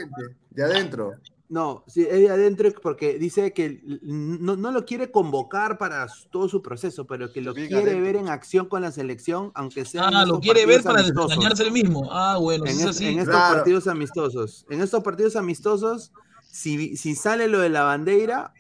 [0.51, 1.13] De adentro.
[1.49, 6.49] No, sí, es de adentro porque dice que no, no lo quiere convocar para todo
[6.49, 8.01] su proceso, pero que lo quiere adentro.
[8.03, 11.29] ver en acción con la selección, aunque sea Ah, lo quiere ver para amistosos.
[11.29, 12.09] desengañarse el mismo.
[12.11, 13.05] Ah, bueno, En, es es- así.
[13.07, 13.57] en estos Claro.
[13.57, 14.65] partidos amistosos.
[14.71, 16.11] En estos partidos amistosos,
[16.53, 18.53] si, si sale lo de la bandera,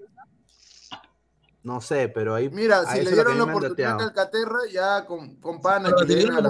[1.64, 2.48] no sé, pero ahí.
[2.50, 3.98] Mira, si le dieron la me oportunidad a.
[3.98, 6.48] Calcaterra, ya con, con pana Pero le dieron la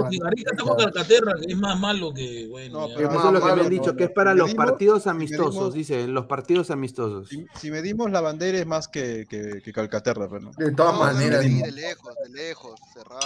[0.64, 2.80] con Calcaterra, que es más malo que, bueno.
[2.80, 2.94] No, ya.
[2.96, 4.46] pero Eso es lo que me malo, han dicho, no, que es para Si los
[4.54, 7.28] medimos- partidos si amistosos, medimos- dice, los partidos amistosos.
[7.28, 10.52] Si, si medimos la bandera es más que, que, que Calcaterra, pero no.
[10.56, 11.42] De todas No, maneras.
[11.42, 13.20] de lejos, de lejos, cerrado.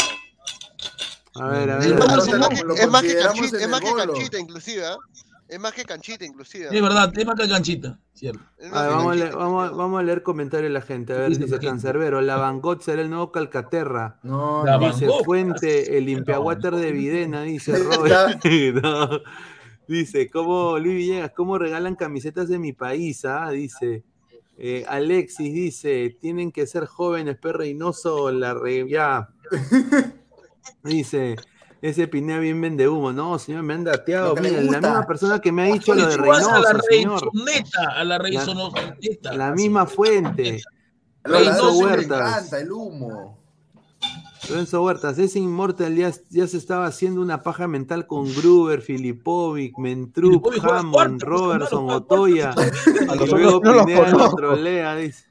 [1.37, 1.93] A ver, a ver.
[1.93, 4.97] Es más que, es más que canchita, inclusive, ¿ah?
[5.49, 6.67] Es más que canchita inclusive.
[6.71, 8.41] Es verdad, es más que canchita, cierto.
[8.73, 11.13] A ver, vamos, a leer, vamos, vamos a leer comentarios de la gente.
[11.13, 11.67] A ver, Dice gente.
[11.67, 14.19] Cancerbero, la Van Gogh será el nuevo Calcaterra.
[14.23, 14.81] No, La no.
[14.81, 15.25] Van Dice Gogh.
[15.25, 18.45] Fuente, el limpiawater de Videna, dice Robert.
[18.83, 19.21] No.
[19.89, 23.25] Dice, ¿cómo, Luis Villegas, cómo regalan camisetas de mi país?
[23.25, 23.49] ah?
[23.51, 24.03] Dice,
[24.59, 28.89] eh, Alexis dice, tienen que ser jóvenes, Per Reynoso, la re...
[28.89, 29.29] ya.
[30.83, 31.37] Dice,
[31.83, 33.13] ese Pinea bien vende humo.
[33.13, 34.35] No, señor, me han dateado.
[34.37, 37.65] Miren, la misma persona que me ha dicho lo de vas a la Reynoso, señor.
[37.97, 39.33] A la Reisoneta.
[39.35, 40.63] La misma fuente.
[41.25, 42.31] A los Renzo ladrones les Huertas.
[42.31, 43.39] encanta el humo.
[44.49, 49.77] Renzo Huertas, ese Inmortal ya, ya se estaba haciendo una paja mental con Gruber, Filipovic,
[49.77, 52.51] Mentrup, Hammond, cuarto, pues, Robertson, Otoya.
[53.09, 55.25] A Y luego Pineda lo trolea, dice.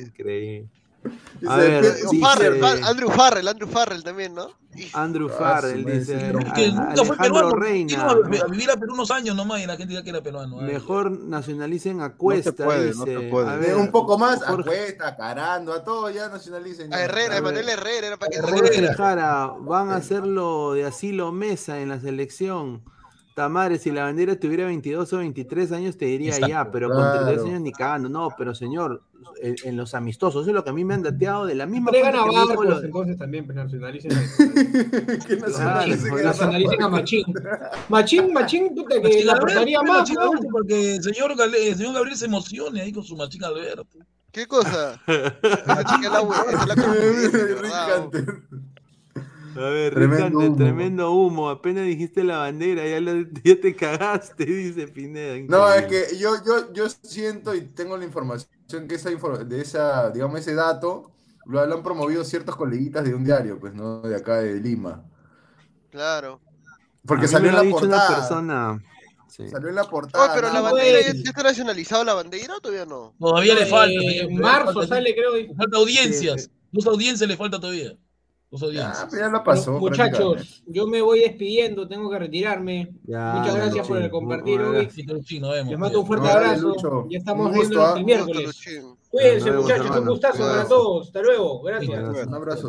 [0.00, 0.68] Increíble.
[1.04, 4.46] A Dice, ver, "Pe- O dice Farrell, Far- Andrew Farrell, Andrew Farrell también, ¿no?
[4.94, 6.52] Andrew Farrell, dice a-.
[6.54, 7.50] Que nunca fue peruano.
[7.56, 8.02] Reina.
[8.04, 10.60] A, a vivir a Perú unos años nomás y la gente decía que era peruano.
[10.60, 13.20] Ay, Mejor nacionalicen a Cuesta, puede, no dice.
[13.22, 13.48] se puede.
[13.50, 16.94] A Eh, ver, un poco más, a Jorge- Cuesta, a Carando, a todos ya nacionalicen.
[16.94, 17.00] A.
[17.02, 17.78] Herrera, A Emanuel ver.
[17.78, 22.82] Herrera, era para que Jorge Jara, van a hacerlo de asilo mesa en la selección.
[23.34, 26.98] Tamares, si la bandera tuviera 22 o 23 años, te diría Exacto, ya, pero con
[26.98, 27.12] claro.
[27.24, 28.08] 33 años ni cagando.
[28.08, 29.02] No, pero señor,
[29.40, 31.66] en, en los amistosos, eso es lo que a mí me han dateado de la
[31.66, 34.10] misma Traigan a Barcos, lo- entonces también, pues nacionalicen.
[35.26, 37.24] Que nacionalicen Claro, a la- nacionalicen a Machín.
[37.88, 40.22] Machín, Machín, puta, que Machín la Alberto, pues, más, Machín ¿no?
[40.22, 43.86] Alberto, porque el señor, Gale- el señor Gabriel se emocione ahí con su Machín Alberto.
[44.30, 45.00] ¿Qué cosa?
[45.06, 46.22] Chica es la
[49.56, 50.56] A ver, Tremendo Ricardo, humo.
[50.56, 51.50] tremendo humo.
[51.50, 55.36] Apenas dijiste la bandera, ya, lo- ya te cagaste, dice Pineda.
[55.48, 58.48] No, es que yo, yo, yo siento y tengo la información
[58.88, 61.10] que esa de esa, digamos, ese dato
[61.46, 64.00] lo, lo han promovido ciertos coleguitas de un diario, pues, ¿no?
[64.00, 65.04] De acá de Lima.
[65.90, 66.40] Claro.
[67.04, 68.16] Porque salió en la dicho una portada.
[68.16, 68.82] persona.
[69.28, 69.48] Sí.
[69.48, 70.26] Salió en la portada.
[70.26, 73.14] Oh, pero la bandera ya, está nacionalizado la bandera o todavía no?
[73.18, 73.94] Todavía le Eh, falta.
[74.02, 75.32] En marzo falta- sale, creo.
[75.56, 76.50] falta audiencias.
[76.70, 77.96] Dos audiencias le falta todavía.
[78.60, 79.08] Ya, audiencias.
[79.10, 79.78] pero ya lo pasó.
[79.78, 82.94] Muchachos, yo me voy despidiendo, tengo que retirarme.
[83.04, 84.88] Ya, Muchas gracias por el Luchín, compartir hoy.
[85.06, 85.42] Luchín.
[85.42, 87.06] Les mando un fuerte No, abrazo.
[87.08, 87.98] Ya estamos gusto, viéndonos ¿ah?
[87.98, 88.46] el miércoles.
[88.46, 88.96] Luchín.
[89.10, 89.96] Cuídense, muchachos.
[89.96, 91.06] Un gustazo para todos.
[91.06, 91.62] Hasta luego.
[91.62, 92.26] Gracias.
[92.26, 92.68] Un abrazo.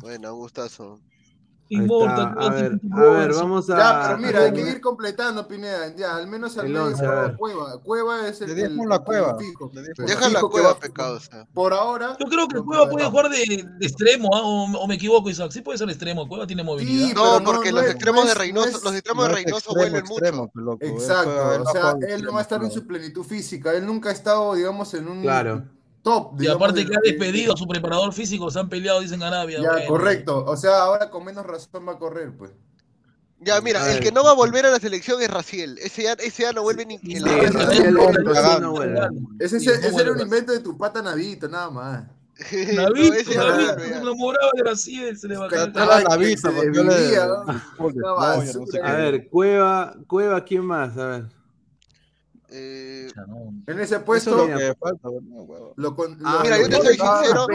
[0.00, 1.00] Bueno, un gustazo.
[1.70, 2.32] Está.
[2.32, 3.78] A ver, a ver, vamos a.
[3.78, 5.94] Ya, pero mira, hay que ir completando, Pineda.
[5.96, 7.36] Ya, al menos al ver.
[7.36, 7.78] Cueva.
[7.82, 8.54] Cueva es el.
[8.54, 9.36] Le dimos la Cueva.
[9.98, 11.18] Deja la cueva, va- pecado.
[11.52, 12.16] Por ahora.
[12.20, 14.42] Yo creo que Cueva puede jugar de, extremo, ¿ah?
[14.44, 15.50] o, me equivoco, Isaac.
[15.52, 16.28] Sí puede ser extremo.
[16.28, 17.14] Cueva tiene movilidad.
[17.14, 20.50] No, porque los extremos de Reynoso, los extremos de Reynoso vuelven mucho.
[20.80, 24.12] Exacto, o sea, él no va a estar en su plenitud física, él nunca ha
[24.12, 25.64] estado, digamos, en un Claro.
[26.04, 26.40] Top.
[26.40, 29.58] Y aparte que ha de- despedido a su preparador físico, se han peleado, dicen Arabia.
[29.60, 29.88] Ya, bueno.
[29.88, 32.52] correcto, o sea, ahora con menos razón va a correr, pues.
[33.40, 35.76] Ya, A mira, el que no va a volver a la selección es Raciel.
[35.78, 37.94] Ese ya, ese ya no vuelve ni en Sí, la Raciel-.
[38.24, 39.10] Raciel.
[39.40, 42.04] Ese, ese- era un invento de tu pata Navito, nada más.
[42.50, 42.88] Ya.
[42.94, 45.48] se enamoraba de Graciel, se le va a
[48.70, 48.80] qué.
[48.82, 50.96] A ver, Cueva, Cueva, ¿quién más?
[50.96, 51.24] A ver.
[52.56, 53.08] Eh,
[53.66, 55.72] En ese puesto, es lo que falta, bueno, huevo.
[55.76, 57.46] lo con, Ah, lo- Mira, yo te soy sincero,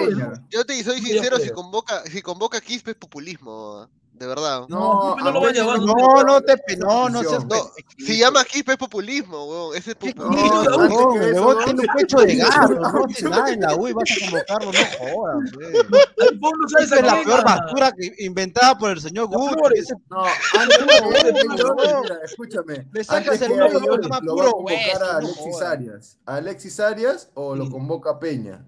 [0.49, 3.87] yo te soy sincero, si convoca, si convoca a Quispe es populismo.
[4.19, 4.65] De verdad.
[4.67, 5.77] No, no lo.
[5.77, 9.75] No, no te pe- no, no seas No, si llama Quispe es populismo, weón.
[9.77, 10.29] Ese es populismo.
[10.29, 13.93] No, no, huevón, tiene un pecho de gato, no hace nada en la U y
[13.93, 16.83] vas a convocarlo, no jodas, güey.
[16.83, 19.79] Esa es la peor basura que inventada por el señor Guti.
[19.79, 20.25] ese- No,
[22.23, 22.87] escúchame.
[22.91, 25.61] Le sacas Antes el nombre, lo va a puro convocar hueso, a no Alexis.
[25.61, 26.17] Arias.
[26.25, 28.65] ¿A Alexis Arias o lo convoca Peña?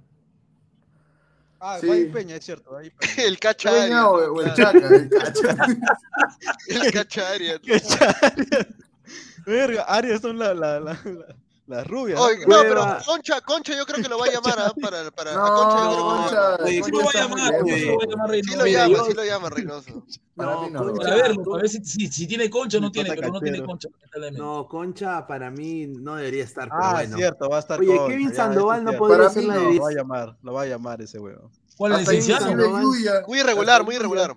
[1.64, 1.88] Ah, Sí.
[1.88, 2.72] va a ir Peña, es cierto.
[2.72, 2.92] Peña.
[3.18, 4.54] El cacha Peña Arias, o, o el.
[4.56, 5.56] Chaca, el Cacha.
[6.68, 7.62] El cacha Arias.
[9.46, 11.36] Verga, Arias son la, la, la, la,
[11.72, 12.20] las rubias.
[12.20, 14.74] Oye, no, pero Concha, Concha yo creo que lo va a llamar ¿ah?
[14.80, 16.62] para, para a Concha yo creo que lo va a llamar.
[16.64, 17.62] Oye, ¿cómo lo va a llamar?
[17.64, 17.86] muy oye?
[17.86, 17.98] lejos.
[17.98, 20.06] ¿Cómo lo va a llamar Sí lo llama, sí lo llama Reynoso.
[20.36, 22.92] Para mí no lo Para ver, a ver si, si, si tiene concha o no
[22.92, 23.90] tiene, pero no tiene concha.
[24.34, 26.70] No, Concha para mí no debería estar.
[26.70, 27.18] Pero Ah, bueno.
[27.18, 29.76] cierto, va a estar Oye, Kevin ya, Sandoval no es podría ser la no, de
[29.76, 31.50] Lo va a llamar, lo va a llamar ese huevo.
[31.78, 32.56] ¿Cuál es licenciado?
[33.28, 34.36] Muy irregular, muy irregular.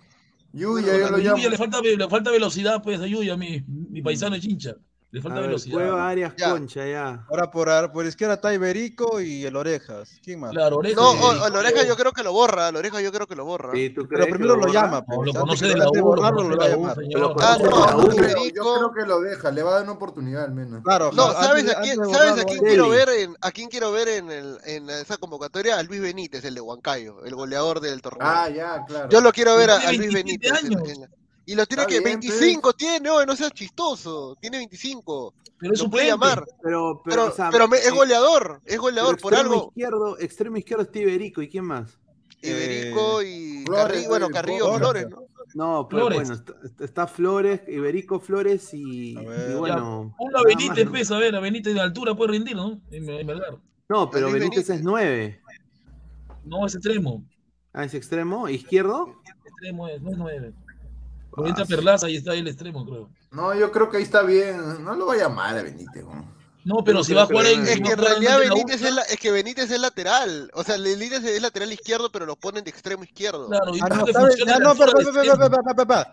[0.53, 1.49] Yuya, yo lo A Yuya llamo.
[1.49, 4.77] le falta, le falta velocidad, pues, a Yuya, mi, mi paisano chincha.
[5.15, 5.75] Le falta ver, velocidad.
[5.75, 6.51] Cueva Arias Ya.
[6.51, 7.25] Concha, ya.
[7.31, 10.19] Ahora por, ar- por izquierda está Iberico y el Orejas.
[10.25, 10.51] ¿Quién más?
[10.51, 11.01] Claro, oreja.
[11.01, 13.37] No, o, o la oreja yo creo que lo borra, la oreja yo creo que
[13.37, 13.71] lo borra.
[13.75, 15.05] Sí, ¿tú Pero crees primero lo llama.
[15.09, 16.97] No, pues, lo conoce que- de la U, lo borrarlo, lo va a llamar.
[16.97, 18.09] Pero Ah, conoce no, la Yo U.
[18.09, 18.75] creo, yo Iberico.
[18.75, 20.83] creo que lo deja, le va a dar una oportunidad al menos.
[20.83, 24.09] Claro, No, ¿sabes a quién, ¿sabes a quién quiero ver en, a quién quiero ver
[24.09, 25.79] en, el, en esa convocatoria?
[25.79, 28.27] A Luis Benítez, el de Huancayo, el goleador del torneo.
[28.29, 29.09] Ah, ya, claro.
[29.11, 30.99] Yo lo quiero ver a, Luis 27 Benítez.
[30.99, 35.35] en- y lo tiene que bien, 25 tiene, no, no seas chistoso, tiene 25.
[35.59, 36.11] Pero es lo suplente.
[36.11, 36.45] Llamar.
[36.63, 39.69] Pero, pero, es eh, goleador, es goleador por algo.
[39.69, 41.99] Izquierdo, extremo izquierdo es Tiberico, ¿y quién más?
[42.43, 45.25] Eh, Iberico y Flores, bueno, Carrillo Flores, ¿no?
[45.55, 46.29] No, pero Flores.
[46.29, 50.15] bueno, está, Flores, Iberico Flores y, bueno.
[50.19, 52.81] Ya, una Benítez pesa, a ver, a Benítez de altura puede rendir, ¿no?
[53.89, 55.41] No, pero Benítez, es 9.
[56.45, 57.25] No, es extremo.
[57.73, 59.15] Ah, es extremo, izquierdo.
[59.45, 60.55] Extremo es, no es 9.
[61.37, 63.09] Ahorita ah, Perlaza, ahí está ahí el extremo, creo.
[63.33, 64.85] No, yo creo que ahí está bien.
[64.85, 66.35] No lo vaya mal a Benítez, ¿no?
[66.65, 67.67] No, pero si va a jugar en.
[67.67, 70.51] Es que en realidad Benítez es, la, es que Benítez es lateral.
[70.55, 73.49] O sea, Benítez es lateral izquierdo, pero lo ponen de extremo izquierdo.
[73.49, 74.37] Claro, ah, ah, no, ¿sabes?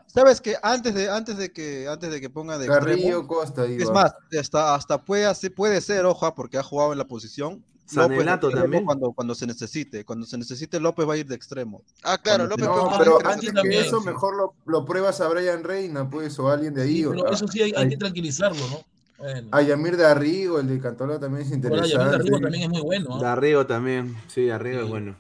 [0.07, 3.65] Sabes que antes de, antes de que antes de que ponga de Carrillo Costa.
[3.65, 7.63] Es más, hasta, hasta puede, puede ser, ojo, ah, porque ha jugado en la posición.
[7.95, 8.85] Sanelato de extremo también.
[8.85, 11.81] cuando cuando se necesite, cuando se necesite López va a ir de extremo.
[12.03, 14.05] Ah, claro, Cuando López No, pero de antes que eso, sí.
[14.05, 16.97] mejor lo, lo pruebas a Brian Reina, pues, o alguien de ahí.
[16.97, 18.79] Sí, o pero a- eso sí hay, hay a- que tranquilizarlo, ¿no?
[19.17, 19.49] Bueno.
[19.51, 21.89] A Yamir de Arrigo, el de Cantola también es interesante.
[21.91, 23.09] Yamil Arriba también es muy bueno.
[23.15, 23.21] ¿ah?
[23.21, 24.15] Darrigo también.
[24.27, 24.89] Sí, Darrigo es Sí.
[24.89, 25.17] bueno.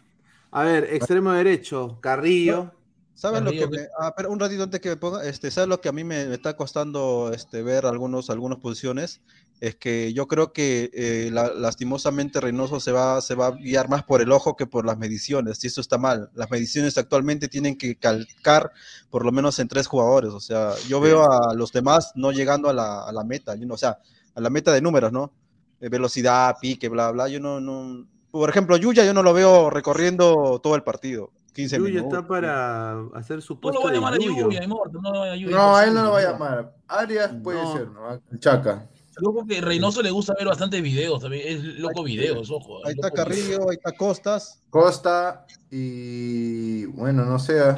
[0.51, 2.71] A ver, extremo derecho, Carrillo.
[3.13, 5.79] ¿Sabes lo que me, ah, pero un ratito antes que me ponga, este, ¿sabes lo
[5.79, 9.21] que a mí me, me está costando este, ver algunos, algunas posiciones?
[9.61, 13.87] Es que yo creo que eh, la- lastimosamente Reynoso se va, se va a guiar
[13.89, 16.29] más por el ojo que por las mediciones, y eso está mal.
[16.33, 18.71] Las mediciones actualmente tienen que calcar
[19.11, 22.69] por lo menos en tres jugadores, o sea, yo veo a los demás no llegando
[22.69, 23.99] a la, a la meta, you know, o sea,
[24.33, 25.31] a la meta de números, ¿no?
[25.79, 29.69] Eh, velocidad, pique, bla, bla, yo no, no, por ejemplo, Yuya yo no lo veo
[29.69, 31.31] recorriendo todo el partido.
[31.53, 32.17] 15 Yuya minutos.
[32.19, 34.17] está para hacer su No puesto lo va a llamar a.
[34.17, 34.81] Yuya, no
[35.23, 35.55] a Yuya.
[35.55, 36.31] No, a él no lo va a no.
[36.31, 36.75] llamar.
[36.87, 37.73] Arias puede No.
[37.73, 38.21] ser, ¿no?
[38.39, 38.87] Chaca.
[39.23, 41.43] Yo creo que Reynoso le gusta ver bastantes videos también.
[41.47, 42.85] Es loco videos, ojo.
[42.85, 44.63] Ahí está loco Carrillo, ahí está Costas.
[44.69, 47.59] Costa y bueno, no sé.
[47.59, 47.75] ah,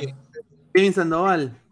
[0.74, 1.62] Kevin Sandoval.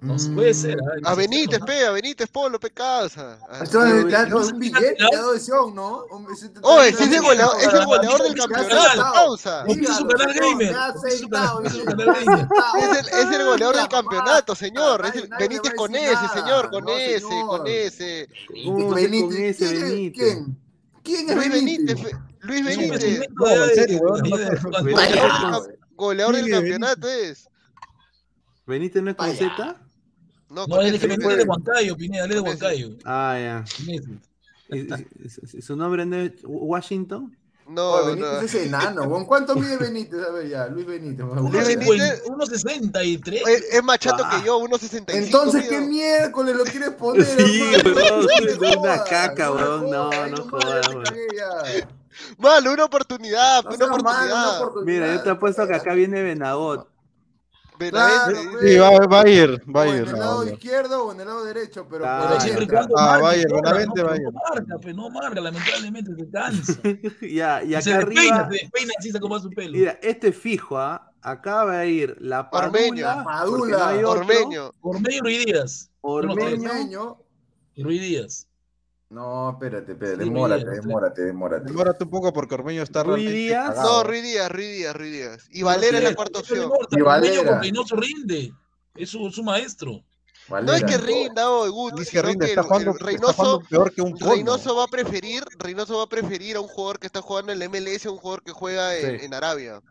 [0.00, 0.76] No se puede ser.
[0.76, 1.10] mm, ¿ah?
[1.10, 3.38] A Benítez, pe, a Benítez, Polo, pe, casa.
[3.48, 5.34] Ah, Esto es- Pero, le ha no dado un billete, le ha dado
[5.74, 6.04] ¿no?
[6.32, 9.64] Ese- si es el goleador, es el goleador del campeonato, pausa.
[9.66, 9.76] Es
[12.96, 15.02] el, es el goleador del campeonato, señor.
[15.38, 18.28] Benítez a con ese, señor, con ese, con ese.
[18.64, 20.34] ¿Cómo va a con Benítez, ese ¿quién Benítez?
[20.34, 20.58] ¿Quién?
[21.02, 21.98] ¿Quién es Luis Benítez?
[22.40, 23.20] Luis Benítez,
[25.96, 27.48] goleador del, campeonato es.
[28.66, 29.34] ¿Benítez no es con.
[29.34, 29.87] Z?
[30.50, 31.08] No, No, es ese.
[31.08, 32.40] de Huancayo, Pineda, él es de.
[32.42, 32.88] Huancayo.
[33.04, 33.64] Ah, ya.
[33.86, 34.18] Benítez.
[34.70, 34.76] ¿Y-
[35.54, 37.34] y- y- ¿Su nombre no es Washington?
[37.68, 38.40] No, Oh, Benítez no.
[38.40, 39.26] es enano.
[39.26, 40.20] ¿Cuánto mide Benítez?
[40.26, 41.18] A ver, ya, Luis Benítez.
[41.26, 43.42] Luis Uno Benítez- 1.63.
[43.46, 44.38] Es, es más chato Ah.
[44.40, 45.04] que yo, 1.65.
[45.24, 47.26] Entonces, ¿qué miércoles lo quieres poner?
[47.26, 49.90] Sí, weón, es una caca, weón.
[49.90, 51.04] No, no jodas, weón.
[52.38, 54.24] Mano, una oportunidad, No una oportunidad.
[54.26, 54.84] una oportunidad.
[55.06, 56.88] Mira, yo te apuesto que acá viene Benagot.
[57.78, 58.36] Claro.
[58.60, 60.02] Sí, va, va a ir, va O a en ir.
[60.08, 60.50] el no, lado no.
[60.52, 63.56] izquierdo o en el lado derecho, pero Ah, por siempre y Ah, marque, vaya, sobra,
[63.62, 64.22] Benavente, no, pero vaya.
[64.30, 66.80] No marca, pues no marca, lamentablemente se cansa.
[67.22, 68.48] ya, y Y se acá despeina, arriba.
[68.50, 69.72] se despeina así se su pelo.
[69.78, 71.04] Mira, este es fijo, ¿ah?
[71.22, 73.04] Acá va a ir la Ormeño.
[73.04, 73.24] Padula.
[73.24, 74.10] Padula, porque no.
[74.10, 74.72] Ormeño.
[74.80, 75.90] Ormeño y Ruiz Díaz.
[76.00, 76.70] Ormeño.
[76.70, 77.16] Ormeño.
[77.74, 78.47] Y Ruiz Díaz.
[79.10, 81.64] No, espérate, espérate, Sí, demórate, demórate, demórate.
[81.66, 83.74] Demórate un poco porque Ormeño está Ruiz Díaz.
[83.76, 85.48] No, Ruiz Díaz, Ruiz Díaz, Ruiz Díaz.
[85.50, 86.70] Y Valera es la cuarta opción.
[86.90, 87.50] Y Ormeño Valera.
[87.52, 88.52] con Reynoso rinde.
[88.94, 90.02] Es su, su maestro.
[90.50, 93.92] No es que rinda, oh, Guti, Es que que está jugando, está Reynoso, jugando peor
[93.92, 94.30] que un cono.
[94.32, 97.60] Reynoso va a preferir, Reynoso va a preferir a un jugador que está jugando en
[97.60, 99.26] el MLS a un jugador que juega en, Sí.
[99.26, 99.82] en Arabia.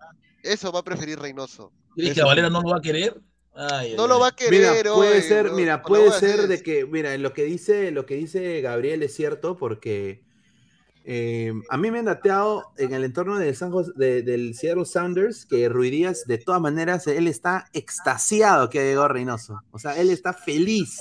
[0.44, 1.72] Eso va a preferir Reynoso.
[1.96, 3.20] ¿Crees que a Valera no lo va a querer?
[3.58, 6.48] Ay, No ay, lo va a Mira, querer, puede oye, ser, no, mira, puede ser
[6.48, 10.22] de que, mira, lo que dice, lo que dice Gabriel es cierto, porque
[11.04, 14.86] eh, a mí me han dateado en el entorno del, San Jos- de- del Seattle
[14.86, 19.62] Sounders que Ruidías, de todas maneras, él está extasiado que llegó Reynoso.
[19.72, 21.00] O sea, él está feliz.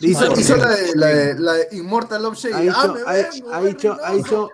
[0.00, 2.52] Hizo, hizo la, de, la, de, la de Immortal Love Shady.
[2.52, 4.50] ha Ah, dicho, me ha, vengo, ha dicho, ha dicho,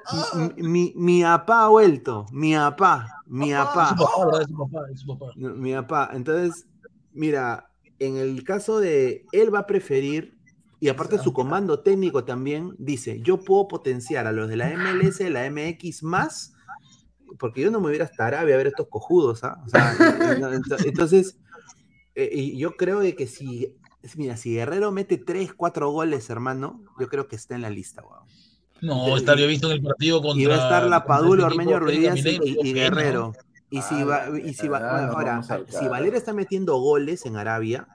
[0.56, 3.96] "Mi- mi, mi apá ha vuelto, mi apá, mi apá.
[5.36, 6.10] Mi papá.
[6.14, 6.64] Entonces,
[7.14, 10.36] mira, en el caso de él va a preferir,
[10.80, 15.20] y aparte su comando técnico también dice, yo puedo potenciar a los de la MLS,
[15.30, 16.52] la MX más,
[17.38, 19.62] porque yo no me hubiera hasta Arabia a ver estos cojudos, ¿ah?
[19.64, 19.96] O sea,
[20.84, 21.38] entonces,
[22.14, 23.74] eh, y yo creo de que si,
[24.16, 28.02] mira, si Guerrero mete 3, 4 goles, hermano, yo creo que está en la lista.
[28.82, 30.42] No, está yo visto en el partido contra.
[30.42, 33.32] Y va a estar la equipo Ormeño, Ruiz y, ¿no?
[33.78, 35.88] Y si, va, y si va- Ah, ahora, si.
[35.88, 37.88] Valera está metiendo goles en Arabia,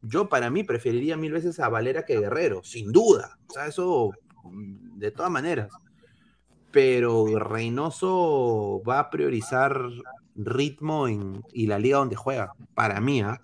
[0.00, 3.38] yo para mí preferiría mil veces a Valera que Guerrero, sin duda.
[3.48, 4.10] O sea, eso
[4.44, 5.68] mm, de todas maneras.
[6.70, 9.78] Pero Reynoso va a priorizar
[10.34, 13.38] ritmo en, y la liga donde juega, para mí, ¿ah?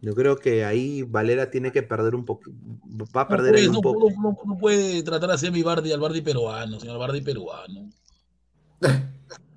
[0.00, 2.50] Yo creo que ahí Valera tiene que perder un poco,
[3.14, 4.10] va a No perder ahí puede, un no, poco.
[4.10, 7.90] no- no- no puede tratar así a mi Bardi, al Bardi peruano, señor Bardi peruano.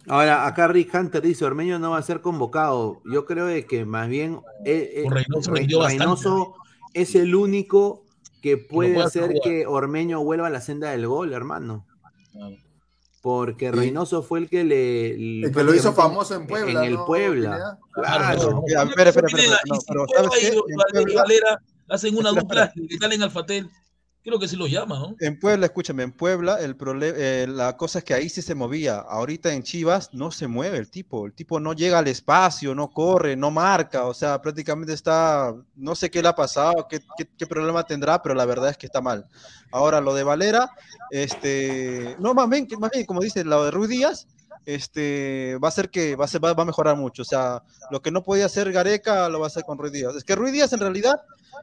[0.08, 3.02] Ahora, acá Rick Hunter dice, Ormeño no va a ser convocado.
[3.06, 6.56] Yo creo de que más bien eh, eh, Reynoso
[6.94, 8.06] es el único
[8.42, 9.42] que puede hacer jugar.
[9.44, 11.86] que Ormeño vuelva a la senda del gol, hermano.
[12.32, 12.56] Claro.
[13.22, 15.44] Porque Reynoso fue el que le...
[15.46, 17.78] El que lo hizo famoso en Puebla, En el ¿no, Puebla.
[17.92, 18.64] Claro.
[21.90, 23.70] Hacen una dupla que tal en Alfatel,
[24.28, 25.16] creo que sí lo llama, ¿no?
[25.20, 27.18] En Puebla, escúchame, en Puebla el problema,
[27.52, 28.98] la cosa es que ahí sí se movía.
[29.00, 31.26] Ahorita en Chivas no se mueve el tipo.
[31.26, 34.06] El tipo no llega al espacio, no corre, no marca.
[34.06, 38.22] O sea, prácticamente está, no sé qué le ha pasado, qué, qué- qué problema tendrá,
[38.22, 39.26] pero la verdad es que está mal.
[39.72, 40.70] Ahora lo de Valera,
[41.10, 44.28] este, no más bien, más bien como dice, lo de Ruiz Díaz,
[44.68, 47.22] este, va a ser que va a, ser, va, va a mejorar mucho.
[47.22, 50.14] O sea, lo que no podía hacer Gareca lo va a hacer con Ruiz Díaz.
[50.16, 51.22] Es que Ruiz Díaz en realidad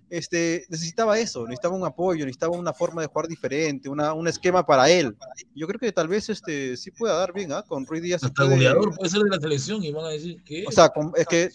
[0.09, 4.65] este, necesitaba eso, necesitaba un apoyo, necesitaba una forma de jugar diferente, una, un esquema
[4.65, 5.15] para él.
[5.55, 7.63] Yo creo que tal vez este, sí pueda dar bien, ¿ah?
[7.69, 8.23] Con Ruiz Díaz.
[8.23, 10.73] sí Hasta puede- goleador puede ser de la selección y van a decir que o
[10.73, 11.51] sea, con- es que,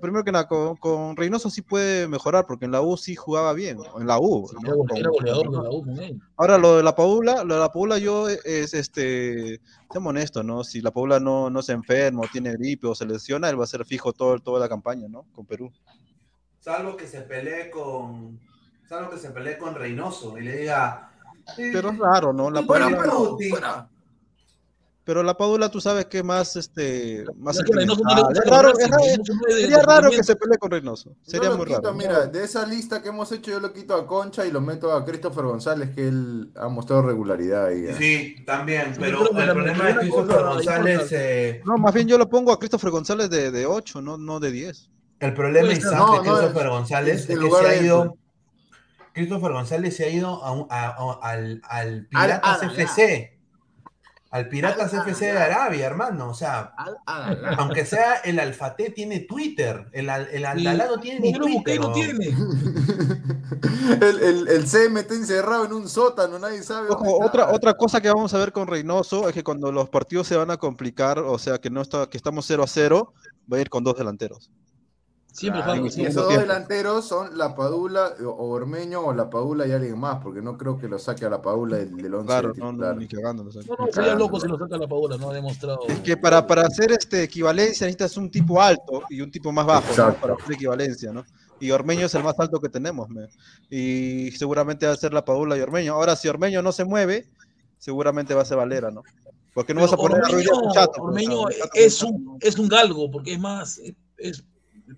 [0.00, 3.52] primero que nada, con, con Reynoso sí puede mejorar, porque en la U sí jugaba
[3.52, 4.48] bien, en la U.
[4.54, 4.96] ¿no?
[4.96, 6.18] era, goleador de la U con él.
[6.36, 9.60] Ahora, lo de la Paula, lo de la Paula yo es, este,
[9.90, 10.64] seamos honestos, ¿no?
[10.64, 13.64] Si la Paula no, no se enferma o tiene gripe o se lesiona, él va
[13.64, 15.24] a ser fijo todo, toda la campaña, ¿no?
[15.34, 15.72] Con Perú.
[16.60, 18.40] Salvo que se pelee con...
[18.88, 21.10] Salvo que se pelee con Reynoso y le diga...
[21.56, 22.50] Pero es raro, ¿no?
[22.50, 23.88] La Fuera, pero, fuera.
[25.04, 28.24] Pero la Padula tú sabes que más, este, más Es que Reynoso no le sentimental.
[28.24, 31.14] gusta Es raro, es raro- sería raro que se pelee con Reynoso.
[31.22, 31.94] Sería muy quito, raro.
[31.94, 34.92] mira, de esa lista que hemos hecho, yo lo quito a Concha y lo meto
[34.92, 37.86] a Christopher González, que él ha mostrado regularidad ahí.
[37.86, 37.94] ¿eh?
[37.98, 42.28] Sí, también, pero pero el problema de Christopher González, eh, No, más bien yo lo
[42.28, 44.90] pongo a Christopher González de, de 8, no, no de 10.
[45.20, 45.90] El problema y ser.
[45.90, 48.16] de Christopher González es que se ha ido.
[49.12, 51.30] Christopher González se ha ido a un- a- a-
[54.34, 55.30] al, Piratas Al- FC.
[55.30, 56.28] Al de Arabia, hermano.
[56.28, 56.74] O sea,
[57.56, 59.86] aunque sea el Alfate tiene Twitter.
[59.92, 61.80] El, al- el Aldalado tiene ni Twitter.
[61.80, 61.92] no ¿no?
[61.94, 62.34] tiene.
[64.00, 66.88] El, el, el CM está encerrado en un sótano, nadie sabe.
[66.90, 70.26] Ojo, otra, otra cosa que vamos a ver con Reynoso es que cuando los partidos
[70.26, 73.12] se van a complicar, o sea que no está, que estamos 0 a 0,
[73.52, 74.50] va a ir con dos delanteros.
[75.34, 79.72] Siempre Claro, y esos dos delanteros son la Padula o Ormeño o la Padula y
[79.72, 82.52] alguien más, porque no creo que lo saque a la Padula del, del once Claro,
[82.52, 83.42] de no, no, ni cagando.
[83.42, 85.80] No, no, sería loco si lo saca la Paola, no ha demostrado.
[86.04, 89.92] Que para, para hacer este equivalencia necesitas un tipo alto y un tipo más bajo
[89.96, 90.14] ¿no?
[90.14, 91.24] Para hacer equivalencia, ¿no?
[91.58, 93.28] Y Ormeño es el más alto que tenemos, me.
[93.70, 95.94] y seguramente va a ser la Padula y Ormeño.
[95.94, 97.26] Ahora, si Ormeño no se mueve,
[97.78, 99.02] seguramente va a ser Valera, ¿no?
[99.52, 102.02] Porque no vas a poner a Ormeño, Díaz Chato, pues, Ormeño o sea, Chato es
[102.04, 103.80] un, es un galgo, porque es más,
[104.18, 104.44] es,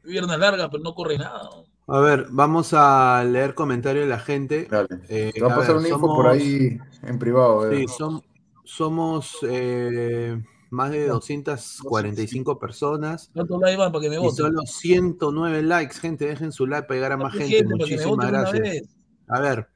[0.04, 1.48] es pierna larga, pero no corre nada.
[1.88, 4.66] A ver, vamos a leer comentarios de la gente.
[4.70, 4.88] Dale.
[5.08, 7.70] Eh, Te va a pasar ver, una info por ahí en privado.
[7.70, 7.76] eh.
[7.78, 8.22] Sí, som-
[8.64, 13.30] somos eh, más de 245 personas.
[13.32, 14.36] ¿Cuánto la iban para que me Y voten?
[14.36, 16.26] solo 109 likes, gente.
[16.26, 18.88] Dejen su like para llegar a más Gente, Muchísimas gracias.
[19.28, 19.68] A ver,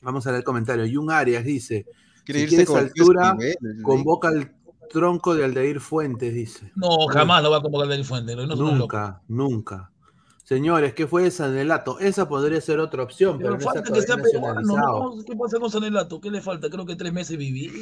[0.00, 0.84] vamos a leer el comentario.
[0.92, 1.86] Jun Arias dice:
[2.24, 3.36] Quiere Si irse quieres altura,
[3.82, 4.52] convoca al
[4.88, 6.72] tronco de Aldeir Fuentes, dice.
[6.74, 8.34] No, jamás lo va a convocar del Fuente.
[8.36, 8.96] No, es un loco.
[8.96, 9.90] Nunca, nunca.
[10.46, 11.98] Señores, ¿qué fue Sanelato?
[12.00, 14.60] Esa podría ser otra opción, pero, Pero no está falta que sea peruano.
[14.60, 15.24] ¿no?
[15.24, 16.20] ¿Qué pasa con Sanelato?
[16.20, 16.68] ¿Qué le falta?
[16.68, 17.72] Creo que tres meses meses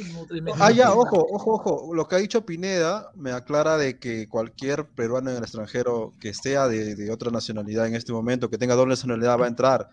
[0.61, 1.93] Ah, ya, ojo, ojo, ojo.
[1.93, 6.33] Lo que ha dicho Pineda me aclara de que cualquier peruano en el extranjero que
[6.33, 9.89] sea de, de otra nacionalidad en este momento, que tenga doble nacionalidad, va a entrar.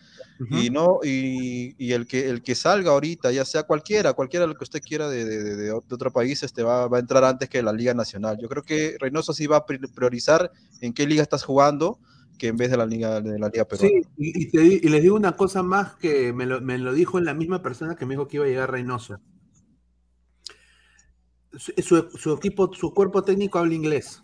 [0.48, 4.54] Y no, y, y el que el que salga ahorita, ya sea cualquiera, cualquiera lo
[4.54, 7.48] que usted quiera de, de- de- de otro país, este va, va a entrar antes
[7.48, 8.38] que la Liga Nacional.
[8.40, 11.98] Yo creo que Reynoso sí va a pri- priorizar en qué liga estás jugando
[12.40, 13.90] que en vez de la liga de la liga peruana.
[13.90, 16.78] Sí, y, y te di- y les digo una cosa más que me lo, me
[16.78, 19.20] lo dijo la misma persona que me dijo que iba a llegar Reynoso.
[21.52, 24.22] Su, su- su equipo, su cuerpo técnico habla inglés.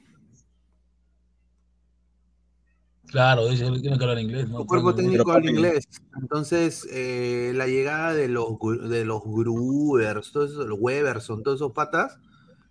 [3.08, 4.48] Claro, dice que tiene que hablar inglés.
[4.48, 4.60] ¿no?
[4.60, 5.86] Su cuerpo técnico pero habla inglés.
[6.18, 8.48] Entonces, eh, la llegada de los,
[8.88, 12.18] de los Gruers, todos esos, los Weberson, todos esos patas,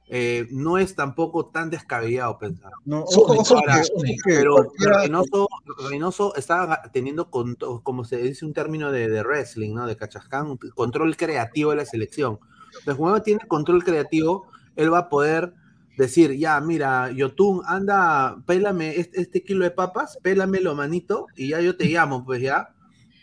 [0.08, 2.72] eh, no es tampoco tan descabellado pensar.
[2.86, 5.48] No, ojo, ojo Ahora, ojo pero Reynoso,
[5.90, 9.88] Reynoso estaba teniendo, como se dice un término de, de wrestling, ¿no?
[9.88, 12.40] De cachascán, control creativo de la selección.
[12.68, 14.46] Entonces, cuando tiene control creativo,
[14.76, 15.54] él va a poder
[15.98, 21.62] decir, ya, mira, Yotun, anda, pélame este, este kilo de papas, pélamelo, manito, y ya
[21.62, 22.76] yo te llamo, pues ya.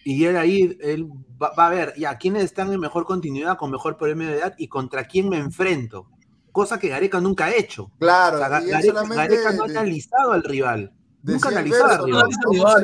[0.05, 1.07] Y él ahí, él
[1.41, 4.55] va, va a ver, ya, quiénes están en mejor continuidad, con mejor premio de edad
[4.59, 6.09] y contra quién me enfrento.
[6.53, 7.91] Cosa que Gareca nunca ha hecho.
[7.99, 10.93] Claro, O sea, Gareca, no ha analizado al rival.
[11.23, 12.23] Nunca ha analizado al ¿no?
[12.51, 12.83] rival.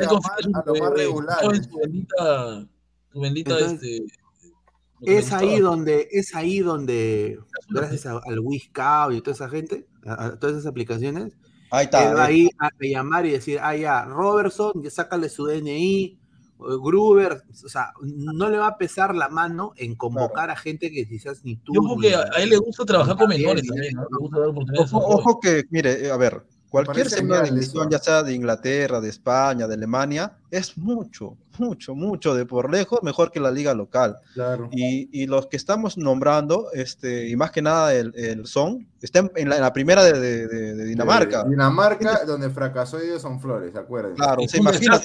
[5.03, 7.39] Es ahí donde, es ahí donde,
[7.69, 11.35] gracias a- al Wiscout y toda esa gente, a, a todas esas aplicaciones,
[11.71, 15.29] Ahí está, él va ahí a, a llamar y decir, ah, ya, Robertson, ya sácale
[15.29, 16.19] su DNI,
[16.59, 21.07] Gruber, o sea, no le va a pesar la mano en convocar a gente que
[21.07, 21.73] quizás ni tú.
[21.73, 24.03] Yo creo que a, él le gusta trabajar con menores también, ¿no?
[24.03, 27.91] Le gusta dar oportunidades Ojo, ojo que, mire, eh, a ver, cualquier genial división, eso.
[27.91, 33.01] ya sea de Inglaterra, de España, de Alemania, es mucho, mucho, mucho de por lejos
[33.03, 34.19] mejor que la liga local.
[34.35, 34.69] Claro.
[34.73, 39.21] Y, y los que estamos nombrando, este, y más que nada el, el Son, está
[39.21, 41.45] en, en la, en la primera de, de- de- de Dinamarca.
[41.45, 44.17] Dinamarca, donde fracasó Edison Flores, acuérdense.
[44.17, 45.01] Claro, Es se imagina.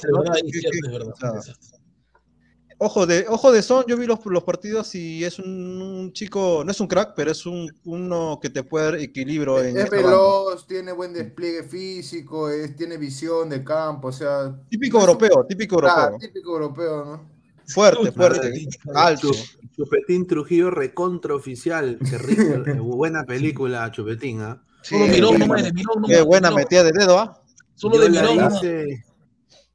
[2.85, 6.63] Ojo de, ojo de Son, yo vi los, los partidos y es un, un chico,
[6.65, 9.89] no es un crack, pero es un, uno que te puede dar equilibrio en Es
[9.89, 10.07] banda.
[10.09, 14.53] veloz, tiene buen despliegue físico, es, tiene visión de campo, o sea.
[14.69, 16.17] Típico europeo, típico Ah, europeo.
[16.19, 17.29] típico europeo, ¿no?
[17.67, 19.31] Fuerte, fuerte, alto.
[19.31, 19.45] Chu-
[19.77, 22.43] Chupetín Trujillo recontra oficial, qué rico,
[22.83, 24.61] buena película, Chupetín, ¿ah?
[24.81, 25.93] Solo miró nomás, de miró.
[26.05, 27.41] Qué buena metida de dedo, ¿ah?
[27.75, 29.05] Solo yo de la miró hice,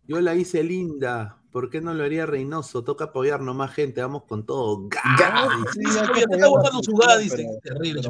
[0.07, 1.38] yo la hice linda.
[1.51, 2.85] ¿Por qué no lo haría Reynoso?
[2.85, 4.89] Toca apoyar nomás gente, vamos con todo.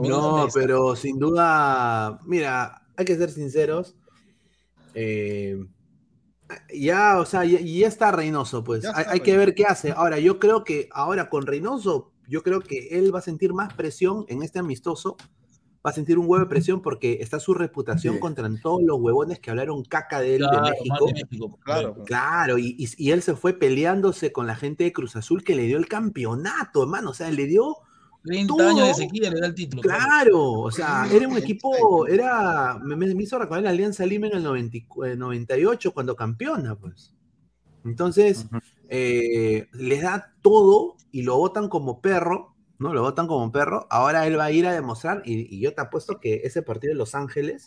[0.01, 3.97] No, pero sin duda, mira, hay que ser sinceros.
[4.95, 5.65] eh,
[6.75, 8.83] ya, o sea, ya, ya está Reynoso, pues.
[8.83, 9.93] Ya Hay, hay que ver qué hace.
[9.93, 13.73] Ahora, yo creo que ahora con Reynoso, yo creo que él va a sentir más
[13.75, 15.17] presión en este amistoso.
[15.87, 18.21] Va a sentir un huevo de presión porque está su reputación Sí.
[18.21, 21.07] contra todos los huevones que hablaron caca de él Claro, de México.
[21.07, 22.05] de México, Claro.
[22.05, 25.55] Claro, y, y- y él se fue peleándose con la gente de Cruz Azul que
[25.55, 27.11] le dio el campeonato, hermano.
[27.11, 27.77] O sea, le dio
[28.25, 28.69] 30 todo.
[28.69, 29.81] años de sequía le da el título.
[29.83, 34.35] Claro, o sea, era un equipo, era, me, me- hizo recordar la Alianza Lima en
[34.37, 37.15] el 90 y cu- eh, 98 cuando campeona, pues.
[37.85, 38.47] Entonces,
[38.89, 42.93] eh, les da todo y lo votan como perro, ¿no?
[42.95, 43.87] Lo votan como perro.
[43.91, 46.93] Ahora él va a ir a demostrar, y, y yo te apuesto que ese partido
[46.93, 47.67] de Los Ángeles,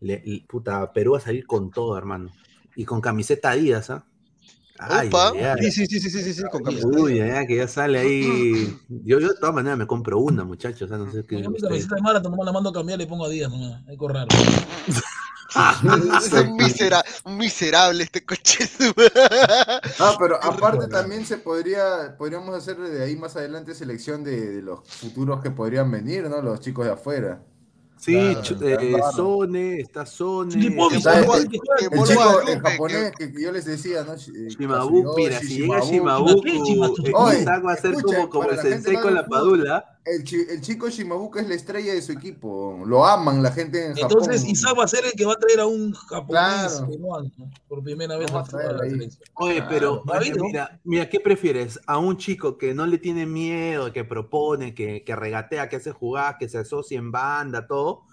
[0.00, 2.30] le, le- puta, Perú va a salir con todo, hermano.
[2.74, 4.04] Y con camiseta Adidas, ¿ah?
[4.78, 5.30] Ay, Opa.
[5.30, 5.70] ay, ay.
[5.70, 6.86] Sí, sí, sí, sí, sí, sí, sí, con camiseta.
[7.00, 8.66] Uy, ya, que ya sale ahí.
[8.90, 10.82] Yo, yo de todas maneras me compro una, muchachos.
[10.82, 11.42] O sea, no sé qué.
[11.42, 13.50] Yo mi camiseta de Marathon nomás la mando a cambiar y le pongo a Díaz
[13.50, 13.82] nomás.
[13.88, 14.28] Hay que raro.
[16.18, 18.68] Es un, misera- miserable este coche.
[19.98, 24.62] Ah, pero aparte también se podría, podríamos hacer de ahí más adelante selección de, de
[24.62, 26.40] los futuros que podrían venir, ¿no?
[26.42, 27.42] Los chicos de afuera.
[27.98, 29.12] Sí, Claro, eh, claro.
[29.16, 30.52] Sone, está Sone.
[30.52, 31.44] Filipovic, está ¿sabes?
[31.44, 34.12] este- El Molo chico Guadalupe, en japonés que, que yo les decía, ¿no?
[34.14, 35.80] Eh, Shimabuku, mira, si llega
[38.28, 39.95] como para el la gente sensei no con del la fútbol, padula.
[40.06, 42.80] El, chi- el chico Shimabuka es la estrella de su equipo.
[42.86, 44.50] Lo aman la gente en Entonces Japón.
[44.50, 46.28] Isaac va a ser el que va a traer a un japonés
[46.76, 46.88] Claro.
[46.88, 47.50] peruano, ¿no?
[47.68, 49.28] por primera vez a a la selección.
[49.34, 50.04] Oye, pero
[50.42, 51.80] mira, mira, ¿qué prefieres?
[51.86, 55.90] ¿A un chico que no le tiene miedo, que propone, que, que regatea, que hace
[55.90, 58.05] jugar, que se asocia en banda, todo?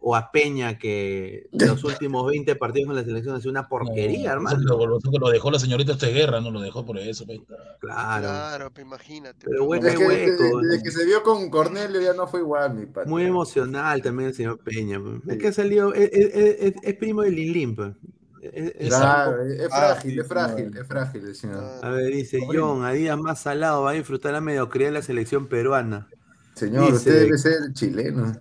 [0.00, 4.28] ¿O a Peña, que los últimos 20 partidos con la selección ha sido una porquería,
[4.28, 4.60] No, hermano?
[4.60, 7.26] Lo, que dejó la señorita Guerra, no lo dejó por eso.
[7.26, 7.40] pues.
[7.80, 8.22] Claro.
[8.22, 9.46] Claro, pues imagínate.
[9.50, 10.42] Pero bueno, Desde que, hueco.
[10.44, 13.10] desde- desde que se vio con Cornelio ya no fue igual, mi padre.
[13.10, 15.00] Muy emocional también el señor Peña.
[15.00, 15.20] pues.
[15.36, 17.92] Es que ha salido, es, es- es- es primo de pues.
[18.40, 21.64] Es, es- Claro, es frágil, es frágil, es frágil el señor.
[21.82, 25.02] A ver, dice John, a días más salado va a disfrutar la mediocridad de la
[25.02, 26.06] selección peruana.
[26.54, 28.32] Señor, Dice- usted debe ser chileno.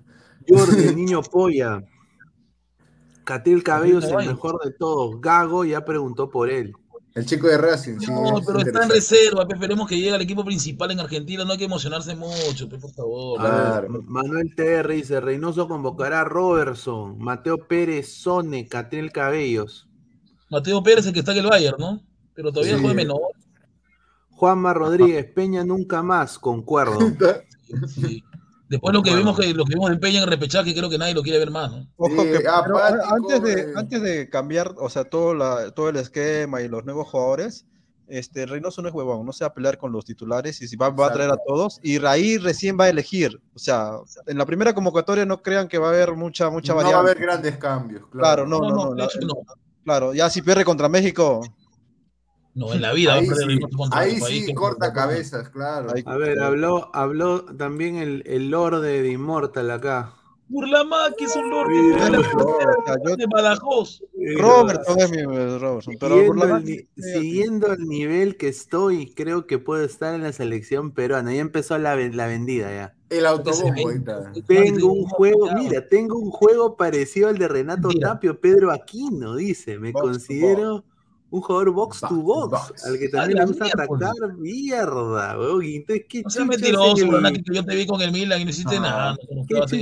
[0.47, 1.83] Jordi, el niño polla.
[3.23, 5.19] Catil Cabello es el mejor de todos.
[5.19, 6.73] Gago ya preguntó por él.
[7.13, 8.11] El chico de Racing, sí.
[8.11, 11.43] No, es pero está en reserva, pe, esperemos que llegue al equipo principal en Argentina,
[11.43, 13.41] no hay que emocionarse mucho, por favor.
[13.41, 14.03] A ver, Claro.
[14.05, 19.89] Manuel TR dice, Reynoso convocará a Robertson, Mateo Pérez, Sone, Catil Cabellos.
[20.51, 22.01] Mateo Pérez, el que está en el Bayern, ¿no?
[22.35, 22.81] Pero todavía Sí.
[22.81, 23.19] juega menor.
[24.29, 26.99] Juanma Rodríguez, Peña nunca más, concuerdo.
[27.87, 28.23] Sí.
[28.69, 29.23] Después lo que Bueno.
[29.23, 31.51] vimos que lo que vimos en Peña en repechaje, creo que nadie lo quiere ver
[31.51, 31.87] más, ¿no?
[31.97, 33.73] Ojo Sí, que pero apático, antes de, eh.
[33.75, 37.65] antes de cambiar, o sea, todo, la, todo el esquema y los nuevos jugadores,
[38.09, 40.75] este Reynoso no es huevón, no se va a pelear con los titulares y si
[40.77, 43.41] va, va a traer a todos y ahí recién va a elegir.
[43.53, 43.91] O sea,
[44.27, 46.99] en la primera convocatoria no crean que va a haber mucha, mucha No va a
[46.99, 48.47] haber grandes cambios, Claro, claro.
[48.47, 49.33] no, No, no, no, no, de la- hecho no.
[49.83, 51.41] Claro, ya si pierde contra México,
[52.57, 54.45] No, en la vida va a Ahí perder sí, Reynoso contra ahí otro país sí
[54.47, 55.89] que- corta cabezas, claro.
[56.05, 60.13] A ver, habló, habló también el, el Lord de Immortal acá.
[60.49, 64.01] Burlama, que es un lord de, Badajoz.
[64.39, 66.65] Robertson es mi Robertson, pero Siguiendo Burlama- el,
[66.95, 71.33] ni- siguiendo el nivel que estoy, creo que puedo estar en la selección peruana.
[71.33, 72.95] Ya empezó la, la vendida ya.
[73.09, 73.89] El autobombo.
[74.47, 77.89] Tengo un juego, mira, tengo un juego parecido al de Renato.
[77.99, 79.77] Tapio, Pedro Aquino, dice.
[79.79, 80.83] Me Box considero
[81.29, 82.85] un jugador box to Box to box, box.
[82.85, 84.09] al que A también le gusta miércoles.
[84.09, 85.63] atacar mierda, weón.
[85.63, 88.45] Entonces, ¿qué No sea mentiroso, en el- que yo te vi con el Milan y
[88.45, 88.81] no hiciste No.
[88.81, 89.11] nada.
[89.11, 89.81] No, yo creo que se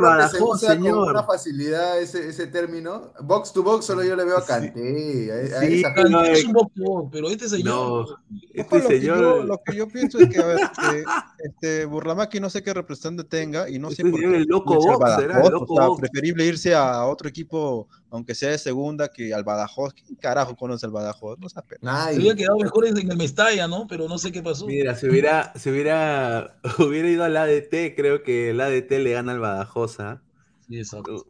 [0.00, 3.12] Badajoz, con una facilidad ese, ese término.
[3.22, 5.30] Box to box solo yo le veo a Kanté.
[5.52, 6.32] a- a Sí, esa no, gente.
[6.32, 7.66] es un boxeo, pero este señor.
[7.66, 8.18] No, Ojo,
[8.54, 11.04] este lo, que yo, señor, lo que yo pienso es que, a ver, este,
[11.44, 14.44] este Burlamaki no sé qué representante tenga y no sé este por señor qué el
[14.48, 16.00] loco box, Badajoz, el loco o sea, box.
[16.00, 19.92] preferible irse a otro equipo, aunque sea de segunda, que al Badajoz.
[19.92, 21.38] ¿Quién carajo conoce el Badajoz?
[21.38, 22.08] No pendejo.
[22.08, 23.86] Se había quedado mejor en el Mestalla, ¿no?
[23.86, 24.66] Pero no sé qué pasó.
[24.66, 29.32] Mira, si hubiera, si hubiera, hubiera ido al ADT, creo que el ADT le gana
[29.32, 30.22] al Badajoz, ¿ah?
[30.68, 31.26] Sí, exacto.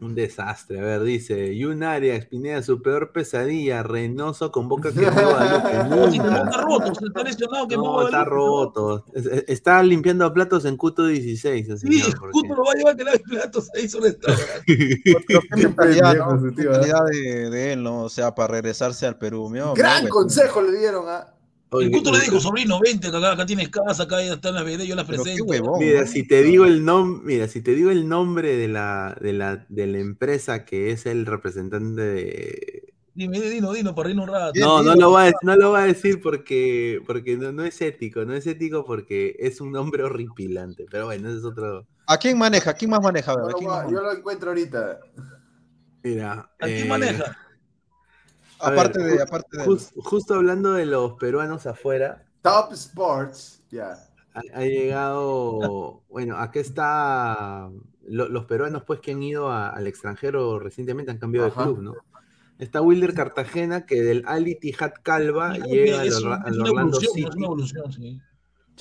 [0.00, 0.78] Un desastre.
[0.78, 6.92] A ver, dice, Yunaria, Espineda, su peor pesadilla, Reynoso No, si que no está roto,
[7.06, 9.04] está lesionado, que No, está roto.
[9.12, 12.74] Es- es- Está limpiando platos en Cuto 16, el Sí, porque- justo lo va a
[12.76, 14.32] llevar que lave platos ahí sobre esta.
[14.66, 16.36] Pero qué mentalidad, ¿no?
[16.40, 18.04] mentalidad de, de él, ¿no?
[18.04, 19.50] O sea, para regresarse al Perú.
[19.50, 21.34] mío, Gran mío, consejo le dieron a.
[21.72, 24.54] Oye, El Cuto le dijo, sobrino, vente, que acá, acá tienes casa, acá ya están
[24.54, 25.44] las BD, yo las presento.
[25.44, 25.78] huevón.
[25.78, 26.06] Mira, ¿no?
[26.06, 29.66] si te digo el nombre, mira, si te digo el nombre de la, de la,
[29.68, 32.92] de la empresa que es el representante de.
[33.14, 34.58] Dime, dino, dino, para reírnos un rato.
[34.58, 37.80] No, no lo va a, no lo va a decir porque, porque no, no es
[37.82, 40.86] ético, no es ético porque es un nombre horripilante.
[40.90, 41.86] Pero bueno, ese es otro.
[42.06, 42.70] ¿A quién maneja?
[42.70, 43.32] ¿A quién más maneja?
[43.32, 44.98] A ver, Yo lo encuentro ahorita.
[46.02, 46.50] Mira.
[46.58, 47.36] ¿A quién eh, maneja?
[48.62, 49.64] Aparte ver, de, ju- aparte de.
[49.64, 53.62] jus- justo hablando de los peruanos afuera, Top Sports.
[53.70, 53.92] Ya.
[54.34, 57.68] ha, ha llegado, bueno, acá está
[58.06, 61.60] lo- los peruanos pues que han ido a- al extranjero recientemente han cambiado Ajá.
[61.60, 61.94] de club, ¿no?
[62.58, 67.24] Está Wilder Cartagena que del Al Ittihad Calva llega al, Orlando City.
[67.24, 68.20] es una evolución, sí.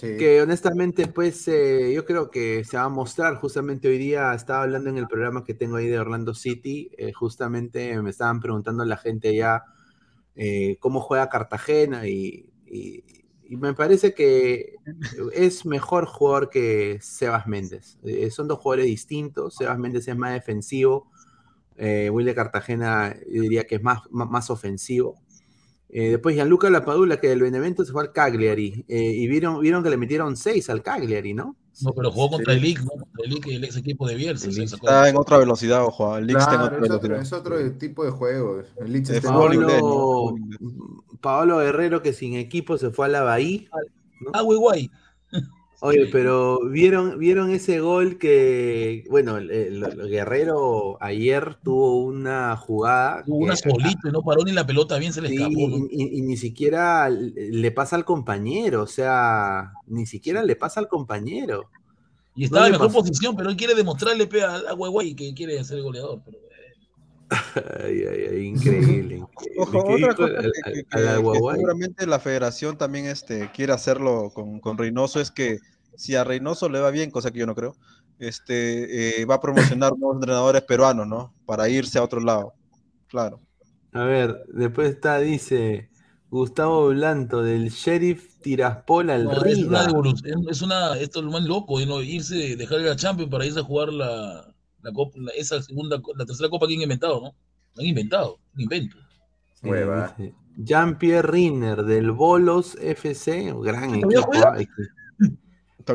[0.01, 3.35] Que honestamente, pues eh, yo creo que se va a mostrar.
[3.35, 6.91] Justamente hoy día estaba hablando en el programa que tengo ahí de Orlando City.
[6.97, 9.63] eh, justamente me estaban preguntando la gente ya
[10.35, 12.45] eh, cómo juega Cartagena y,
[13.49, 14.75] me parece que
[15.33, 17.97] es mejor jugador que Sebas Méndez.
[18.03, 19.55] Eh, son dos jugadores distintos.
[19.55, 21.09] Sebas Méndez es más defensivo.
[21.77, 25.15] Will de Cartagena yo diría que es más, más ofensivo.
[25.91, 28.85] Eh, después Gianluca Lapadula, que del Benevento se fue al Cagliari.
[28.87, 31.55] eh, y vieron, vieron que le metieron seis al Cagliari, ¿no?
[31.81, 32.57] No, pero jugó contra Sí.
[32.59, 32.89] el League, ¿no?
[32.89, 34.51] Contra el League, el ex equipo de Bielsa.
[34.51, 34.63] Se.
[34.63, 36.17] Está en otra velocidad, ojo.
[36.17, 38.61] El Leeds está en Claro, otra es otro, es otro tipo de juego.
[38.81, 39.29] El Leeds Es ¿no?
[39.31, 40.35] Paolo.
[41.21, 43.61] Paolo Guerrero, que sin equipo se fue a la Bahía.
[44.33, 44.91] Ah, güey, guay.
[45.81, 52.57] Oye, pero vieron, vieron ese gol que, bueno, el, el- el Guerrero ayer tuvo una
[52.57, 53.23] jugada.
[53.23, 55.53] Tuvo una y no paró ni la pelota, bien se le Sí, escapó.
[55.53, 55.77] ¿no?
[55.89, 60.81] y, y- y ni siquiera le pasa al compañero, o sea, ni siquiera le pasa
[60.81, 61.69] al compañero.
[62.35, 62.99] Y estaba no en mejor pasó.
[62.99, 66.19] posición, pero él quiere demostrarle pe, a, a Güey que quiere ser goleador.
[66.25, 66.37] Pero,
[67.29, 69.17] Ay, ay, ay, increíble.
[69.17, 69.25] increíble.
[69.57, 74.77] Ojo, ¿Qué otra cosa que, a seguramente la federación también este, quiere hacerlo con, con
[74.77, 75.59] Reynoso es que
[75.95, 77.75] si a Reynoso le va bien, cosa que yo no creo,
[78.19, 81.33] este, eh, va a promocionar nuevos entrenadores peruanos, ¿no?
[81.45, 82.53] Para irse a otro lado.
[83.07, 83.41] Claro.
[83.93, 85.89] A ver, después está, dice
[86.29, 90.51] Gustavo Blanto, del Sheriff Tiraspol al no, es una Riga.
[90.51, 92.01] es una, esto es lo más loco, ¿no?
[92.01, 96.25] irse, dejar la Champions para irse a jugar la, la copa, la- esa segunda, la
[96.25, 97.35] tercera copa que han inventado, ¿no?
[97.79, 98.97] Han inventado, un invento.
[99.61, 100.13] Hueva.
[100.17, 104.77] Sí, Jean-Pierre Rinner del Bolos FC, gran ¿Todavía equipo.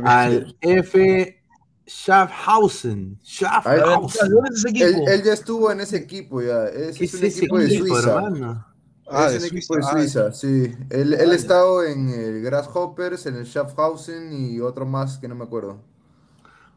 [0.04, 1.40] ah, Al F.
[1.86, 3.18] Schaffhausen.
[3.22, 4.32] Schaffhausen.
[4.74, 6.66] Él, él ya estuvo en ese equipo ya.
[6.66, 8.14] Es, ¿Qué es es un ese equipo de equipo, Suiza.
[8.16, 8.66] hermano?
[9.06, 10.72] Ah, es de un Suiza, equipo de ah, Suiza, sí.
[10.90, 11.34] Él, él ha Vaya.
[11.34, 15.82] estado en el Grasshoppers, en el Schaffhausen y otro más que no me acuerdo.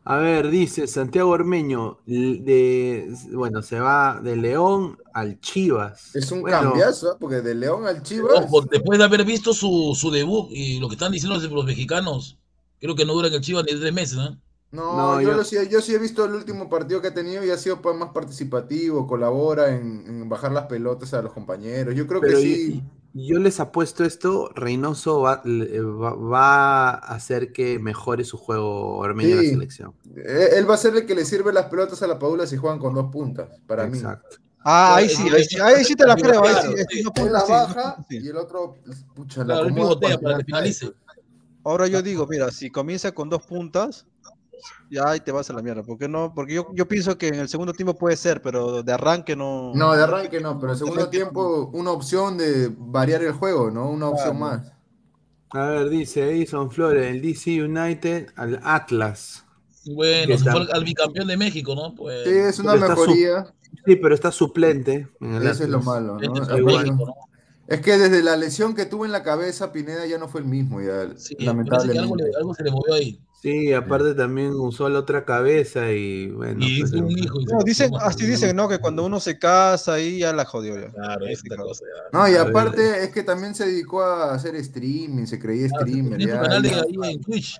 [0.10, 6.14] A ver, dice Santiago Ormeño, de, bueno, se va de León al Chivas.
[6.14, 7.18] Es un Bueno, cambiazo, ¿eh?
[7.20, 8.46] porque de León al Chivas.
[8.46, 11.66] Ojo, después de haber visto su, su debut y lo que están diciendo los, los
[11.66, 12.38] mexicanos,
[12.80, 14.40] creo que no duran el Chivas ni tres meses, ¿no?
[14.72, 17.14] No, No, yo, yo- lo sí, yo sí he visto el último partido que ha
[17.14, 21.32] tenido y ha sido pues, más participativo, colabora en, en bajar las pelotas a los
[21.34, 21.96] compañeros.
[21.96, 22.84] Yo creo que sí.
[23.26, 29.30] Yo, les apuesto esto, Reynoso va, va- va a hacer que mejore su juego Ormeño
[29.36, 29.46] en Sí.
[29.46, 29.94] la selección.
[30.16, 32.58] Eh, Él va a ser el que le sirve las pelotas a la Padula si
[32.58, 33.98] juegan con dos puntas, para mí.
[33.98, 34.38] Exacto.
[34.64, 36.44] Ah, ahí sí, ahí sí, ahí sí te la creo.
[36.44, 38.76] Ahí sí, Claro, ahí sí, no la no baja y el otro,
[39.16, 40.92] pucha, la Claro, el para que finalice.
[41.64, 44.06] Ahora yo digo, mira, si comienza con dos puntas,
[44.90, 45.84] ya ahí te vas a la mierda.
[45.84, 46.34] ¿Por qué no?
[46.34, 49.74] Porque yo, yo pienso que en el segundo tiempo puede ser, pero de arranque no.
[49.76, 53.90] No, de arranque no, pero el segundo tiempo una opción de variar el juego, ¿no?
[53.90, 54.58] Una opción Claro.
[54.58, 54.72] más.
[55.52, 59.46] A ver, dice Edison Flores, el DC United al Atlas.
[59.86, 61.96] Bueno, se fue al, bicampeón de México, ¿no?
[61.96, 63.54] Pues, Sí, es una Pero mejoría.
[63.86, 65.08] Sí, pero está suplente.
[65.22, 66.44] en el Eso es lo malo, este ¿no?
[66.44, 66.86] es Igual.
[66.86, 67.14] México, ¿no?
[67.68, 70.48] Es que desde la lesión que tuvo en la cabeza, Pineda ya no fue el
[70.48, 73.20] mismo, ya, Sí, que algo se le movió ahí.
[73.40, 76.58] Sí, aparte también usó la otra cabeza y bueno.
[76.60, 77.38] Y pues, un hijo.
[77.52, 78.68] No, dicen, así dicen, ¿no?
[78.68, 80.90] Que cuando uno se casa ahí ya la jodió ya.
[80.90, 81.84] Claro, es otra cosa.
[81.86, 82.18] ya.
[82.18, 86.18] No, y aparte es que también se dedicó a hacer streaming, se creía Claro, streamer.
[86.18, 87.58] tiene ya, canal de ahí en Twitch.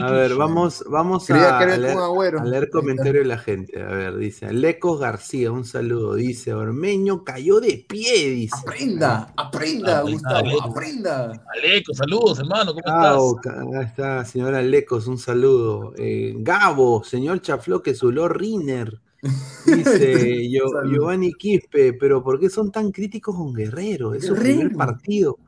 [0.00, 1.34] A ver, vamos, vamos a,
[1.66, 1.98] leer,
[2.38, 3.82] a leer comentarios de la gente.
[3.82, 6.14] A ver, dice Alecos García, un saludo.
[6.14, 8.56] Dice Ormeño cayó de pie, dice.
[8.58, 10.62] Aprenda, aprenda, Ah, Gustavo, Aleco.
[10.64, 11.44] aprenda.
[11.54, 13.58] Aleco, saludos, hermano, ¿cómo Gabo, estás?
[13.66, 15.92] acá está, señora Alecos, un saludo.
[15.98, 18.98] Eh, Gabo, señor Chafloque, Zuló Riner.
[19.66, 20.90] Dice Yo- Saludo.
[20.94, 24.14] Giovanni Quispe, pero ¿por qué son tan críticos con Guerrero?
[24.14, 24.78] Es su primer Guerrero.
[24.78, 25.38] partido.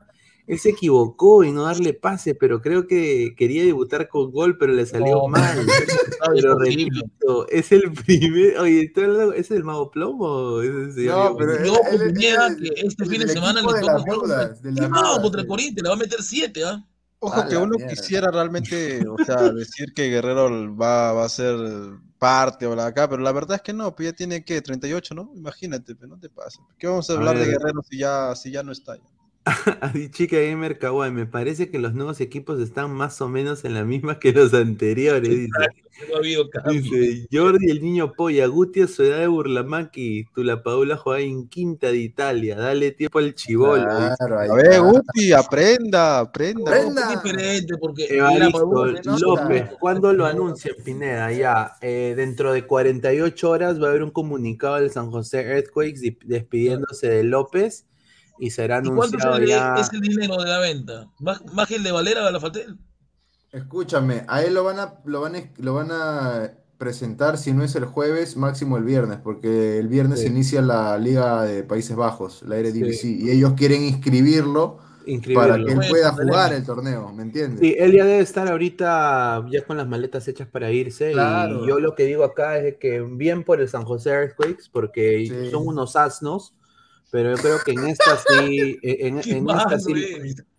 [0.49, 4.73] Él se equivocó en no darle pase, pero creo que quería debutar con gol, pero
[4.73, 5.59] le salió No, mal.
[6.35, 8.57] Pero repito, es el primer.
[8.57, 10.25] Oye, ¿estoy hablando- ¿ese es el mago plomo?
[10.25, 13.21] o ese es el señor No, pero él- Yo él- él- que este el fin
[13.21, 14.59] de semana le toca deudas,
[15.21, 15.45] contra-.
[15.47, 16.83] Corinthians, le va a meter siete, ¿ah?
[17.19, 17.87] Ojo A que uno mierda.
[17.93, 21.55] quisiera realmente, o sea, decir que Guerrero va, va a ser
[22.17, 25.13] parte o la acá, pero la verdad es que no, pues ya tiene que 38,
[25.15, 25.31] ¿no?
[25.35, 26.59] Imagínate, pues no te pasa.
[26.77, 27.45] ¿Qué vamos a A hablar de.
[27.45, 28.95] Guerrero si ya, si ya no está?
[28.95, 29.03] ya?
[29.81, 33.73] Así, chica Gamer Kawaii, me parece que los nuevos equipos están más o menos en
[33.73, 35.29] la misma que los anteriores.
[35.29, 35.49] Dice,
[36.09, 36.81] No ha habido cambio.
[36.81, 41.19] dice Jordi el niño polla, Guti a su edad de Burlamaki, tú la Paula juega
[41.21, 43.83] en quinta de Italia, dale tiempo al chivolo.
[43.83, 44.79] Claro, A ver.
[44.81, 46.71] Guti, aprenda, aprenda.
[46.71, 47.01] Aprenda.
[47.13, 48.85] Es diferente porque Evaristo
[49.19, 51.31] López, ¿cuándo lo anuncian, Pineda?
[51.31, 56.01] Ya, eh, dentro de 48 horas va a haber un comunicado del San José Earthquakes
[56.01, 57.85] di- despidiéndose de López
[58.39, 59.75] y será ¿Y cuánto es anunciado el, ya.
[59.75, 61.07] es el dinero de la venta?
[61.19, 62.77] ¿Más, más que el de Valera a la Fatel?
[63.51, 67.63] Escúchame, a él lo van a, lo van a, lo van a presentar, si no
[67.63, 70.27] es el jueves, máximo el viernes, porque el viernes Sí.
[70.27, 73.25] inicia la Liga de Países Bajos, la Eredivisie, Sí.
[73.25, 74.77] y ellos quieren inscribirlo
[75.33, 77.59] para que él pueda jugar el torneo, ¿me entiendes?
[77.61, 81.11] Sí, él ya debe estar ahorita ya con las maletas hechas para irse.
[81.13, 81.65] Claro.
[81.65, 85.25] Y yo lo que digo acá es que bien por el San José Earthquakes, porque
[85.27, 85.49] Sí.
[85.51, 86.53] son unos asnos,
[87.11, 89.91] pero yo creo que en esta sí, en, Qué en malo esta sí,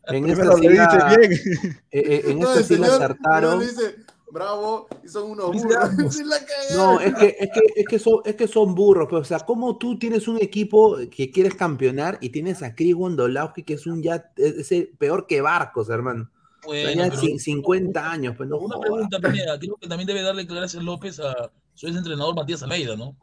[0.09, 3.62] en esta sí le la, eh, eh, en No, esta sí la señor- acertaron.
[3.62, 5.90] el señor dice, bravo, y son unos burros.
[6.77, 9.40] No, es que, es que, es que son, es que son burros, pues, o sea,
[9.40, 13.86] ¿cómo tú tienes un equipo que quieres campeonar y tienes a Chris Wondolowski, que es
[13.86, 16.31] un ya, es, es el peor que Barcos, hermano?
[16.64, 19.59] Bueno, ya pero- cin- 50 años, pues no Una pregunta, Pineda.
[19.59, 23.16] Creo que también debe darle gracias López a su ex entrenador Matías Almeida, ¿no?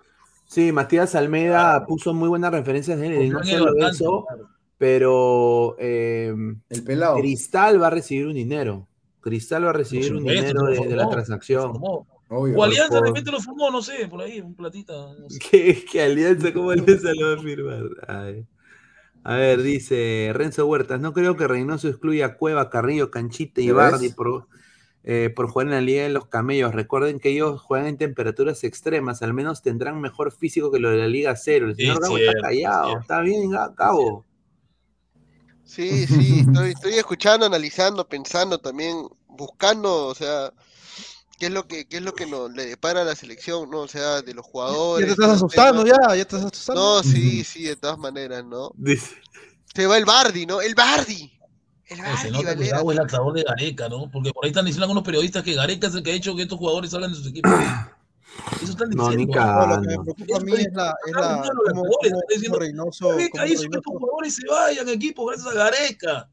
[0.48, 4.50] Sí, Matías Almeida puso muy buenas referencias de él, no solo bastante, eso, claro.
[4.78, 6.34] pero eh,
[6.70, 7.18] El pelado.
[7.18, 8.88] Cristal va a recibir un dinero.
[9.20, 11.74] Cristal va a recibir un supuesto, dinero de, de la transacción.
[12.30, 12.58] Obvio.
[12.58, 14.94] O Alianza de repente lo formó, no sé, por ahí, un platita.
[14.94, 15.40] no sé.
[15.40, 16.54] ¿Qué, qué alianza?
[16.54, 17.84] ¿Cómo alianza lo va a firmar?
[18.08, 18.46] Ay.
[19.24, 23.68] A ver, dice Renzo Huertas, no creo que Reynoso excluya a Cueva, Carrillo, Canchita y
[23.68, 24.16] ¿Ya Bardi ves?
[25.08, 26.76] Por, eh, por jugar en la Liga de los Camellos.
[26.76, 30.98] Recuerden que ellos juegan en temperaturas extremas, al menos tendrán mejor físico que lo de
[30.98, 31.68] la Liga Cero.
[31.68, 33.02] El Sí, señor Gabo cierto, está callado, cierto.
[33.02, 34.26] está bien, Ga- Gabo.
[35.64, 40.54] Sí, sí, estoy, estoy escuchando, analizando, pensando también, buscando, o sea,
[41.40, 43.82] qué es lo que, qué es lo que nos le depara a la selección, ¿no?
[43.82, 45.08] O sea, de los Ya jugadores.
[45.08, 45.86] te estás asustando, temas.
[45.86, 46.82] ya, ya te estás asustando.
[46.82, 48.78] No, sí, sí, de todas maneras, ¿no?
[48.78, 49.16] Dice,
[49.76, 50.62] Se va el Bardi, ¿no?
[50.62, 51.37] El Bardi.
[51.90, 52.68] El Se nota que.
[52.68, 54.10] Gabo es el sabor de Gareca, ¿no?
[54.12, 56.42] Porque por ahí están diciendo algunos periodistas que Gareca es el que ha hecho que
[56.44, 57.52] estos jugadores salgan de sus equipos.
[58.62, 59.34] Eso están diciendo.
[59.36, 59.68] ¿no?
[59.68, 61.44] No, lo que me preocupa a mí es la, es la Claro,
[62.04, 65.54] están diciendo, Reynoso, Gareca cómo hizo que Reynoso- estos jugadores se vayan equipo gracias a
[65.54, 66.30] Gareca.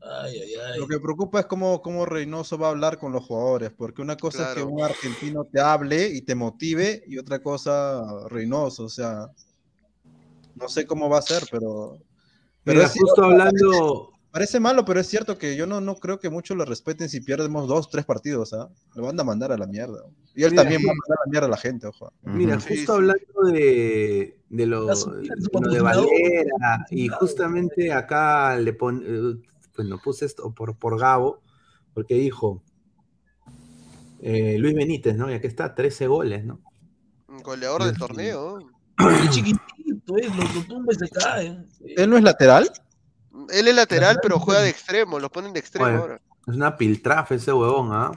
[0.00, 0.78] Ay, ay, ay.
[0.80, 4.16] Lo que preocupa es cómo, cómo Reynoso va a hablar con los jugadores, porque una
[4.16, 4.68] cosa es que Claro.
[4.70, 9.26] un argentino te hable y te motive, y otra cosa Reynoso, o sea,
[10.54, 11.98] no sé cómo va a ser, pero...
[12.64, 15.94] pero Mira, es cierto, justo hablando, Parece malo, pero es cierto que yo no, no
[15.96, 18.70] creo que muchos lo respeten si perdemos dos, tres partidos, ¿ah?
[18.94, 20.06] Lo van a mandar a la mierda.
[20.34, 20.86] Y él Mira, también sí.
[20.86, 22.12] va a mandar a la mierda a la gente, ojo.
[22.22, 22.98] Mira, Sí, justo sí.
[22.98, 26.06] hablando de, de lo, de lo de patrocinador.
[26.06, 31.42] Valera, y justamente acá le pon, eh, bueno, puse esto por, por Gabo,
[31.92, 32.62] porque dijo
[34.22, 35.30] eh, Luis Benítez, ¿no?
[35.30, 36.58] Y aquí está, 13 goles, ¿no?
[37.44, 38.58] Goleador del torneo.
[39.24, 41.58] Es chiquitito, es, lo, lo tumba y se cae.
[41.96, 42.70] ¿Él no es lateral?
[43.52, 46.20] Él es lateral, pero juega de extremo, lo ponen de extremo Oye, ahora.
[46.48, 48.10] es una piltrafa ese huevón, ¿ah?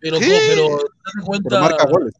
[0.00, 0.38] Pero, ¿Qué?
[0.48, 0.68] pero
[1.12, 2.14] Pero cuenta, marca goles.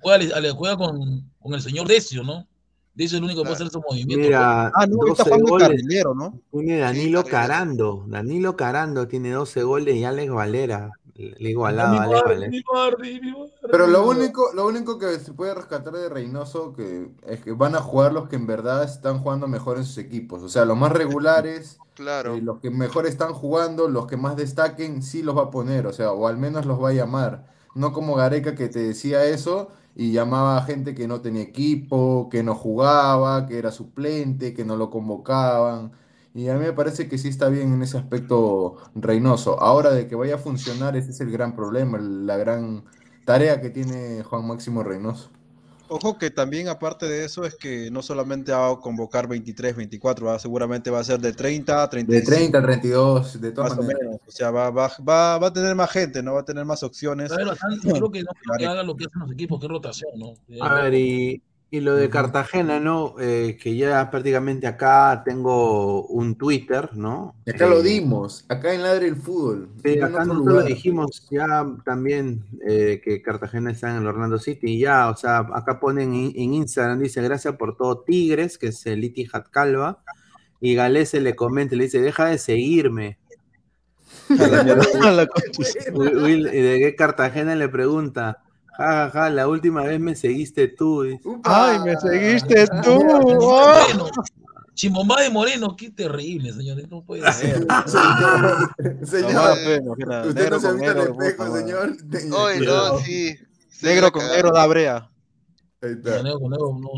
[0.00, 2.46] juega, le- juega con, con el señor Decio, ¿no?
[2.94, 4.26] Decio es el único que puede hacer esos movimientos.
[4.26, 5.68] Mira, Ah, no, está 12 jugando de goles.
[5.68, 6.40] carrilero, ¿no?
[6.50, 11.98] Tiene Danilo Sí, Carando, Danilo Carando tiene 12 goles y Alex Valera, le igualado mi
[11.98, 12.50] a Alex Bardi, Valera.
[12.50, 13.52] mi Bardi, mi Bardi.
[13.70, 17.74] Pero lo único, lo único que se puede rescatar de Reynoso que es que van
[17.74, 20.42] a jugar los que en verdad están jugando mejor en sus equipos.
[20.42, 22.34] O sea, los más regulares, Claro.
[22.34, 25.86] eh, los que mejor están jugando, los que más destaquen, sí los va a poner.
[25.86, 27.46] O sea, o al menos los va a llamar.
[27.74, 32.28] No como Gareca que te decía eso y llamaba a gente que no tenía equipo,
[32.30, 35.92] que no jugaba, que era suplente, que no lo convocaban.
[36.36, 39.58] Y a mí me parece que sí está bien en ese aspecto Reynoso.
[39.58, 42.84] Ahora de que vaya a funcionar, ese es el gran problema, la gran
[43.24, 45.30] tarea que tiene Juan Máximo Reynoso.
[45.88, 50.26] Ojo que también aparte de eso es que no solamente va a convocar 23, 24,
[50.26, 50.38] ¿va?
[50.38, 52.36] seguramente va a ser de 30 a De 35.
[52.36, 54.02] 30 a 32, de todas Más o maneras.
[54.02, 54.20] menos.
[54.26, 56.34] O sea, va, va, va, va a tener más gente, ¿no?
[56.34, 57.32] Va a tener más opciones.
[57.32, 59.66] A ver, bastante, creo que no creo que haga lo que hacen los equipos, que
[59.66, 60.34] es rotación, ¿no?
[60.60, 63.16] A ver, y, y lo de Cartagena, ¿no?
[63.18, 67.34] Eh, que ya prácticamente acá tengo un Twitter, ¿no?
[67.44, 69.68] Y acá lo Eh, dimos, acá en Ladre el Fútbol.
[69.82, 74.74] Sí, acá otro nosotros dijimos ya también eh, que Cartagena está en el Orlando City
[74.74, 78.68] y ya, o sea, acá ponen en, en Instagram, dice gracias por todo Tigres, que
[78.68, 80.04] es el Itihad Calva,
[80.60, 83.18] y Galese le comenta, le dice, deja de seguirme.
[84.28, 84.36] Y
[86.42, 88.45] de qué Cartagena le pregunta,
[88.76, 91.02] ja, ja, la última vez me seguiste tú.
[91.02, 91.20] dice.
[91.44, 93.00] Ay, me seguiste tú.
[94.74, 95.20] Chimbomba ¡Oh!
[95.22, 97.66] de Moreno, qué terrible, señores, no puede ser.
[99.04, 101.96] Señor, No, señor, mira, usted no se ha visto negro, espejo, señor.
[102.38, 103.34] Oye, no, sí.
[103.82, 105.10] Negro con negro da brea.
[105.80, 106.22] Ahí está.
[106.22, 106.90] Negro con negro, no,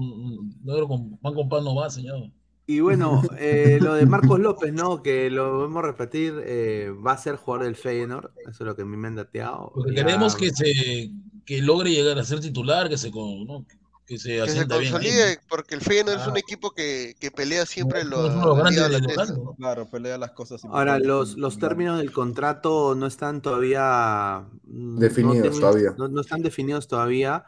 [0.64, 2.30] negro con pan con pan no va, señor.
[2.66, 5.00] Y bueno, eh, lo de Marcos López, ¿no?
[5.02, 8.74] Que lo vamos a repetir, eh, va a ser jugador del Feyenoord, eso es lo
[8.76, 9.70] que a mí me han dateado.
[9.74, 11.10] Porque Ya- queremos que se
[11.48, 13.64] que logre llegar a ser titular, que se con- ¿no?
[14.06, 15.38] que se Que se bien.
[15.48, 16.38] porque el Feyenoord es un Ah.
[16.38, 19.54] equipo que, que pelea siempre No, los, es uno de los grandes de local, ¿no?
[19.54, 20.62] Claro, pelea las cosas.
[20.66, 25.94] Ahora, los, los términos del contrato no están todavía mm, no Definidos todavía.
[25.96, 27.44] No, no están definidos todavía,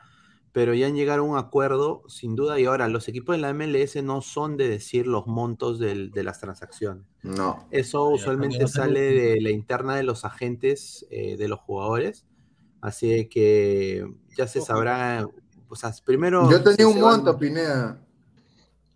[0.52, 2.58] pero ya han llegado a un acuerdo, sin duda.
[2.60, 6.24] Y ahora, los equipos de la MLS no son de decir los montos del- de
[6.24, 7.04] las transacciones.
[7.22, 7.66] No.
[7.70, 12.24] Eso usualmente sale de la interna de los agentes eh, de los jugadores.
[12.80, 15.26] Así que ya se sabrá.
[15.68, 16.50] O sea, primero.
[16.50, 17.98] Yo si tenía un se van- monto, Pineda.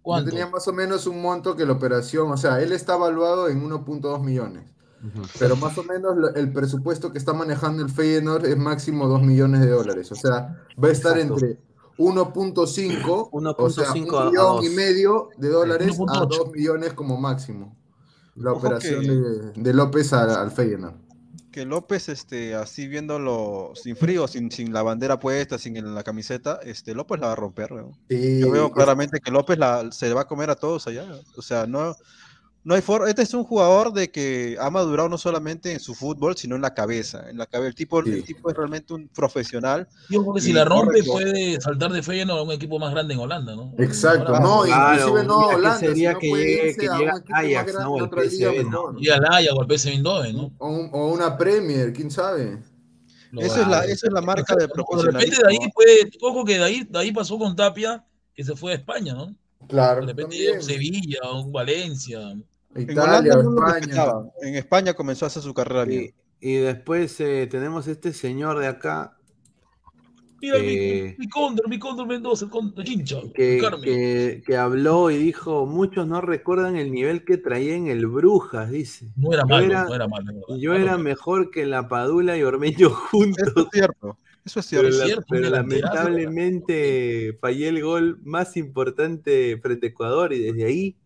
[0.06, 3.48] Yo tenía más o menos un monto que la operación, o sea, él está evaluado
[3.48, 4.64] en 1.2 millones.
[5.02, 5.22] Ujú.
[5.38, 9.22] Pero más o menos lo- el presupuesto que está manejando el Feyenoord es máximo 2
[9.22, 10.10] millones de dólares.
[10.12, 11.34] O sea, va a estar Exacto.
[11.46, 11.58] entre
[11.98, 13.28] 1.5,
[13.58, 16.28] o sea, 1.5 un a millón y medio de dólares a 1.8.
[16.38, 17.76] 2 millones como máximo.
[18.36, 20.96] La Ojo operación que- de, de López al, al Feyenoord.
[21.54, 26.02] Que López, este, así viéndolo sin frío, sin, sin la bandera puesta, sin en la
[26.02, 27.68] camiseta, este, López la va a romper.
[28.08, 31.06] Sí, Yo veo claramente que López la, se va a comer a todos allá.
[31.36, 31.94] O sea, no,
[32.64, 33.08] no hay forma.
[33.08, 36.62] Este es un jugador de que ha madurado no solamente en su fútbol, sino en
[36.62, 37.28] la cabeza.
[37.28, 37.68] En la cabeza.
[37.68, 38.10] El tipo, Sí.
[38.10, 39.86] el tipo es realmente un profesional.
[40.08, 41.12] Yo creo que si la rompe correcto.
[41.12, 43.74] puede saltar de Feyenoord a un equipo más grande en Holanda, ¿no?
[43.78, 46.28] Exacto, no, Claro, inclusive no que Holanda, sería que.
[46.28, 46.86] Y
[49.10, 50.52] al Ajax o al PSV Eindhoven, ¿no?
[50.58, 52.62] O, un- o una Premier, quién sabe.
[53.36, 54.92] Esa es la, esa es la marca de De repente de
[55.48, 55.72] ahí profesionalismo.
[55.74, 59.12] puede, ojo que de ahí, de ahí pasó con Tapia, que se fue a España,
[59.14, 59.34] ¿no?
[59.68, 60.56] Claro, De repente también.
[60.56, 62.20] un Sevilla, un Valencia.
[62.74, 63.02] En Italia
[63.32, 64.04] Holanda o no lo España.
[64.42, 66.14] En España comenzó a hacer su carrera bien.
[66.40, 69.16] Y, y después eh, tenemos este señor de acá,
[70.42, 73.16] Mira, que- mi, mi cóndor, mi cóndor Mendoza, el cóndor hincha.
[73.34, 73.82] que, Carmen.
[73.82, 78.70] que- que habló y dijo, muchos no recuerdan el nivel que traía en el Brujas,
[78.70, 79.08] dice.
[79.16, 80.26] No era Yo malo, era- no era malo.
[80.26, 80.56] verdad.
[80.60, 83.48] Yo Malo era mejor que la Padula y Ormeño juntos.
[83.48, 84.18] Eso es cierto.
[84.44, 84.98] Eso es Pero, cierto.
[84.98, 90.96] la- cierto, pero lamentablemente fallé el gol más importante frente a Ecuador y desde ahí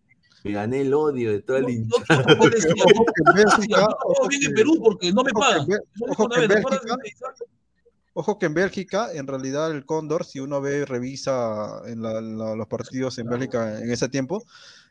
[0.43, 2.23] me gané el odio de toda la hinchada.
[2.25, 5.67] Que- que en Bélgica, ojo bien en que- Perú porque no me que pagan.
[6.09, 6.47] ojo que en.
[6.47, 6.87] Bélgica-
[8.13, 12.55] Ojo que en Bélgica, en realidad el Cóndor, si uno ve, revisa en la- la-
[12.55, 14.43] los partidos en Bélgica en ese tiempo,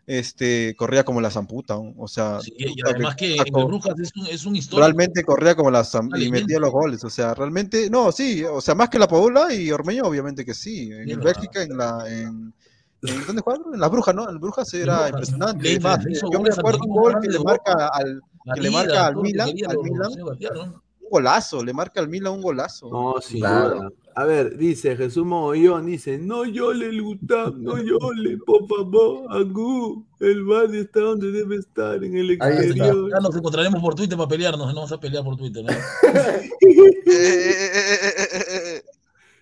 [0.06, 1.92] este, corría como la zamputa, ¿no?
[1.98, 4.80] o sea, Sí, y además que puta, en Brujas es un, es un histórico.
[4.86, 8.42] realmente corría como la zam- Una y metía los goles, o sea, realmente, no, sí,
[8.44, 11.34] o sea, más que la Paula y Ormeño, obviamente que sí, en, Sí, en verdad.
[11.34, 12.54] Bélgica, en la, en-
[13.00, 13.74] ¿dónde jugaban?
[13.74, 14.28] En la Bruja, ¿no?
[14.28, 17.14] En la Bruja sí En era Brujas, impresionante, le- le yo me acuerdo un gol
[17.22, 18.20] que le marca al,
[18.54, 22.90] que le marca al Milan, al Milan, un golazo, le marca al Milan un golazo.
[22.90, 23.74] No, Claro.
[23.76, 23.88] duda.
[24.14, 30.04] A ver, dice Jesús Mogollón, dice, no llole el Gután, no llole, por favor, Agú,
[30.18, 32.48] el Badi está donde debe estar, en el Ahí está.
[32.64, 33.08] exterior.
[33.14, 35.64] Ya nos encontraremos por Twitter para pelearnos, no vamos a pelear por Twitter.
[35.64, 35.70] ¿no?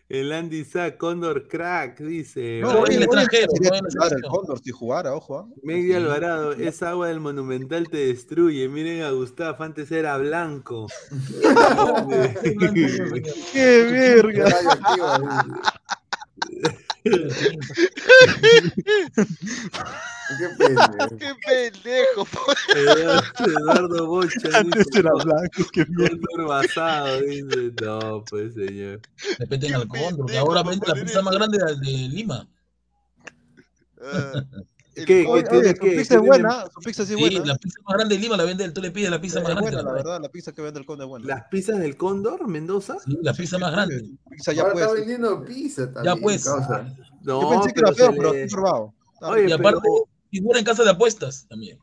[0.09, 2.61] El Andy Sa, Condor Crack, dice.
[2.63, 4.23] No, el extranjero, el.
[4.23, 5.49] Cóndor si jugara, ojo.
[5.65, 8.69] Megdi Alvarado, esa agua del Monumental te destruye.
[8.69, 10.87] Miren a Gustav, antes era blanco.
[13.53, 14.47] ¡Qué verga!
[20.39, 21.17] Qué pendejo.
[21.19, 22.25] ¡Qué pendejo!
[22.25, 22.41] po.
[22.77, 24.49] Eduardo Bocha.
[24.55, 26.45] Antes dice, era blanco, qué mierda.
[26.47, 27.73] Basado, dice.
[27.83, 29.01] No, pues señor.
[29.39, 32.49] Repiten al cóndor, que ahora vende la pizza más grande de, de Lima.
[34.97, 35.25] El ¿Qué?
[35.27, 37.25] Cóndor- ¿Qué tiene Oye, su que- pizza qué es buena, su pizza sí es Sí,
[37.37, 37.45] buena.
[37.53, 39.55] la pizza más grande de Lima la vende, tú le pides la pizza Es más
[39.55, 39.83] grande.
[39.83, 41.27] la verdad, la pizza que vende el Conde es buena.
[41.27, 42.97] ¿Las pizzas del Cóndor, Mendoza?
[43.05, 44.09] Sí, la pizza más grande.
[44.31, 44.85] Pizza ya Ahora pues.
[44.85, 46.21] está vendiendo pizza también.
[46.23, 46.45] pues.
[46.45, 46.95] causa.
[47.23, 48.95] No, Yo pensé que era feo, pero estoy probado.
[49.23, 51.79] Oye, Y aparte, pero- figura en casa de apuestas también.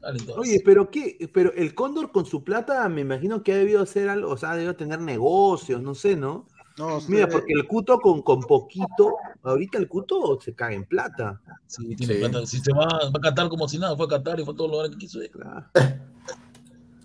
[0.00, 0.20] Dale.
[0.36, 4.08] Oye, pero qué, pero el Cóndor con su plata me imagino que ha debido hacer
[4.10, 6.46] algo, o sea, ha debido tener negocios, no sé, ¿no?
[6.76, 9.14] No, Mira, porque el Cuto con, con poquito,
[9.44, 11.40] ahorita el Cuto se caga en plata.
[11.66, 12.20] Sí, tiene Sí.
[12.20, 12.46] plata.
[12.46, 14.56] Si se va, va a Qatar como si nada, fue a Qatar y fue a
[14.56, 15.30] todos los lugares que quiso ir.
[15.30, 15.66] Claro.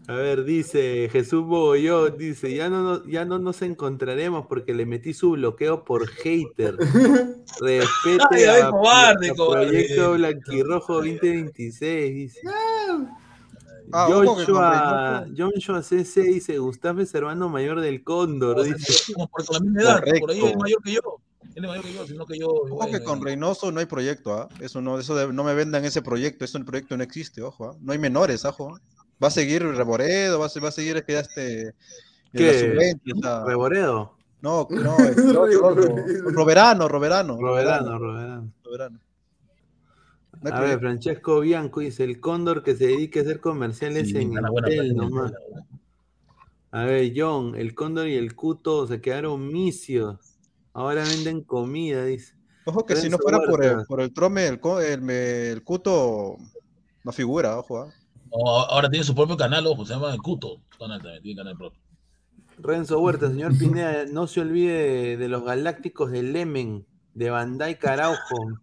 [0.07, 4.87] A ver, dice Jesús Bogoyó, dice, ya no, nos- ya no nos encontraremos porque le
[4.87, 6.75] metí su bloqueo por hater.
[7.61, 9.67] Respete Ay, a cobarde, a cobarde.
[9.67, 12.39] Proyecto Blanquirrojo 2026, dice.
[13.91, 19.13] Ah, Joshua, Joshua CC dice, Gustavo es hermano mayor del Cóndor, dice.
[19.13, 21.01] como por la misma edad, por ahí es mayor que yo.
[21.55, 22.47] Él es mayor que yo, sino que yo.
[22.47, 24.47] Ojo que con eh, Reynoso no hay proyecto, ¿ah?
[24.59, 27.69] Eso no, eso de- no me vendan ese proyecto, eso el proyecto no existe, ojo,
[27.71, 27.75] ¿ah?
[27.81, 28.77] No hay menores, ojo.
[29.21, 31.73] Va a seguir Reboredo, va a, se- va a seguir que ya este
[32.31, 32.59] la ¿Qué?
[32.59, 34.13] sub-20, o sea, Reboredo.
[34.41, 35.95] no, no, otro, otro,
[36.31, 38.51] Roberano, Roberano, Roberano, Roberano.
[38.63, 38.99] Roberano.
[40.43, 40.79] A ver.
[40.79, 45.33] Francesco Bianco dice, el Cóndor que se dedique a hacer comerciales sí, en Intel nomás.
[46.71, 50.37] A ver, John, el Cóndor y el Cuto se quedaron misios.
[50.73, 52.35] Ahora venden comida, dice.
[52.65, 54.59] Ojo que si no fuera por el, por el trome, el,
[55.09, 56.37] el, cuto
[57.03, 57.93] no figura, ojo, ¿ah?
[58.31, 60.61] No, ahora tiene su propio canal, ojo, se llama El Cuto.
[60.71, 61.81] su Canal también, tiene canal propio.
[62.59, 66.85] Renzo Huerta, señor Pineda, no se olvide de, de los galácticos de Lemen,
[67.15, 68.59] de Bandai Caraujo,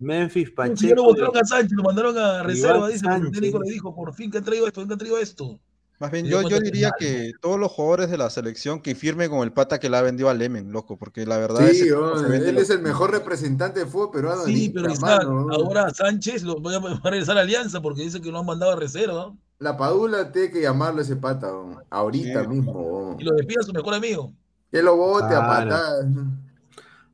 [0.00, 0.94] Memphis Si Pacheco.
[0.94, 4.30] lo botaron a Sánchez, lo mandaron a reserva, dice, el técnico le dijo, por fin
[4.30, 5.58] que han traído esto, que han traído esto.
[6.00, 9.28] Más bien, yo, yo que diría que todos los jugadores de la selección que firmen
[9.30, 11.84] con el pata que la ha vendido a Lemen, loco, porque la verdad Sí, ese
[11.86, 14.44] tipo oh, él es el mejor representante de fútbol peruano.
[14.44, 18.30] Sí, pero ahora Sánchez lo voy a va a regresar a Alianza porque dice que
[18.30, 21.50] lo han mandado a reserva La Padula tiene que llamarlo a ese pata,
[21.90, 22.48] ahorita Sí.
[22.48, 23.16] mismo.
[23.18, 24.32] y lo despide a su mejor amigo.
[24.70, 25.76] Que lo bote a Claro.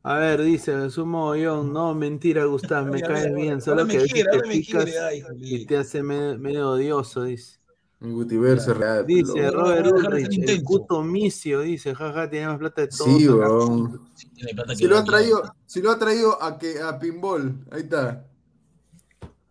[0.06, 4.86] A ver, dice Sumo Mogollón, no, mentira, Gustavo, me caes bien, solo que te picas
[5.38, 7.58] y te hace medio, medio odioso, dice.
[8.00, 9.06] Gutiverso real.
[9.06, 13.16] Dice Robert Ulrich, el puto micio, dice, jaja, tiene más plata de todos.
[13.16, 14.10] Sí, weón.
[14.74, 18.26] Si lo ha traído, si lo ha traído a que a Pinball, ahí está.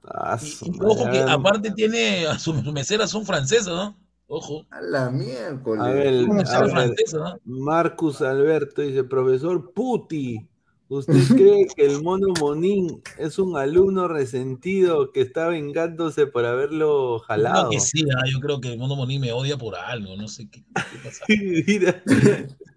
[0.06, 0.38] Ah,
[0.82, 4.03] ojo que aparte tiene a sus meseras son francesas, ¿no?
[4.36, 5.84] Ojo, A la miércoles.
[5.84, 7.40] A ver, a ver, ¿no?
[7.46, 10.48] Marcus Alberto dice, profesor Puti,
[10.88, 17.20] ¿usted cree que el mono Monín es un alumno resentido que está vengándose por haberlo
[17.20, 17.70] Yo creo jalado?
[17.70, 20.50] que sí, ah, yo creo que el Mono Moní me odia por algo, no sé
[20.50, 21.26] qué, qué pasa.
[21.68, 22.02] Mira,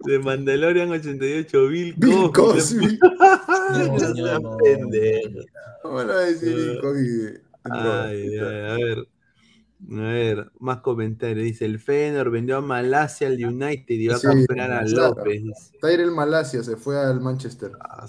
[0.05, 2.99] de Mandalorian 88, Bill Bill Cosby.
[3.73, 4.57] No, No no.
[4.59, 5.41] pendejo.
[5.83, 7.41] ¿Cómo lo va a decir Bill Cosby?
[7.65, 9.09] Ay, ay, a ver.
[9.93, 11.45] A ver, más comentarios.
[11.45, 15.15] Dice, el Feyenoord vendió a Malasia al United y va Sí, a comprar a claro.
[15.17, 15.43] López.
[15.81, 17.73] Tyrell Malasia se fue al Manchester.
[17.81, 18.07] Ah.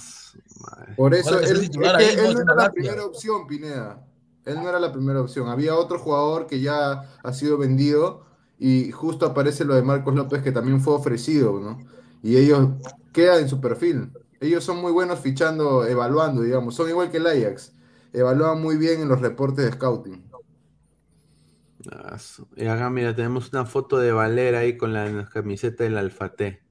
[0.96, 1.86] Por eso él, es que
[2.26, 4.04] él no era la primera opción, Pineda.
[4.46, 5.50] Él no era la primera opción.
[5.50, 8.26] Había otro jugador que ya ha sido vendido
[8.58, 11.80] y justo aparece lo de Marcos López que también fue ofrecido, ¿no?
[12.24, 12.70] Y ellos
[13.12, 14.10] quedan en su perfil.
[14.40, 16.76] Ellos son muy buenos fichando, evaluando, digamos.
[16.76, 17.74] Son igual que el Ajax.
[18.14, 20.24] Evalúan muy bien en los reportes de scouting.
[22.56, 26.62] Y acá, mira, tenemos una foto de Valera ahí con la camiseta del Alfate.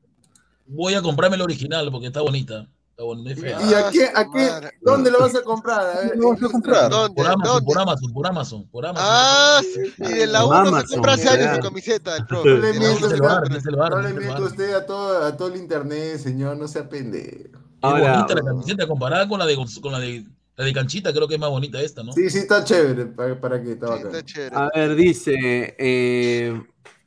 [0.67, 2.69] Voy a comprarme la original porque está bonita.
[2.91, 3.59] Está bonita, es fea.
[3.63, 5.81] ¿Y a qué, a qué, dónde lo vas a comprar?
[5.81, 6.91] A ver, ¿Dónde lo vas a comprar?
[6.91, 7.15] ¿Dónde?
[7.15, 7.67] Por Amazon, ¿Dónde?
[7.67, 9.09] por Amazon, por Amazon, por Amazon.
[9.09, 12.49] Ah, sí, y de la Por 1 se compra hace años su camiseta, el profe.
[12.49, 14.43] No le bar, no bar.
[14.43, 17.59] usted a todo, a todo el internet, señor, no sea pendejo.
[17.59, 20.25] Es Ahora, bonita la camiseta comparada con la de con la de
[20.57, 22.13] la de canchita, creo que es más bonita esta, ¿no?
[22.13, 23.07] Sí, sí, está chévere.
[23.07, 23.73] ¿Para, para qué?
[23.73, 24.57] Está Sí, está chévere.
[24.57, 26.63] a ver, dice, eh,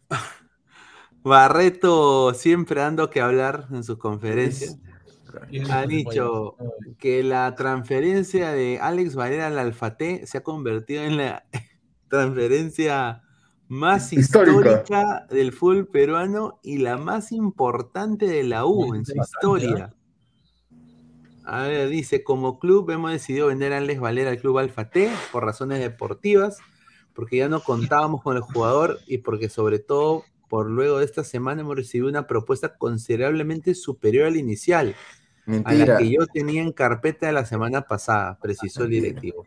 [1.24, 4.78] Barreto siempre dando que hablar en sus conferencias.
[5.70, 6.56] Ha dicho
[6.98, 11.46] que la transferencia de Alex Valera al Alfate se ha convertido en la
[12.10, 13.24] transferencia
[13.68, 14.82] más Histórica.
[14.82, 19.26] histórica del fútbol peruano y la más importante de la U en su Bastante,
[19.66, 19.94] historia.
[21.52, 25.44] A ver, dice, como club hemos decidido vender a Alex Valera al club Alfate por
[25.44, 26.60] razones deportivas,
[27.14, 31.24] porque ya no contábamos con el jugador y porque sobre todo por luego de esta
[31.24, 34.96] semana hemos recibido una propuesta considerablemente superior a la inicial
[35.64, 39.46] a la que yo tenía en carpeta la semana pasada, precisó el directivo.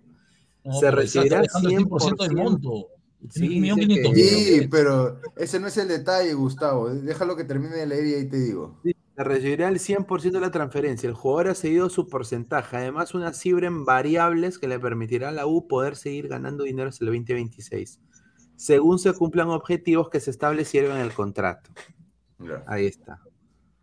[0.64, 2.42] No, Se recibirá está dejando el 100% del 100%.
[2.42, 2.86] monto.
[3.30, 4.14] Sí, millón que-.
[4.14, 6.90] Sí, pero ese no es el detalle, Gustavo.
[6.90, 8.80] Déjalo que termine de leer y ahí te digo.
[9.14, 11.08] Se recibirá el 100% de la transferencia.
[11.08, 12.78] El jugador ha seguido su porcentaje.
[12.78, 16.88] Además, una cifra en variables que le permitirá a la U poder seguir ganando dinero
[16.88, 18.00] hasta el 2026,
[18.56, 21.70] según se cumplan objetivos que se establecieron en el contrato.
[22.66, 23.20] Ahí está.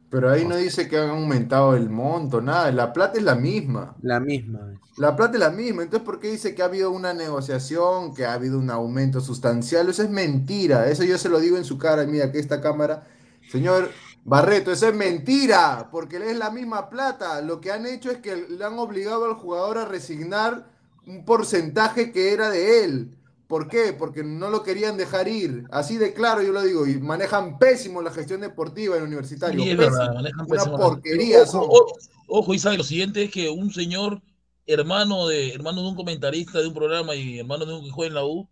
[0.09, 2.71] Pero ahí no dice que han aumentado el monto, nada.
[2.71, 3.95] La plata es la misma.
[4.01, 4.79] La misma.
[4.97, 5.83] La plata es la misma.
[5.83, 9.87] Entonces, ¿por qué dice que ha habido una negociación, que ha habido un aumento sustancial?
[9.87, 10.89] Eso es mentira.
[10.89, 12.03] Eso yo se lo digo en su cara.
[12.07, 13.03] Mira, que esta cámara.
[13.51, 13.89] Señor
[14.23, 15.89] Barreto, eso es mentira.
[15.91, 17.41] Porque es la misma plata.
[17.41, 20.67] Lo que han hecho es que le han obligado al jugador a resignar
[21.07, 23.15] un porcentaje que era de él.
[23.47, 23.93] ¿Por qué?
[23.97, 25.65] Porque no lo querían dejar ir.
[25.71, 26.85] Así de claro yo lo digo.
[26.85, 29.59] Y manejan pésimo la gestión deportiva en universitario.
[29.59, 29.97] Sí, es Pésimo.
[29.97, 31.41] verdad, manejan Una pésimo porquería.
[31.43, 31.97] Ojo, ojo,
[32.27, 34.21] ojo, Isabel, lo siguiente es que un señor,
[34.67, 38.09] hermano de, hermano de un comentarista de un programa y hermano de un que juega
[38.09, 38.47] en la U,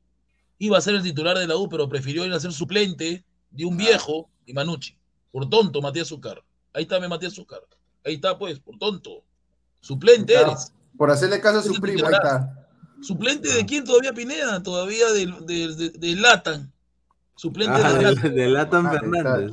[0.57, 3.65] iba a ser el titular de la U, pero prefirió ir a ser suplente de
[3.65, 4.96] un viejo y Manucci.
[5.31, 6.43] Por tonto, Matías Zúcar.
[6.73, 7.61] Ahí está, me Matías Zúcar.
[8.05, 9.23] Ahí está, pues, por tonto.
[9.81, 10.73] Suplente eres.
[10.97, 12.67] Por hacerle caso a su primo, ahí está.
[13.01, 14.63] ¿Suplente de quién todavía Pineda?
[14.63, 16.71] Todavía del de, de, de Latan.
[17.35, 18.87] Suplente Ah, de Latan.
[18.87, 19.51] Ah, Fernández.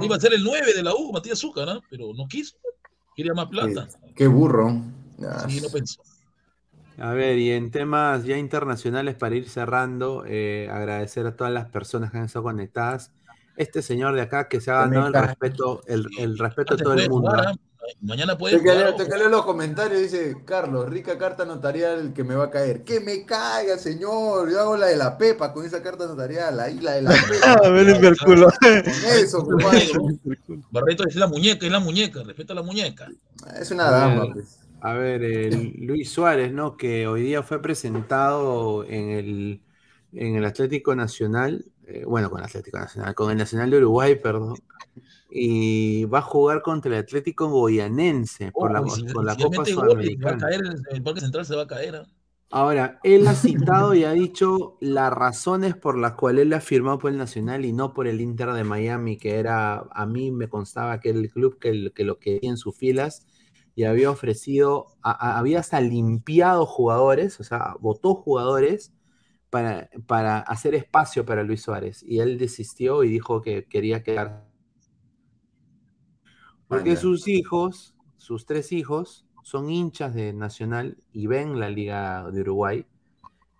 [0.00, 1.82] Iba a ser el 9 de la U, Matías Zúcar, ¿no?
[1.90, 2.56] Pero no quiso.
[3.14, 3.88] Quería más plata.
[4.14, 4.80] Qué burro.
[5.48, 6.00] Sí, no pensó.
[6.96, 11.66] A ver, y en temas ya internacionales para ir cerrando, eh, agradecer a todas las
[11.66, 13.12] personas que han estado conectadas.
[13.58, 16.94] Este señor de acá que se ha ganado el respeto, el, el respeto de todo
[16.94, 17.30] el mundo.
[17.30, 17.46] jugar.
[17.48, 17.54] ¿ah?
[18.00, 22.44] Mañana puede Te leo, te los comentarios, dice Carlos, rica carta notarial que me va
[22.44, 22.84] a caer.
[22.84, 24.50] Que me caiga, señor.
[24.50, 27.58] Yo hago la de la Pepa con esa carta notarial, ahí la de la Pepa.
[27.64, 28.48] Ah, ven el culo.
[28.60, 29.88] Con eso, compadre.
[30.70, 33.08] Barreto es la muñeca, es la muñeca, respeta a la muñeca.
[33.58, 34.60] Es una dama, pues.
[34.80, 36.76] A ver, el Luis Suárez, ¿no?
[36.76, 39.60] Que hoy día fue presentado en el,
[40.12, 44.14] en el Atlético Nacional, eh, bueno, con el Atlético Nacional, con el Nacional de Uruguay,
[44.20, 44.56] perdón,
[45.30, 49.56] y va a jugar contra el Atlético Goyanense por la, si- por la si Copa
[49.58, 50.38] va a Sudamericana.
[50.38, 50.62] caer
[50.92, 51.96] el Parque Central, se va a caer.
[51.96, 52.06] ¿ah?
[52.50, 56.98] Ahora, él ha citado y ha dicho las razones por las cuales él ha firmado
[56.98, 60.48] por el Nacional y no por el Inter de Miami, que era, a mí me
[60.48, 63.26] constaba que era el club que, que lo quería en sus filas
[63.74, 68.92] y había ofrecido, a- a- había hasta limpiado jugadores, o sea, votó jugadores
[69.50, 72.02] para, para hacer espacio para Luis Suárez.
[72.02, 74.46] Y él desistió y dijo que quería quedar.
[76.66, 77.00] Porque Anda.
[77.00, 82.86] sus hijos, sus tres hijos, son hinchas de Nacional y ven la Liga de Uruguay.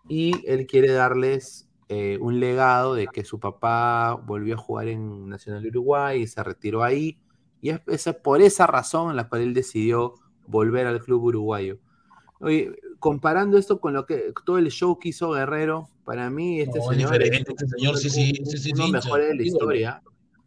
[0.08, 5.28] Y él quiere darles eh, un legado de que su papá volvió a jugar en
[5.28, 7.18] Nacional de Uruguay y se retiró ahí.
[7.62, 10.14] Y es, es por esa razón en la cual él decidió
[10.46, 11.78] volver al club uruguayo.
[12.40, 16.78] Oye, comparando esto con lo que todo el show que hizo Guerrero, para mí este
[16.78, 19.34] No, es señor diferente, este señor sí, sí, sí, sí, uno es hincha, mejores de
[19.34, 20.02] la historia.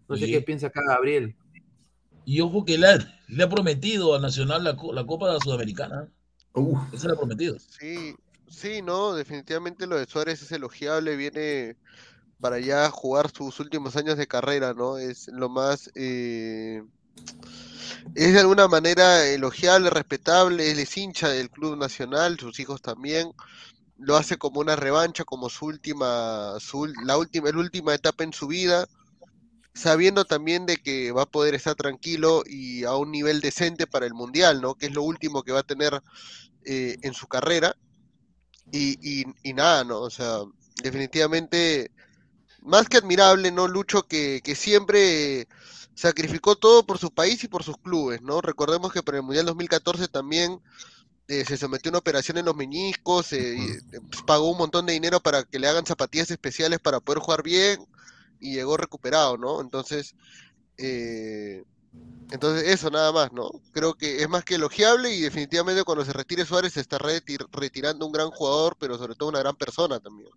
[0.07, 0.31] No sé Sí.
[0.31, 1.35] qué piensa acá Gabriel.
[2.26, 2.97] Y ojo que le ha,
[3.27, 6.07] le ha prometido al Nacional la, la Copa Sudamericana.
[6.53, 7.57] Uf, Eso le ha prometido.
[7.59, 8.15] Sí,
[8.47, 11.77] Sí, no, definitivamente lo de Suárez es elogiable, viene
[12.41, 14.97] para ya jugar sus últimos años de carrera, ¿no?
[14.97, 16.84] Es lo más, eh,
[18.16, 23.32] es de alguna manera elogiable, respetable, él es hincha del club nacional, sus hijos también,
[23.98, 28.34] lo hace como una revancha, como su última, su, la última, la última etapa en
[28.34, 28.88] su vida,
[29.74, 34.06] sabiendo también de que va a poder estar tranquilo y a un nivel decente para
[34.06, 34.76] el mundial, ¿no?
[34.76, 36.02] Que es lo último que va a tener
[36.66, 37.76] eh, en su carrera.
[38.72, 40.00] Y, y, y, nada, ¿no?
[40.00, 40.40] O sea,
[40.82, 41.92] definitivamente,
[42.62, 43.68] más que admirable, ¿no?
[43.68, 45.48] Lucho que, que, siempre
[45.95, 48.41] sacrificó todo por su país y por sus clubes, ¿no?
[48.41, 50.61] Recordemos que para el Mundial 2014 también
[51.27, 53.57] eh, se sometió a una operación en los meniscos, eh,
[54.09, 57.43] pues, pagó un montón de dinero para que le hagan zapatillas especiales para poder jugar
[57.43, 57.85] bien
[58.39, 59.61] y llegó recuperado, ¿no?
[59.61, 60.15] Entonces,
[60.77, 61.63] eh,
[62.31, 63.49] entonces, eso nada más, ¿no?
[63.73, 67.45] Creo que es más que elogiable y definitivamente cuando se retire Suárez se está retir
[67.51, 70.30] retirando un gran jugador, pero sobre todo una gran persona también,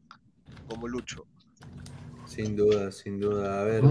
[0.68, 1.24] como Lucho.
[2.35, 3.61] Sin duda, sin duda.
[3.61, 3.82] A ver,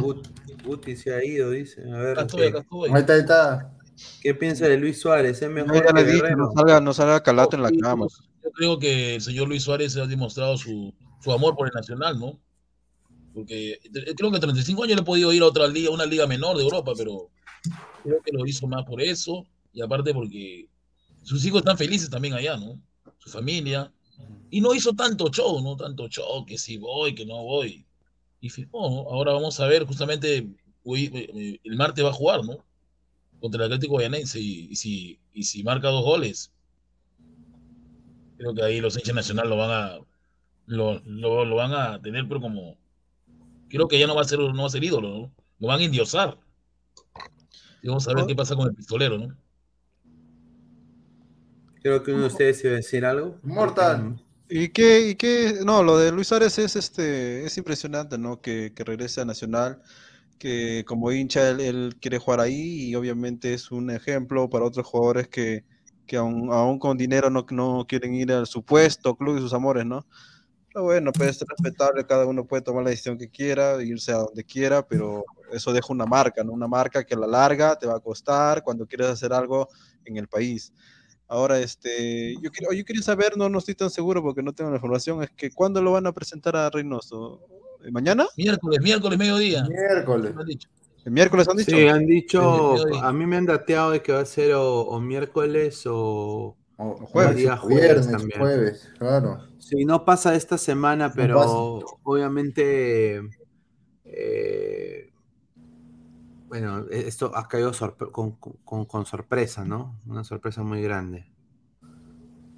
[0.65, 1.81] Guti se ha ido, dice.
[1.89, 2.89] A ver, acá estoy, acá estoy.
[2.91, 3.77] Ahí está, ahí está.
[4.21, 5.41] ¿Qué piensa de Luis Suárez?
[5.41, 8.07] ¿Es mejor no, que dije, no salga, no salga calato en la cama.
[8.43, 12.19] Yo creo que el señor Luis Suárez ha demostrado su, su amor por el Nacional,
[12.19, 12.37] ¿no?
[13.33, 13.79] Porque
[14.17, 16.57] creo que a 35 años le he podido ir a otra liga, una liga menor
[16.57, 17.29] de Europa, pero
[18.03, 20.67] creo que lo hizo más por eso y aparte porque
[21.23, 22.79] sus hijos están felices también allá, ¿no?
[23.19, 23.91] Su familia.
[24.49, 25.77] Y no hizo tanto show, ¿no?
[25.77, 27.85] Tanto show, que si voy, que no voy.
[28.43, 30.45] Y firmó, Ahora vamos a ver, justamente
[30.83, 32.57] hoy, el martes va a jugar, ¿no?
[33.39, 36.51] Contra el Atlético Guayanense y, y, si, y si marca dos goles,
[38.37, 39.97] creo que ahí los hinchas nacionales lo van a
[40.65, 42.77] lo, lo, lo, van a tener pero como
[43.69, 45.31] creo que ya no va a ser no va a ser ídolo, ¿no?
[45.59, 46.37] Lo van a endiosar.
[47.81, 49.37] Y vamos a ver qué pasa con el pistolero, ¿no?
[51.81, 53.39] Creo que uno de ustedes iba a decir algo.
[53.41, 54.19] Mortal.
[54.49, 55.59] ¿Y qué, y qué?
[55.65, 58.41] No, lo de Luis Suárez es este es impresionante, ¿no?
[58.41, 59.81] Que, que regrese a Nacional,
[60.37, 64.85] que como hincha él, él, quiere jugar ahí y obviamente es un ejemplo para otros
[64.85, 65.65] jugadores que,
[66.05, 69.85] que aún, aún con dinero no, no quieren ir al supuesto club de sus amores,
[69.85, 70.05] ¿no?
[70.73, 74.17] Pero bueno, pues es respetable, cada uno puede tomar la decisión que quiera, irse a
[74.17, 76.51] donde quiera, pero eso deja una marca, ¿no?
[76.51, 79.69] Una marca que a la larga te va a costar cuando quieres hacer algo
[80.03, 80.73] en el país.
[81.33, 84.69] Ahora, este, yo, quiero, yo quería saber, no, no estoy tan seguro porque no tengo
[84.69, 87.41] la información, es que ¿cuándo lo van a presentar a Reynoso?
[87.91, 88.27] ¿Mañana?
[88.37, 89.63] Miércoles, miércoles, mediodía.
[89.67, 90.31] Miércoles.
[91.03, 91.75] ¿El miércoles han dicho?
[91.75, 95.01] Sí, han dicho, a mí me han dateado de que va a ser o, o
[95.01, 98.39] miércoles o, o jueves, día jueves viernes, también.
[98.39, 99.39] jueves, claro.
[99.57, 103.21] Sí, no pasa esta semana, pero no obviamente,
[104.05, 104.92] eh,
[106.53, 107.71] bueno, esto ha caído
[108.11, 109.99] con, con, con, sorpresa, ¿no?
[110.05, 111.25] Una sorpresa muy grande.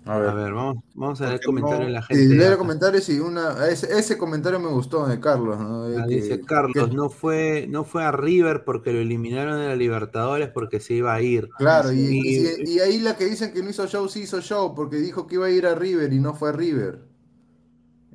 [0.03, 2.27] A ver, a ver vamos, vamos a leer comentarios no, de la gente.
[2.27, 5.57] Sí, leer comentarios y una, ese, ese, comentario me gustó de Carlos.
[5.61, 5.85] ¿no?
[5.85, 6.93] Ah, que, dice Carlos, que...
[6.93, 11.13] no, fue, no fue a River porque lo eliminaron de la Libertadores porque se iba
[11.13, 11.47] a ir.
[11.57, 14.41] Claro, y, y, y, y, ahí la que dicen que no hizo show, sí hizo
[14.41, 17.04] show porque dijo que iba a ir a River y no fue a River.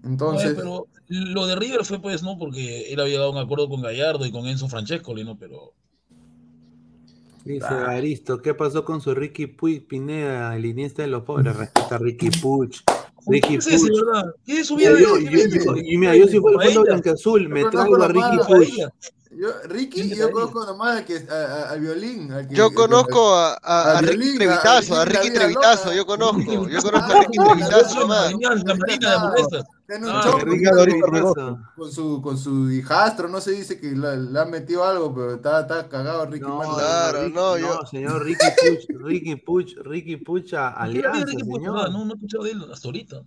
[0.04, 0.54] Entonces.
[0.56, 2.38] pero lo de River fue pues, ¿no?
[2.38, 5.36] Porque él había dado un acuerdo con Gallardo y con Enzo Francesco, ¿no?
[5.36, 5.74] Pero
[7.44, 7.92] Dice ah.
[7.92, 11.56] Aristo, ¿qué pasó con su Ricky Puig Pineda, el iniesta de los pobres?
[11.56, 12.70] Respeta a Ricky Puig.
[13.26, 13.90] Ricky ¿Qué es?
[14.46, 14.90] ¿Qué es su vida?
[14.90, 18.38] Yo, yo, yo, y mira, yo si fuera fondo blanca azul, me traigo a Ricky
[18.46, 18.70] Puig.
[19.32, 22.32] Yo, Ricky, yo conozco nomás que, a, a, violín.
[22.32, 26.68] Al que, yo conozco a, a, a Ricky Trevitazo, a Ricky Trevitazo, yo conozco.
[26.68, 28.34] Yo conozco a Ricky Trevitazo nomás.
[31.76, 35.60] Con su, con su hijastro, no se dice que le han metido algo, pero está,
[35.60, 36.46] está cagado Ricky.
[36.46, 37.86] No, claro, Ricky, no, yo.
[37.88, 41.90] señor Ricky Puch, Ricky Puch, Ricky Pucha, alianza, Ricky señor.
[41.92, 43.22] No, no he escuchado de él hasta ahorita.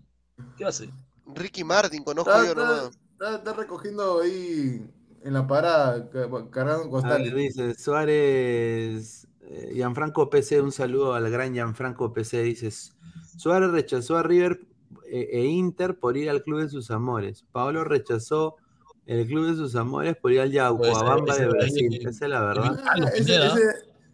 [0.57, 0.89] ¿Qué hace?
[1.33, 2.91] Ricky Martin, conozco está, yo nomás.
[3.13, 4.85] Está, está recogiendo ahí
[5.23, 6.09] en la parada,
[6.51, 7.33] cargando costales.
[7.33, 12.93] dice Suárez, eh, Gianfranco PC, un saludo al gran Gianfranco PC, dices,
[13.37, 14.59] Suárez rechazó a River
[15.05, 17.45] e, e, Inter por ir al club de sus amores.
[17.51, 18.57] Paolo rechazó
[19.05, 21.99] el club de sus amores por ir al Yacuabamba de Brasil.
[22.07, 22.79] Esa es la verdad.
[22.85, 23.61] Ah, ese, ese,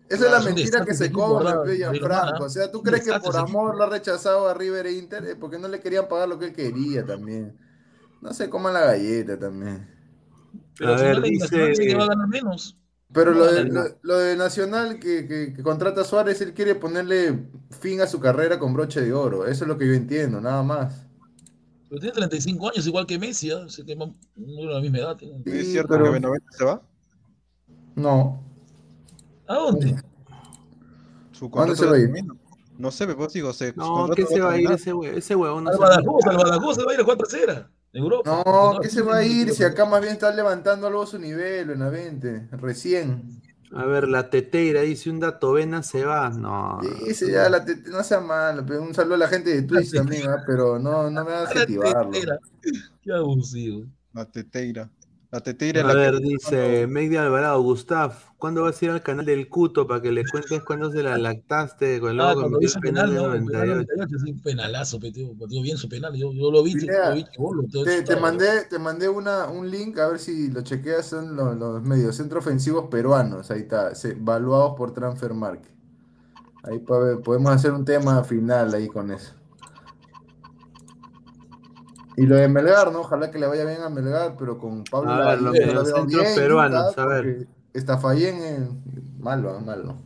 [0.10, 2.46] esa es la mentira que se cobra, Gianfranco.
[2.46, 5.38] O sea, ¿tú crees que por amor lo ha rechazado a River e Inter?
[5.40, 7.58] Porque no le querían pagar lo que él quería también.
[8.22, 9.99] No sé, cómo la galleta también.
[10.78, 11.74] Pero a ver, dice...
[11.74, 12.78] que va a ganar menos.
[13.12, 16.76] Pero lo de, lo, lo de Nacional que, que, que, contrata a Suárez, él quiere
[16.76, 19.48] ponerle fin a su carrera con broche de oro.
[19.48, 21.08] Eso es lo que yo entiendo, nada más.
[21.90, 23.64] Pero tiene 35 años, igual que Messi, ¿eh?
[23.66, 25.18] Así que no tiene la misma edad.
[25.20, 26.06] Sí, ¿Es cierto pero...
[26.06, 26.82] que Benavente se va?
[27.96, 28.44] No.
[29.48, 29.96] ¿A dónde?
[31.32, 32.12] Su ¿Dónde se va a ir?
[32.78, 33.74] No sé, pues digo, se.
[33.76, 35.18] No, ¿qué se va a ir ese huevo?
[35.18, 37.70] Ese huevo no Al se Badajoz, al Badajoz se va a ir a 4 0
[37.94, 38.44] Europa.
[38.46, 41.68] No, ¿qué se va a ir si acá más bien está levantando algo su nivel,
[41.70, 42.48] Benavente?
[42.52, 43.42] Recién.
[43.72, 46.30] A ver, la teteira dice un dato, Vena se va.
[46.30, 46.80] No.
[47.06, 49.92] Dice ya, la tete- no sea malo, pero un saludo a la gente de Twitch
[49.92, 50.44] también, ¿ah?
[50.46, 52.12] pero no, no me hagas activarlo.
[53.04, 53.86] Qué abusivo.
[54.14, 54.90] La teteira.
[55.32, 58.92] La es A la ver, que- dice Meg de Alvarado, Gustav, ¿cuándo vas a ir
[58.92, 62.60] al canal del Cuto para que le cuentes cuándo se la lactaste con Ah, cuando
[62.62, 63.34] hizo penal, penal ¿no?
[63.36, 63.94] El penal del 98?
[63.96, 66.16] 98, sí, un penalazo, metió, metió bien su penal.
[66.16, 67.26] Yo, yo lo vi, Pineda, lo vi
[67.70, 71.36] todo Te, te mandé, te mandé una, un link a ver si lo chequeas, son
[71.36, 75.72] los, los medios centro ofensivos peruanos, ahí está, se- evaluados por Transfer Market.
[76.64, 79.34] Ahí podemos hacer un tema final ahí con eso.
[82.20, 83.00] Y lo de Melgar, ¿no?
[83.00, 85.74] Ojalá que le vaya bien a Melgar, pero con Pablo A ver, los Lavallée no
[85.74, 87.48] lo mediocentros bien, peruanos, a ver.
[87.74, 87.86] es
[89.20, 89.98] malo, ah, malo.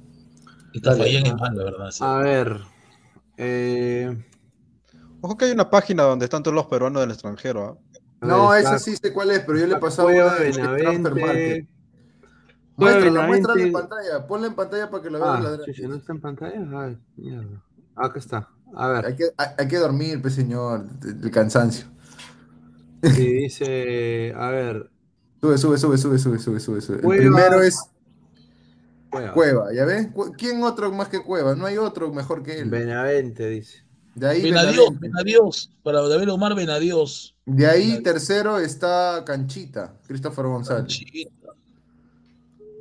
[0.73, 1.03] Está Dale.
[1.05, 1.91] fallando en mal, la verdad.
[1.91, 2.03] sí.
[2.03, 2.57] A ver.
[3.37, 4.25] eh,
[5.21, 7.79] Ojo que hay una página donde están todos los peruanos del extranjero.
[7.81, 7.97] ¿ah?
[8.21, 11.15] a No, esa sí sé cuál es, pero yo le he pasado una de Transfer
[11.15, 11.67] Market.
[12.75, 15.95] Muéstrala, muéstrala en pantalla, ponla en pantalla para que la vean Ah, los chucha, ¿no
[15.95, 16.79] está en pantalla?
[16.79, 17.63] Ay, mierda.
[17.95, 18.49] Acá está.
[18.75, 19.05] A ver.
[19.05, 21.92] Hay que, hay, hay que dormir, pues señor, el cansancio.
[23.15, 24.89] Sí, dice, a ver,
[25.43, 26.95] Sube, sube, sube, sube, sube, sube, sube, sube.
[26.95, 27.77] El primero es
[29.09, 29.33] Cueva.
[29.33, 30.07] Cueva, ¿ya ves?
[30.37, 31.53] ¿Quién otro más que Cueva?
[31.53, 32.69] No hay otro mejor que él.
[32.69, 33.83] Benavente, dice.
[34.15, 35.07] De ahí, Benadios, Benavente.
[35.09, 37.35] Benadios, para David Omar Benadios.
[37.45, 40.97] De ahí tercero está Canchita, Christopher González.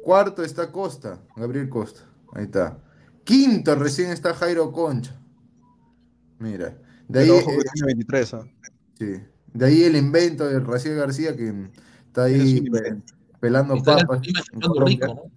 [0.04, 2.02] Cuarto está Costa, Gabriel Costa.
[2.32, 2.78] Ahí está.
[3.24, 5.20] Quinto recién está Jairo Concha.
[6.38, 6.78] Mira.
[7.08, 8.36] De ahí, Pero ojo que eh, tiene 23.
[8.98, 9.31] sí.
[9.54, 11.52] De ahí el invento de Raciel García que
[12.06, 12.96] está ahí Es un pe-
[13.40, 14.20] pelando Está papas.
[14.86, 15.30] Rico,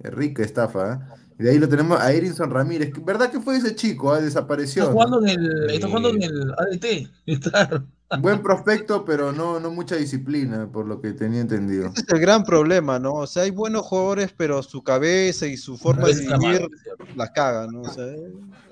[0.00, 0.98] rica estafa, ¿eh?
[1.38, 2.92] Y de ahí lo tenemos a Erinson Ramírez.
[3.04, 4.12] ¿Verdad que fue ese chico?
[4.12, 4.20] ah?
[4.20, 4.82] Desapareció.
[4.84, 5.00] Está ¿no?
[5.04, 7.10] jugando en el, está jugando en el ADT.
[7.26, 7.84] Está-
[8.20, 11.86] Buen prospecto, pero no, no mucha disciplina, por lo que tenía entendido.
[11.88, 13.14] Ese es el gran problema, ¿no?
[13.14, 16.68] O sea, hay buenos jugadores, pero su cabeza y su forma de vivir
[17.16, 17.80] las cagan, ¿no?
[17.80, 18.04] O sea,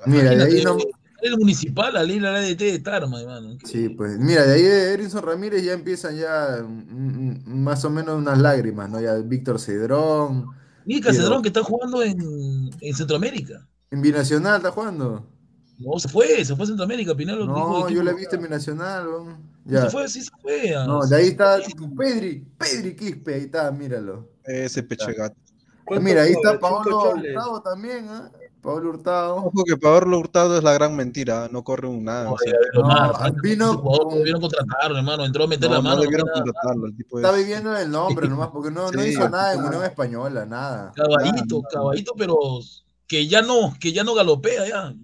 [0.06, 0.76] Mira, de ahí no.
[1.22, 3.56] El municipal, la ley la ADT de Tarma, hermano.
[3.64, 4.18] Sí, pues.
[4.18, 8.38] Mira, de ahí de Erinson Ramírez ya empiezan ya mm, mm, más o menos unas
[8.38, 9.00] lágrimas, ¿no?
[9.00, 10.46] Ya Víctor Cedrón.
[10.84, 13.68] Mica Pero- Cedrón que está jugando en, en Centroamérica.
[13.92, 15.28] En Binacional está jugando.
[15.78, 17.42] No, se fue, se fue a Centroamérica, Pinelo.
[17.46, 19.04] dijo No, yo la he visto en Binacional.
[19.04, 19.38] ¿no?
[19.66, 19.90] Se Ya.
[19.90, 20.74] fue, sí se fue.
[20.74, 21.58] a- No, de ahí está
[21.96, 24.28] Pedri, Pedri Quispe, ahí está, míralo.
[24.44, 25.36] ese pecho de gato.
[26.00, 26.54] Mira, ahí está.
[26.54, 28.30] Hurtado también, ¿ah?
[28.62, 29.36] Pablo Hurtado.
[29.36, 32.30] Ojo que Pablo Hurtado es la gran mentira, no corre un nada.
[32.30, 35.24] o sea, No, Franco, vino con- debieron contratarlo, hermano.
[35.24, 36.02] Entró a meter no, la no mano.
[36.04, 36.10] no
[36.42, 39.54] contratarlo, el tipo Está es- viviendo el nombre nomás, porque no, no Sí, hizo nada
[39.54, 39.64] en.
[39.64, 40.92] Unión Española, nada.
[40.94, 41.68] Caballito, Nada.
[41.72, 42.36] caballito, pero
[43.08, 44.94] que ya no, que ya no galopea ya.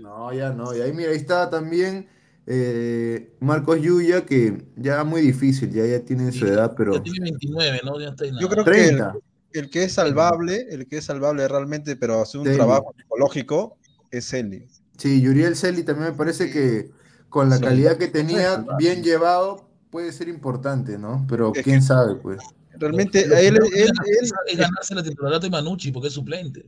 [0.00, 0.74] No, ya no.
[0.76, 2.08] Y ahí, mira, ahí está también
[2.48, 7.18] eh, Marcos Yuya, que ya muy difícil, ya, ya tiene su edad, pero Ya tiene
[7.22, 7.98] 29, ¿no?
[8.00, 8.62] Ya está ahí Yo nada.
[8.62, 9.18] creo que
[9.52, 9.60] el, 30.
[9.60, 12.56] el que es salvable, el que es salvable realmente, pero hace un Celi.
[12.56, 13.78] trabajo psicológico,
[14.10, 14.66] es Eli.
[14.96, 16.90] Sí, Yuriel Celi también me parece que
[17.28, 17.64] con la Sí.
[17.64, 21.24] calidad que tenía, bien llevado, puede ser importante, ¿no?
[21.28, 22.38] Pero Es quién que- sabe, pues.
[22.78, 26.66] Realmente, a él, es ganarse la titularidad de Manucci porque es suplente.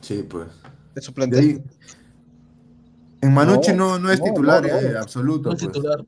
[0.00, 0.48] Sí, pues.
[0.96, 1.38] es suplente.
[1.38, 1.62] ahí-
[3.20, 4.80] En Manucci No, no, no es no, titular, no, no.
[4.80, 5.72] eh, absoluto, No es pues.
[5.72, 6.04] titular.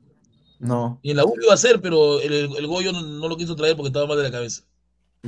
[0.59, 0.99] No.
[1.01, 3.55] Y en la U iba a ser, pero el, el Goyo no, no lo quiso
[3.55, 4.63] traer porque estaba mal de la cabeza.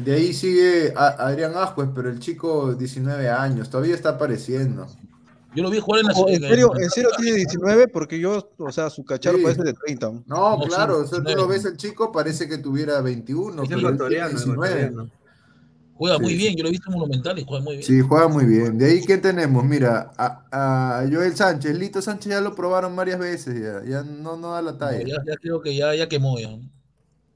[0.04, 4.88] De ahí sigue a- Adrián Ascuez, pero el chico 19 años, todavía está apareciendo.
[5.56, 8.72] Yo lo vi jugar en la en serio, en serio tiene 19 porque yo, o
[8.72, 9.44] sea, su cacharro Sí.
[9.44, 10.08] parece de 30.
[10.12, 10.24] ¿no?
[10.28, 11.36] No, No, claro, sí, o sea, tú 19.
[11.42, 14.68] lo ves el chico, parece que tuviera 21, Es pero él tiene ecuatoriano, 19.
[14.70, 15.10] ecuatoriano.
[15.96, 17.84] Juega Sí, muy bien, yo lo he visto en Monumental y juega muy bien.
[17.88, 18.78] Sí, juega muy bien.
[18.78, 19.66] De ahí, ¿qué tenemos?
[19.66, 24.38] Mira, a, a Joel Sánchez, Lito Sánchez ya lo probaron varias veces, ya, ya no,
[24.38, 25.00] no da la No, talla.
[25.00, 26.50] ya, ya creo que ya, ya quemó ya.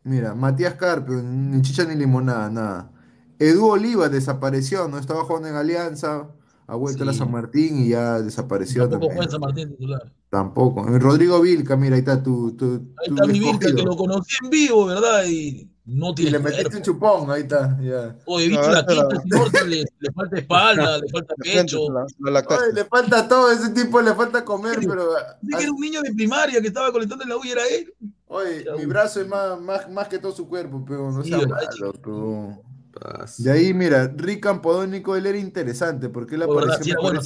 [0.03, 2.91] Mira, Matías Carpio, ni chicha ni limonada, nada.
[3.39, 6.27] Edu Oliva desapareció, no estaba jugando en Alianza,
[6.67, 7.19] ha vuelto a la Sí.
[7.19, 9.15] San Martín y ya desapareció Tampoco también.
[9.17, 10.13] juega en San Martín titular.
[10.29, 10.83] Tampoco.
[10.99, 12.65] Rodrigo Vilca, mira, ahí está tu, tu,
[12.97, 15.25] Ahí tu está mi Vilca, que lo conocí en vivo, ¿verdad?
[15.25, 16.77] Y no Y tiene le metiste cuerpo.
[16.77, 17.77] un chupón, ahí está.
[18.25, 21.79] Oye, No, la quinta, la- le, le falta espalda, le falta pecho.
[21.91, 22.41] la, la
[22.73, 25.09] le falta todo, ese tipo le falta comer, pero...
[25.57, 27.93] Que era un niño de primaria que estaba colectando en la U y era él.
[28.33, 31.57] Oye, mi brazo es más, más, más que todo su cuerpo, pero no sea ¿verdad,
[31.79, 32.61] malo, pero...
[32.93, 33.41] Paz.
[33.41, 37.21] De ahí, mira, Rick Campodónico, él era interesante, porque él apareció, sí, bueno,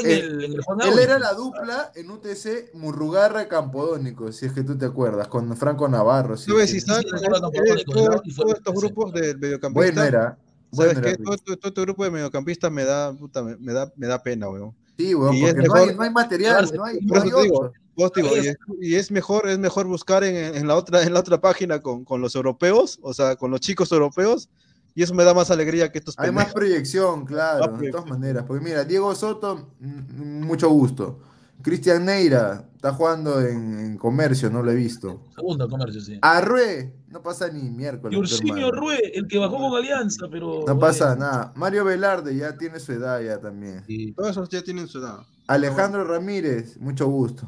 [0.00, 4.44] en eh, el, en el Juan Él era la dupla en UTC Murrugarra Campodónico, si
[4.44, 6.36] es que tú te acuerdas, con Franco Navarro.
[6.36, 6.80] Si sabes, sí,
[7.10, 10.38] recuerdo eh, Campodónico, todos, estos grupos de mediocampistas, Bueno era.
[10.70, 11.22] Bueno ¿sabes qué?
[11.24, 14.50] Todo, todo- este grupo de mediocampistas me da, puta, me, me da, me da pena,
[14.50, 14.74] weón.
[14.98, 17.30] Sí, weón, porque no mejor- hay, no hay material, no hay, Por no eso hay
[17.30, 21.14] te digo, y, es, y es mejor, es mejor buscar en, en la otra, en
[21.14, 24.48] la otra página con, con los europeos, o sea, con los chicos europeos,
[24.94, 28.04] y eso me da más alegría que estos Hay más proyección, claro, Más de proyección.
[28.04, 28.44] todas maneras.
[28.46, 31.20] Porque mira, Diego Soto, mm, mucho gusto.
[31.62, 35.22] Cristian Neira, está jugando en, en comercio, no lo he visto.
[35.34, 36.18] Segundo comercio, sí.
[36.22, 38.14] Arrué, no pasa ni miércoles.
[38.16, 38.70] Y Ursinio.
[38.70, 40.64] Rue, el que bajó con Alianza, pero.
[40.66, 41.52] No pasa nada.
[41.56, 43.84] Mario Velarde ya tiene su edad ya también.
[44.14, 45.20] Todos esos ya tienen su edad.
[45.46, 47.46] Alejandro Ramírez, mucho gusto.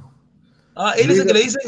[0.81, 1.61] Ah, él es el que le dicen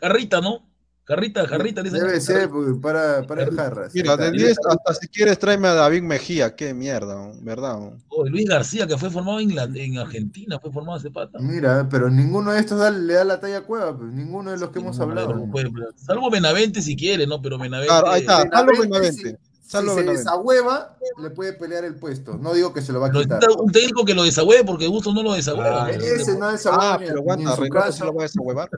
[0.00, 0.66] Jarrita, ¿no?
[1.04, 3.94] Jarrita, Jarrita, le dicen Debe ser porque para, para el jarras.
[3.94, 4.36] Mira, de está.
[4.36, 7.32] 10, hasta si quieres tráeme a David Mejía, qué mierda.
[7.40, 7.78] ¿verdad?
[8.08, 9.58] Oh, Luis García, que fue formado en,
[9.98, 11.38] Argentina, fue formado ese pata.
[11.40, 14.58] Mira, pero ninguno de estos da- le da la talla a Cueva, pues, ninguno de
[14.58, 15.34] los que hemos hablado.
[15.34, 17.40] No pero- salvo Benavente si quiere, ¿no?
[17.40, 17.88] Pero Benavente.
[17.88, 19.38] Claro, ahí está, salvo Benavente, Benavente.
[19.68, 20.18] Si Salvo se Benavente.
[20.24, 22.38] desahueva, le puede pelear el puesto.
[22.38, 23.38] No digo que se lo va a quitar.
[23.58, 25.84] un técnico que lo desagüe porque Gusto no lo desagüeva.
[25.84, 27.92] Ah, ese no desahueva Ah, pero aguanta, en su Reynoso casa.
[27.92, 28.70] sí lo va a desahuevar.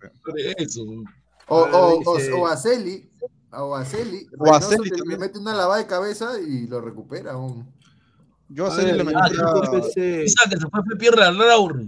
[0.59, 0.83] Eso.
[1.47, 3.09] O, Ah, o, o, o a Celi,
[3.53, 7.35] o a Celi, O a Celi le- mete una lavada de cabeza y lo recupera.
[7.35, 7.73] aún.
[8.49, 11.85] Yo a A Celi le yo empecé- Esa que se fue fue Pierre Raur.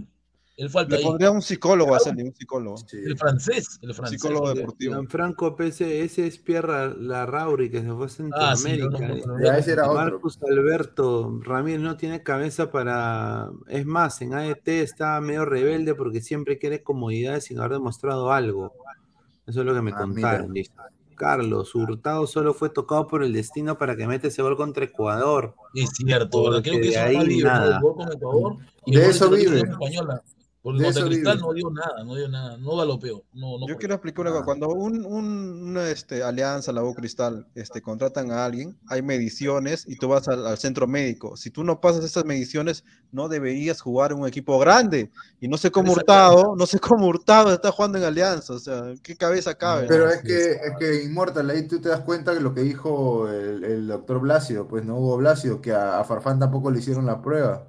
[0.55, 1.03] Él falta le ahí.
[1.03, 2.75] pondría un psicólogo a Celi, un psicólogo.
[2.91, 3.79] El francés.
[3.81, 4.21] El francés.
[4.21, 4.93] Psicólogo deportivo.
[4.93, 8.09] Gianfranco PC, ese es Pierre Larrauri que se fue a
[8.51, 8.89] Ah, sí, Centroamérica.
[8.89, 9.43] no, no, no, no.
[9.45, 9.95] Ya, ese era otro.
[9.95, 13.49] Marcus Alberto Ramírez no tiene cabeza para.
[13.67, 18.73] Es más, en AET está medio rebelde porque siempre quiere comodidad sin haber demostrado algo.
[19.47, 20.53] Eso es lo que me Ah, contaron.
[21.15, 25.55] Carlos, Hurtado solo fue tocado por el destino para que mete ese gol contra Ecuador.
[25.73, 27.75] Es cierto, Creo que de eso ahí nada.
[27.77, 29.59] El gol con Ecuador y De eso vive.
[29.59, 30.21] española.
[30.63, 33.25] Porque eso Cristal no dio nada, no dio nada, no galopeó.
[33.33, 34.45] No, no Yo quiero explicar una cosa.
[34.45, 39.83] Cuando un, un- una este, alianza, la U Cristal, este, contratan a alguien, hay mediciones
[39.85, 41.35] y tú vas al, al centro médico.
[41.35, 45.11] Si tú no pasas esas mediciones, no deberías jugar en un equipo grande.
[45.41, 48.53] Y no sé cómo Hurtado, no sé cómo Hurtado está jugando en alianza.
[48.53, 49.85] O sea, ¿qué cabeza cabe?
[49.89, 53.27] Pero es que, es que Inmortal, ahí tú te das cuenta que lo que dijo
[53.27, 57.05] el, el doctor Blasio, pues no Hugo Blasio, que a, a Farfán tampoco le hicieron
[57.05, 57.67] la prueba.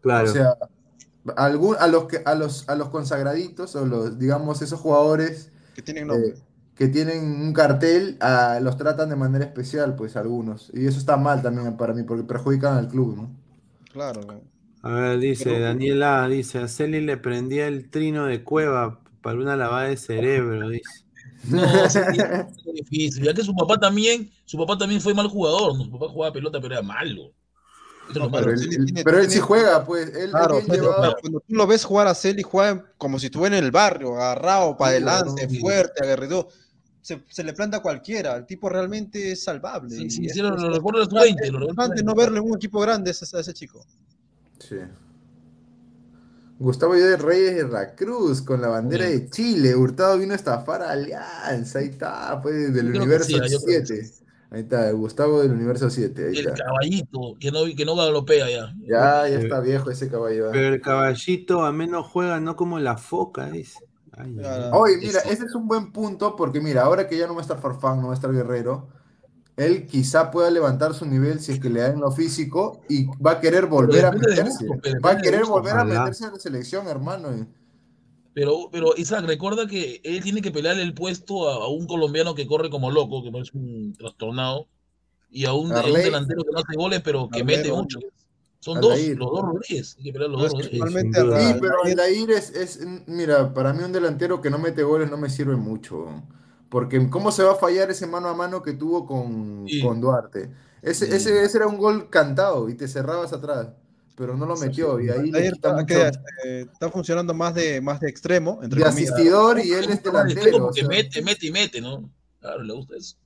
[0.00, 0.30] Claro.
[0.30, 0.56] O sea,
[1.36, 5.82] algún, a los que a los a los consagraditos o los digamos esos jugadores Que
[5.82, 6.30] tienen nombre.
[6.30, 6.34] eh,
[6.74, 10.70] que tienen un cartel ah, los tratan de manera especial, pues algunos.
[10.74, 13.30] Y eso está mal también para mí porque perjudican al club, ¿no?
[13.92, 14.22] Claro.
[14.82, 19.38] A ver, dice Pero- Daniela, dice, a Celi le prendía el trino de cueva para
[19.38, 20.82] una lavada de cerebro, dice.
[21.44, 21.94] No, es
[22.74, 23.24] difícil.
[23.24, 25.84] Ya que su papá también, su papá también fue mal jugador, ¿no?
[25.84, 27.32] Su papá jugaba pelota, pero era malo.
[28.14, 28.30] Lo No.
[28.30, 30.14] Pero él, él- tiene- pero él sí juega, pues.
[30.14, 33.64] Él, Claro, pero- cuando tú lo ves jugar a Celi, juega como si estuviera en
[33.64, 35.58] el barrio, agarrado para adelante, sí.
[35.60, 36.48] fuerte, aguerrido.
[37.00, 38.36] Se, se le planta a cualquiera.
[38.36, 39.90] El tipo realmente es salvable.
[39.96, 42.22] Sí, sí, es- sí, lo, lo los frustrante- 20, lo es frustrante no 20.
[42.22, 43.84] verlo en un equipo grande a ese, a ese chico.
[44.58, 44.76] Sí.
[46.58, 49.74] Gustavo de Reyes de la Cruz con la bandera de Chile.
[49.74, 51.80] Hurtado vino a estafar a Alianza.
[51.80, 54.10] Ahí está, pues, del universo sí, yo creo que 7.
[54.52, 56.28] Ahí está, Gustavo del universo 7.
[56.28, 56.64] Ahí El está.
[56.64, 58.74] caballito, que no, que no galopea ya.
[58.86, 60.48] Ya, ya está viejo ese caballo.
[60.48, 60.50] ¿eh?
[60.52, 63.78] Pero el caballito a menos juega, no como la foca, dice.
[64.14, 64.36] Ay.
[64.72, 65.30] Oye, mira, Eso.
[65.30, 68.00] ese es un buen punto porque mira, ahora que ya no va a estar Farfán,
[68.02, 68.88] no va a estar Guerrero,
[69.56, 73.06] él quizá pueda levantar su nivel si es que le da en lo físico y
[73.24, 74.66] va a querer volver a meterse.
[74.66, 77.34] gusto, Va a querer gusto, volver a meterse a la selección, hermano.
[77.34, 77.46] y-
[78.34, 82.34] Pero, pero Isaac, recuerda que él tiene que pelearle el puesto a, a un colombiano
[82.34, 84.66] que corre como loco, que no es un trastornado,
[85.30, 87.82] y a un, a un delantero que no hace goles, pero que Arley, mete Arley.
[87.82, 87.98] mucho.
[88.60, 89.96] Son dos, los dos Rodríguez.
[89.98, 90.92] Hay que pelear los No, dos Rodríguez.
[90.92, 95.16] Sí, pero Aldair es, es, mira, para mí un delantero que no mete goles no
[95.16, 96.06] me sirve mucho.
[96.68, 99.82] Porque ¿cómo se va a fallar ese mano a mano que tuvo con, Sí.
[99.82, 100.50] con Duarte?
[100.80, 101.12] Ese, Sí.
[101.12, 103.68] ese, ese era un gol cantado y te cerrabas atrás,
[104.16, 106.10] pero no lo metió y ahí le Aldair quita está,
[106.44, 109.10] eh, está funcionando más de, más de extremo, entre De comillas.
[109.12, 110.56] asistidor y él es delantero.
[110.56, 110.88] o Porque sea.
[110.88, 112.10] mete, mete y mete, ¿no?
[112.40, 113.16] Claro, le gusta eso.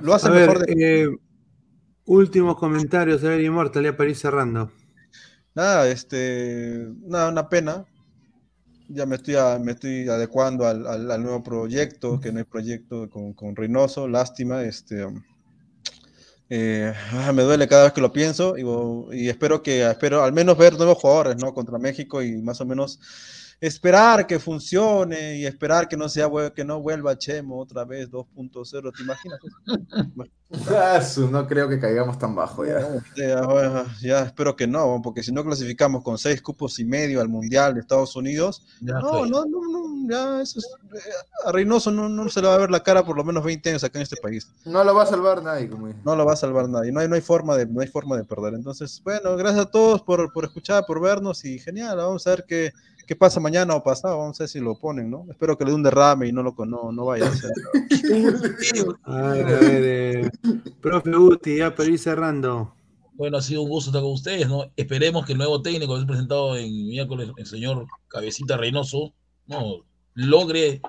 [0.00, 1.08] Lo hace A mejor ver, de eh,
[2.06, 4.70] últimos comentarios, a ver, Inmortal, ya para ir cerrando.
[5.54, 7.84] Nada, este, nada, una pena.
[8.88, 12.44] Ya me estoy, a- me estoy adecuando al, al- al nuevo proyecto, que no hay
[12.44, 15.22] proyecto con, con Reynoso, lástima, este, um,
[16.50, 18.64] eh, ah, me duele cada vez que lo pienso y,
[19.18, 21.54] y espero que, espero al menos ver nuevos jugadores, ¿no?
[21.54, 23.00] Contra México y más o menos
[23.60, 28.92] esperar que funcione y esperar que no sea que no vuelva Chemo otra vez 2.0,
[28.96, 29.38] ¿te imaginas?
[30.68, 31.00] Ah,
[31.30, 32.80] no creo que caigamos tan bajo ya.
[33.16, 37.28] Ya, ya, espero que no, porque si no clasificamos con seis cupos y medio al
[37.28, 41.10] Mundial de Estados Unidos, no, no, no, no, ya eso es, eh,
[41.44, 43.70] a Reynoso no, no, se le va a ver la cara por lo menos 20
[43.70, 44.48] años acá en este país.
[44.64, 47.08] No lo va a salvar nadie, como No lo va a salvar nadie, no hay,
[47.08, 48.54] no hay forma de, no hay forma de perder.
[48.54, 52.44] Entonces, bueno, gracias a todos por, por escuchar, por vernos y genial, vamos a ver
[52.46, 52.72] qué
[53.06, 55.26] qué pasa mañana o pasado, vamos a ver si lo ponen, ¿no?
[55.30, 57.40] Espero que le dé un derrame y no lo no, no vaya a ver,
[59.04, 60.30] a ver, eh,
[60.80, 62.74] profe Uti, ya para ir cerrando.
[63.14, 64.70] Bueno, ha sido un gusto estar con ustedes, ¿no?
[64.76, 69.12] Esperemos que el nuevo técnico que se presentado en miércoles, el señor Cabecita Reynoso,
[69.46, 69.84] ¿no?
[70.14, 70.80] Logre,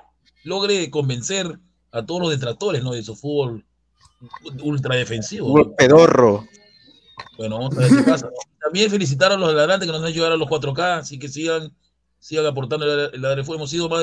[0.44, 1.60] logre convencer
[1.92, 2.94] a todos los detractores, ¿no?
[2.94, 3.64] De su fútbol
[4.64, 5.58] ultra defensivo.
[5.58, 5.76] ¿no?
[5.76, 6.48] Pedorro.
[7.38, 8.30] Bueno, vamos a ver qué pasa.
[8.60, 11.72] También felicitar a los adelantes que nos han ayudado a los 4K, así que sigan
[12.26, 14.02] sigan aportando el la Hemos sido más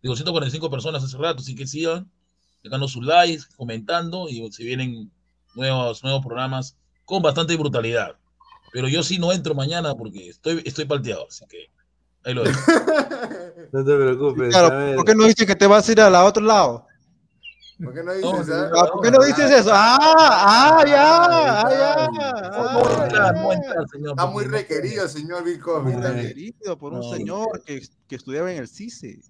[0.00, 2.10] de 245 personas hace rato, así que sigan
[2.64, 5.12] dejando sus likes, comentando y se vienen
[5.54, 8.16] nuevos, nuevos programas con bastante brutalidad.
[8.72, 11.70] Pero yo sí no entro mañana porque estoy, estoy palteado, así que
[12.24, 12.58] ahí lo dejo.
[13.72, 14.48] no te preocupes.
[14.48, 16.87] Claro, ¿por qué no dices que te vas a ir al otro lado?
[17.82, 18.70] ¿Por qué no dices, ah?
[18.74, 19.70] ah, ¿Por qué no dices eso?
[19.72, 19.98] ¡Ah!
[20.00, 21.24] ¡Ah, ya!
[21.24, 22.08] ¡Ah,
[23.10, 23.30] ya!
[24.10, 25.88] Está muy requerido, señor Vico.
[25.88, 29.20] Está requerido por un señor que, que, estudiaba en el CICE.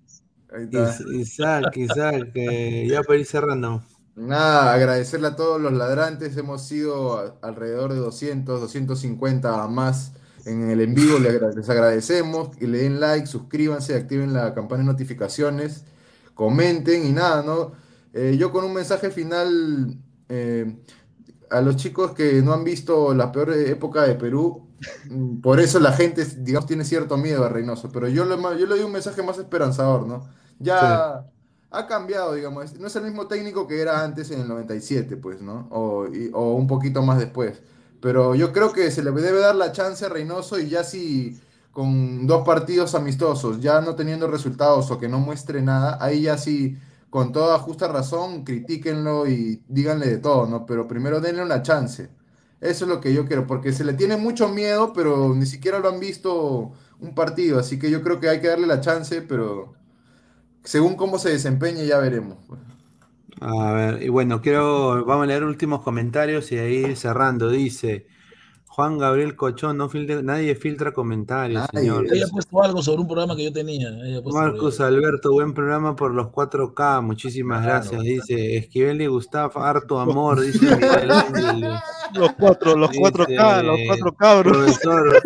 [1.12, 3.82] Isaac, Isaac, ya para ir cerrando.
[4.16, 6.34] Nada, agradecerle a todos los ladrantes.
[6.36, 10.12] Hemos sido alrededor de 200, 250 más
[10.46, 11.18] en el en vivo.
[11.18, 15.84] Les agradecemos y le den like, suscríbanse, activen la campana de notificaciones,
[16.34, 17.72] comenten y nada, ¿no?
[18.18, 19.96] Eh, yo con un mensaje final
[20.28, 20.76] eh,
[21.50, 24.66] a los chicos que no han visto la peor época de Perú,
[25.08, 28.66] mm, por eso la gente, digamos, tiene cierto miedo a Reynoso, pero yo le, yo
[28.66, 30.28] le doy un mensaje más esperanzador, ¿no?
[30.58, 31.26] Ya
[31.70, 35.40] ha cambiado, digamos, no es el mismo técnico que era antes en el 97, pues,
[35.40, 35.68] ¿no?
[35.70, 37.62] O, o un poquito más después.
[38.00, 41.38] Pero yo creo que se le debe dar la chance a Reynoso y ya si
[41.70, 46.36] con dos partidos amistosos, ya no teniendo resultados o que no muestre nada, ahí ya
[46.36, 46.76] sí
[47.10, 50.66] con toda justa razón, critíquenlo y díganle de todo, ¿no?
[50.66, 52.10] Pero primero denle una chance.
[52.60, 55.78] Eso es lo que yo quiero, porque se le tiene mucho miedo, pero ni siquiera
[55.78, 59.22] lo han visto un partido, así que yo creo que hay que darle la chance,
[59.22, 59.74] pero
[60.64, 62.38] según cómo se desempeñe ya veremos.
[63.40, 68.06] A ver, y bueno, quiero, vamos a leer últimos comentarios y ahí cerrando, dice...
[68.68, 72.06] Juan Gabriel Cochón, no filtra, nadie filtra comentarios, señor.
[72.12, 73.90] Ella ha puesto algo sobre un programa que yo tenía.
[74.24, 78.00] Marcos Alberto, buen programa por los 4K, muchísimas gracias.
[78.02, 80.66] Dice Esquivel y Gustavo, harto amor, dice
[82.14, 84.56] Los cuatro, los 4K, los cuatro cabros.
[84.56, 85.22] Profesor,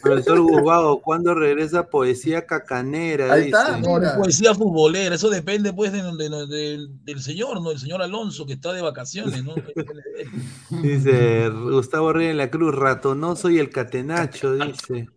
[0.00, 3.32] profesor Guzbado, ¿cuándo regresa poesía cacanera?
[3.32, 7.70] Ahí está, no, poesía futbolera, eso depende pues del señor, ¿no?
[7.70, 9.54] El señor Alonso que está de vacaciones, ¿no?
[10.82, 15.08] dice Gustavo Reyes en la Cruz, ratonoso y el catenacho, dice.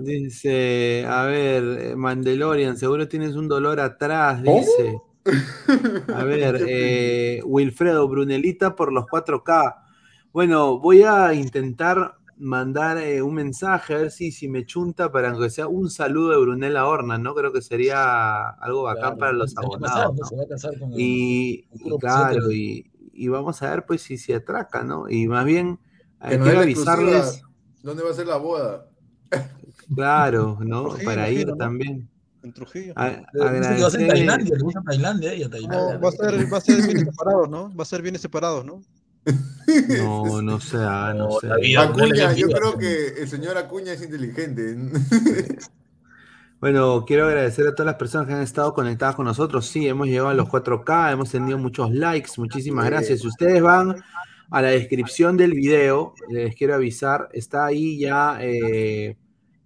[0.00, 5.00] Dice, a ver, Mandalorian, seguro tienes un dolor atrás, dice.
[6.14, 9.74] A ver, eh, Wilfredo, Brunelita por los 4K.
[10.32, 15.36] Bueno, voy a intentar mandar eh, un mensaje, a ver si, si me chunta para
[15.36, 17.34] que sea un saludo de Brunella Horna, ¿no?
[17.34, 20.32] Creo que sería algo bacán para los abonados.
[20.96, 21.64] Y,
[22.00, 25.08] claro, y, y, vamos a ver pues si se atraca, ¿no?
[25.08, 25.78] Y más bien
[26.20, 27.42] hay que avisarles.
[27.82, 28.88] ¿Dónde va a ser la boda?
[29.94, 30.94] Claro, ¿no?
[31.04, 32.08] Para ir también.
[32.42, 32.92] En Trujillo.
[32.96, 33.10] A,
[33.40, 35.98] va a ser Tailandia, le gusta Tailandia y a Tailandia.
[35.98, 37.74] va, a ser, va a ser bien separados, ¿no?
[37.74, 38.80] Va a ser bien separados, ¿no?
[39.98, 41.48] No, no sé, ah, no, sé.
[41.76, 44.76] Acuña, yo creo que el señor Acuña es inteligente.
[46.60, 49.64] Bueno, quiero agradecer a todas las personas que han estado conectadas con nosotros.
[49.66, 52.32] Sí, hemos llegado a los 4K, hemos tenido muchos likes.
[52.36, 53.20] Muchísimas gracias.
[53.20, 54.02] Si ustedes van
[54.50, 59.16] a la descripción del video, les quiero avisar, está ahí ya eh,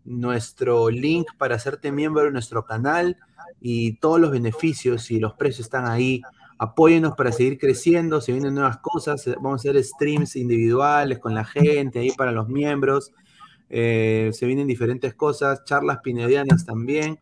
[0.04, 3.16] nuestro link para hacerte miembro de nuestro canal
[3.58, 6.20] y todos los beneficios y los precios están ahí.
[6.62, 11.44] Apóyenos para seguir creciendo, se vienen nuevas cosas, vamos a hacer streams individuales con la
[11.44, 13.12] gente ahí para los miembros,
[13.68, 17.18] eh, se vienen diferentes cosas, charlas pinedianas también,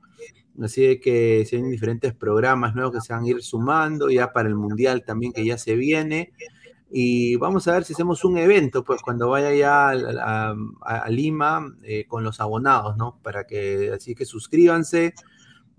[0.61, 4.47] así que se vienen diferentes programas nuevos que se van a ir sumando ya para
[4.47, 6.33] el mundial también que ya se viene.
[6.91, 12.05] Y vamos a ver si hacemos un evento, pues cuando vaya ya a, Lima eh,
[12.07, 13.19] con los abonados, ¿no?
[13.23, 15.15] Para que, así que suscríbanse,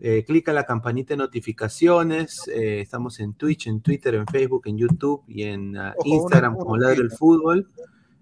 [0.01, 2.47] eh, clica la campanita de notificaciones.
[2.49, 6.77] Eh, estamos en Twitch, en Twitter, en Facebook, en YouTube y en uh, Instagram como
[6.77, 7.69] Ladro del Fútbol.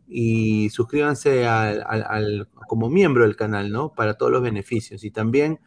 [0.07, 3.93] Y suscríbanse al, como miembro del canal, ¿no?
[3.93, 5.03] Para todos los beneficios.
[5.03, 5.59] Y también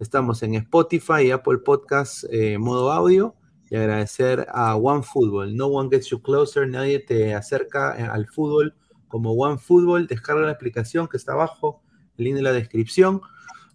[0.00, 3.36] Estamos en Spotify y Apple Podcast eh, modo audio.
[3.68, 5.54] Y agradecer a OneFootball.
[5.54, 6.66] No one gets you closer.
[6.66, 8.74] Nadie te acerca eh, al fútbol
[9.08, 10.06] como OneFootball.
[10.06, 11.82] Descarga la aplicación que está abajo,
[12.16, 13.20] el link en la descripción.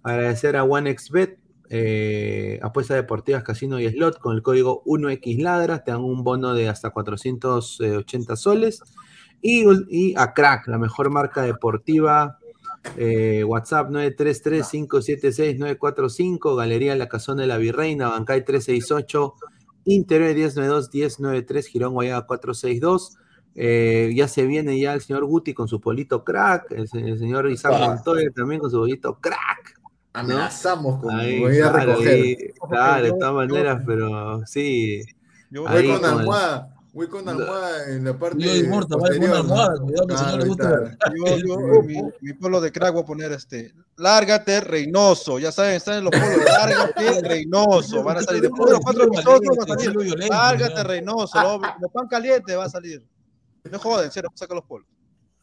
[0.02, 1.38] Agradecer a OneXBet,
[1.70, 5.84] eh, apuestas deportivas, casino y slot con el código 1XLadra.
[5.84, 8.82] Te dan un bono de hasta 480 soles.
[9.42, 12.40] Y, y a Crack, la mejor marca deportiva
[12.98, 19.34] eh, WhatsApp 933-576-945, Galería La Cazón de la Virreina, Bancay 368,
[19.86, 23.18] Interior 1092-1093, Girón Guayaga 462.
[23.58, 27.50] Eh, ya se viene ya el señor Guti con su polito crack, el, el señor
[27.50, 27.80] Isaac.
[27.80, 29.80] Montoya también con su polito crack.
[30.16, 30.34] ¿No?
[30.34, 32.14] Amenazamos con Ahí, voy a claro, recoger.
[32.14, 32.38] ahí,
[32.70, 35.02] claro, de todas maneras, pero sí.
[35.52, 39.80] Voy ahí con almohada, voy con almohada en la parte Yo inmortal, vaya con almohada,
[39.80, 40.98] cuidado que Claro, le gusta-.
[41.16, 43.74] Yo, yo, mi, mi polo de crack voy a poner este.
[43.98, 45.40] Lárgate, Reynoso.
[45.40, 46.46] Ya saben, están en los polos.
[46.46, 48.04] Lárgate, Reynoso.
[48.04, 49.58] Van a salir después de los cuatro episodios.
[49.58, 50.30] Va a salir.
[50.30, 51.42] Lárgate, Reynoso.
[51.42, 53.06] Lo, lo pan caliente va a salir.
[53.72, 54.88] No joden, en serio, saca los polos.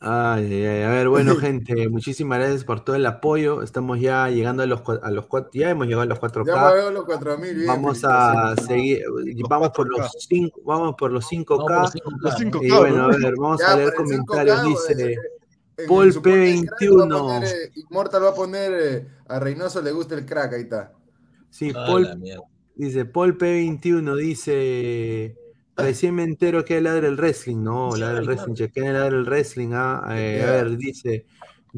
[0.05, 0.83] Ay, ay, ay.
[0.83, 3.63] A ver, bueno, gente, muchísimas gracias por todo el apoyo.
[3.63, 6.47] Estamos ya llegando a los, a los cuatro, ya hemos llegado a los 4K.
[6.47, 7.67] Ya me veo los 4000 bien.
[7.69, 9.05] Vamos a seguir,
[9.49, 11.47] vamos por los 5, vamos por los 5K.
[11.69, 12.67] Vamos por los 5K.
[12.67, 14.89] Y bueno, a ver, vamos Ya, a leer para el 5K, comentarios.
[14.89, 15.17] Dice
[15.77, 17.19] En Paul el soporte de crack va a P21.
[17.21, 20.93] poner, eh, Immortal va a poner eh, a Reynoso le gusta el crack, ahí está.
[21.49, 22.09] Sí, Paul,
[22.75, 25.37] dice Paul P21, dice
[25.77, 29.71] recién me entero que ladra el wrestling, no, ladra el wrestling, chequen ladra el wrestling,
[29.73, 31.27] ah, eh, a ver, dice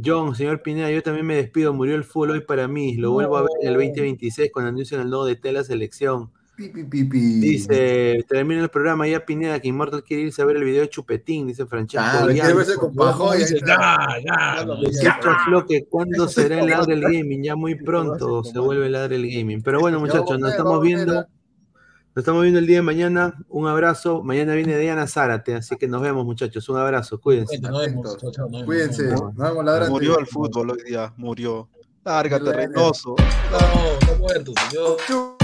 [0.02, 3.36] John, señor Pineda, yo también me despido, murió el fútbol hoy para mí, lo vuelvo
[3.36, 6.30] a ver en el 2026 cuando anuncien el nuevo de la selección.
[6.56, 7.40] Pi, pi, pi, pi.
[7.40, 10.88] Dice, termina el programa ya Pineda, que Immortal quiere irse a ver el video de
[10.88, 12.06] Chupetín, dice Francesco.
[12.06, 12.24] Ah,
[15.46, 17.42] Floque, ¿cuándo será el Ladre el Gaming?
[17.42, 19.62] Ya muy pronto se vuelve el Ladre el Gaming.
[19.62, 21.26] Pero bueno, muchachos, nos estamos viendo.
[22.14, 23.34] Nos estamos viendo el día de mañana.
[23.48, 24.22] Un abrazo.
[24.22, 26.68] Mañana viene Diana Zárate, así que nos vemos, muchachos.
[26.68, 27.60] Un abrazo, cuídense.
[28.64, 29.88] Cuídense, nos vemos.
[29.90, 31.12] Murió el fútbol hoy día.
[31.16, 31.68] Murió.
[32.04, 32.52] Lárgate.
[32.52, 33.16] Reynoso.
[33.18, 35.43] No, está muerto, señor.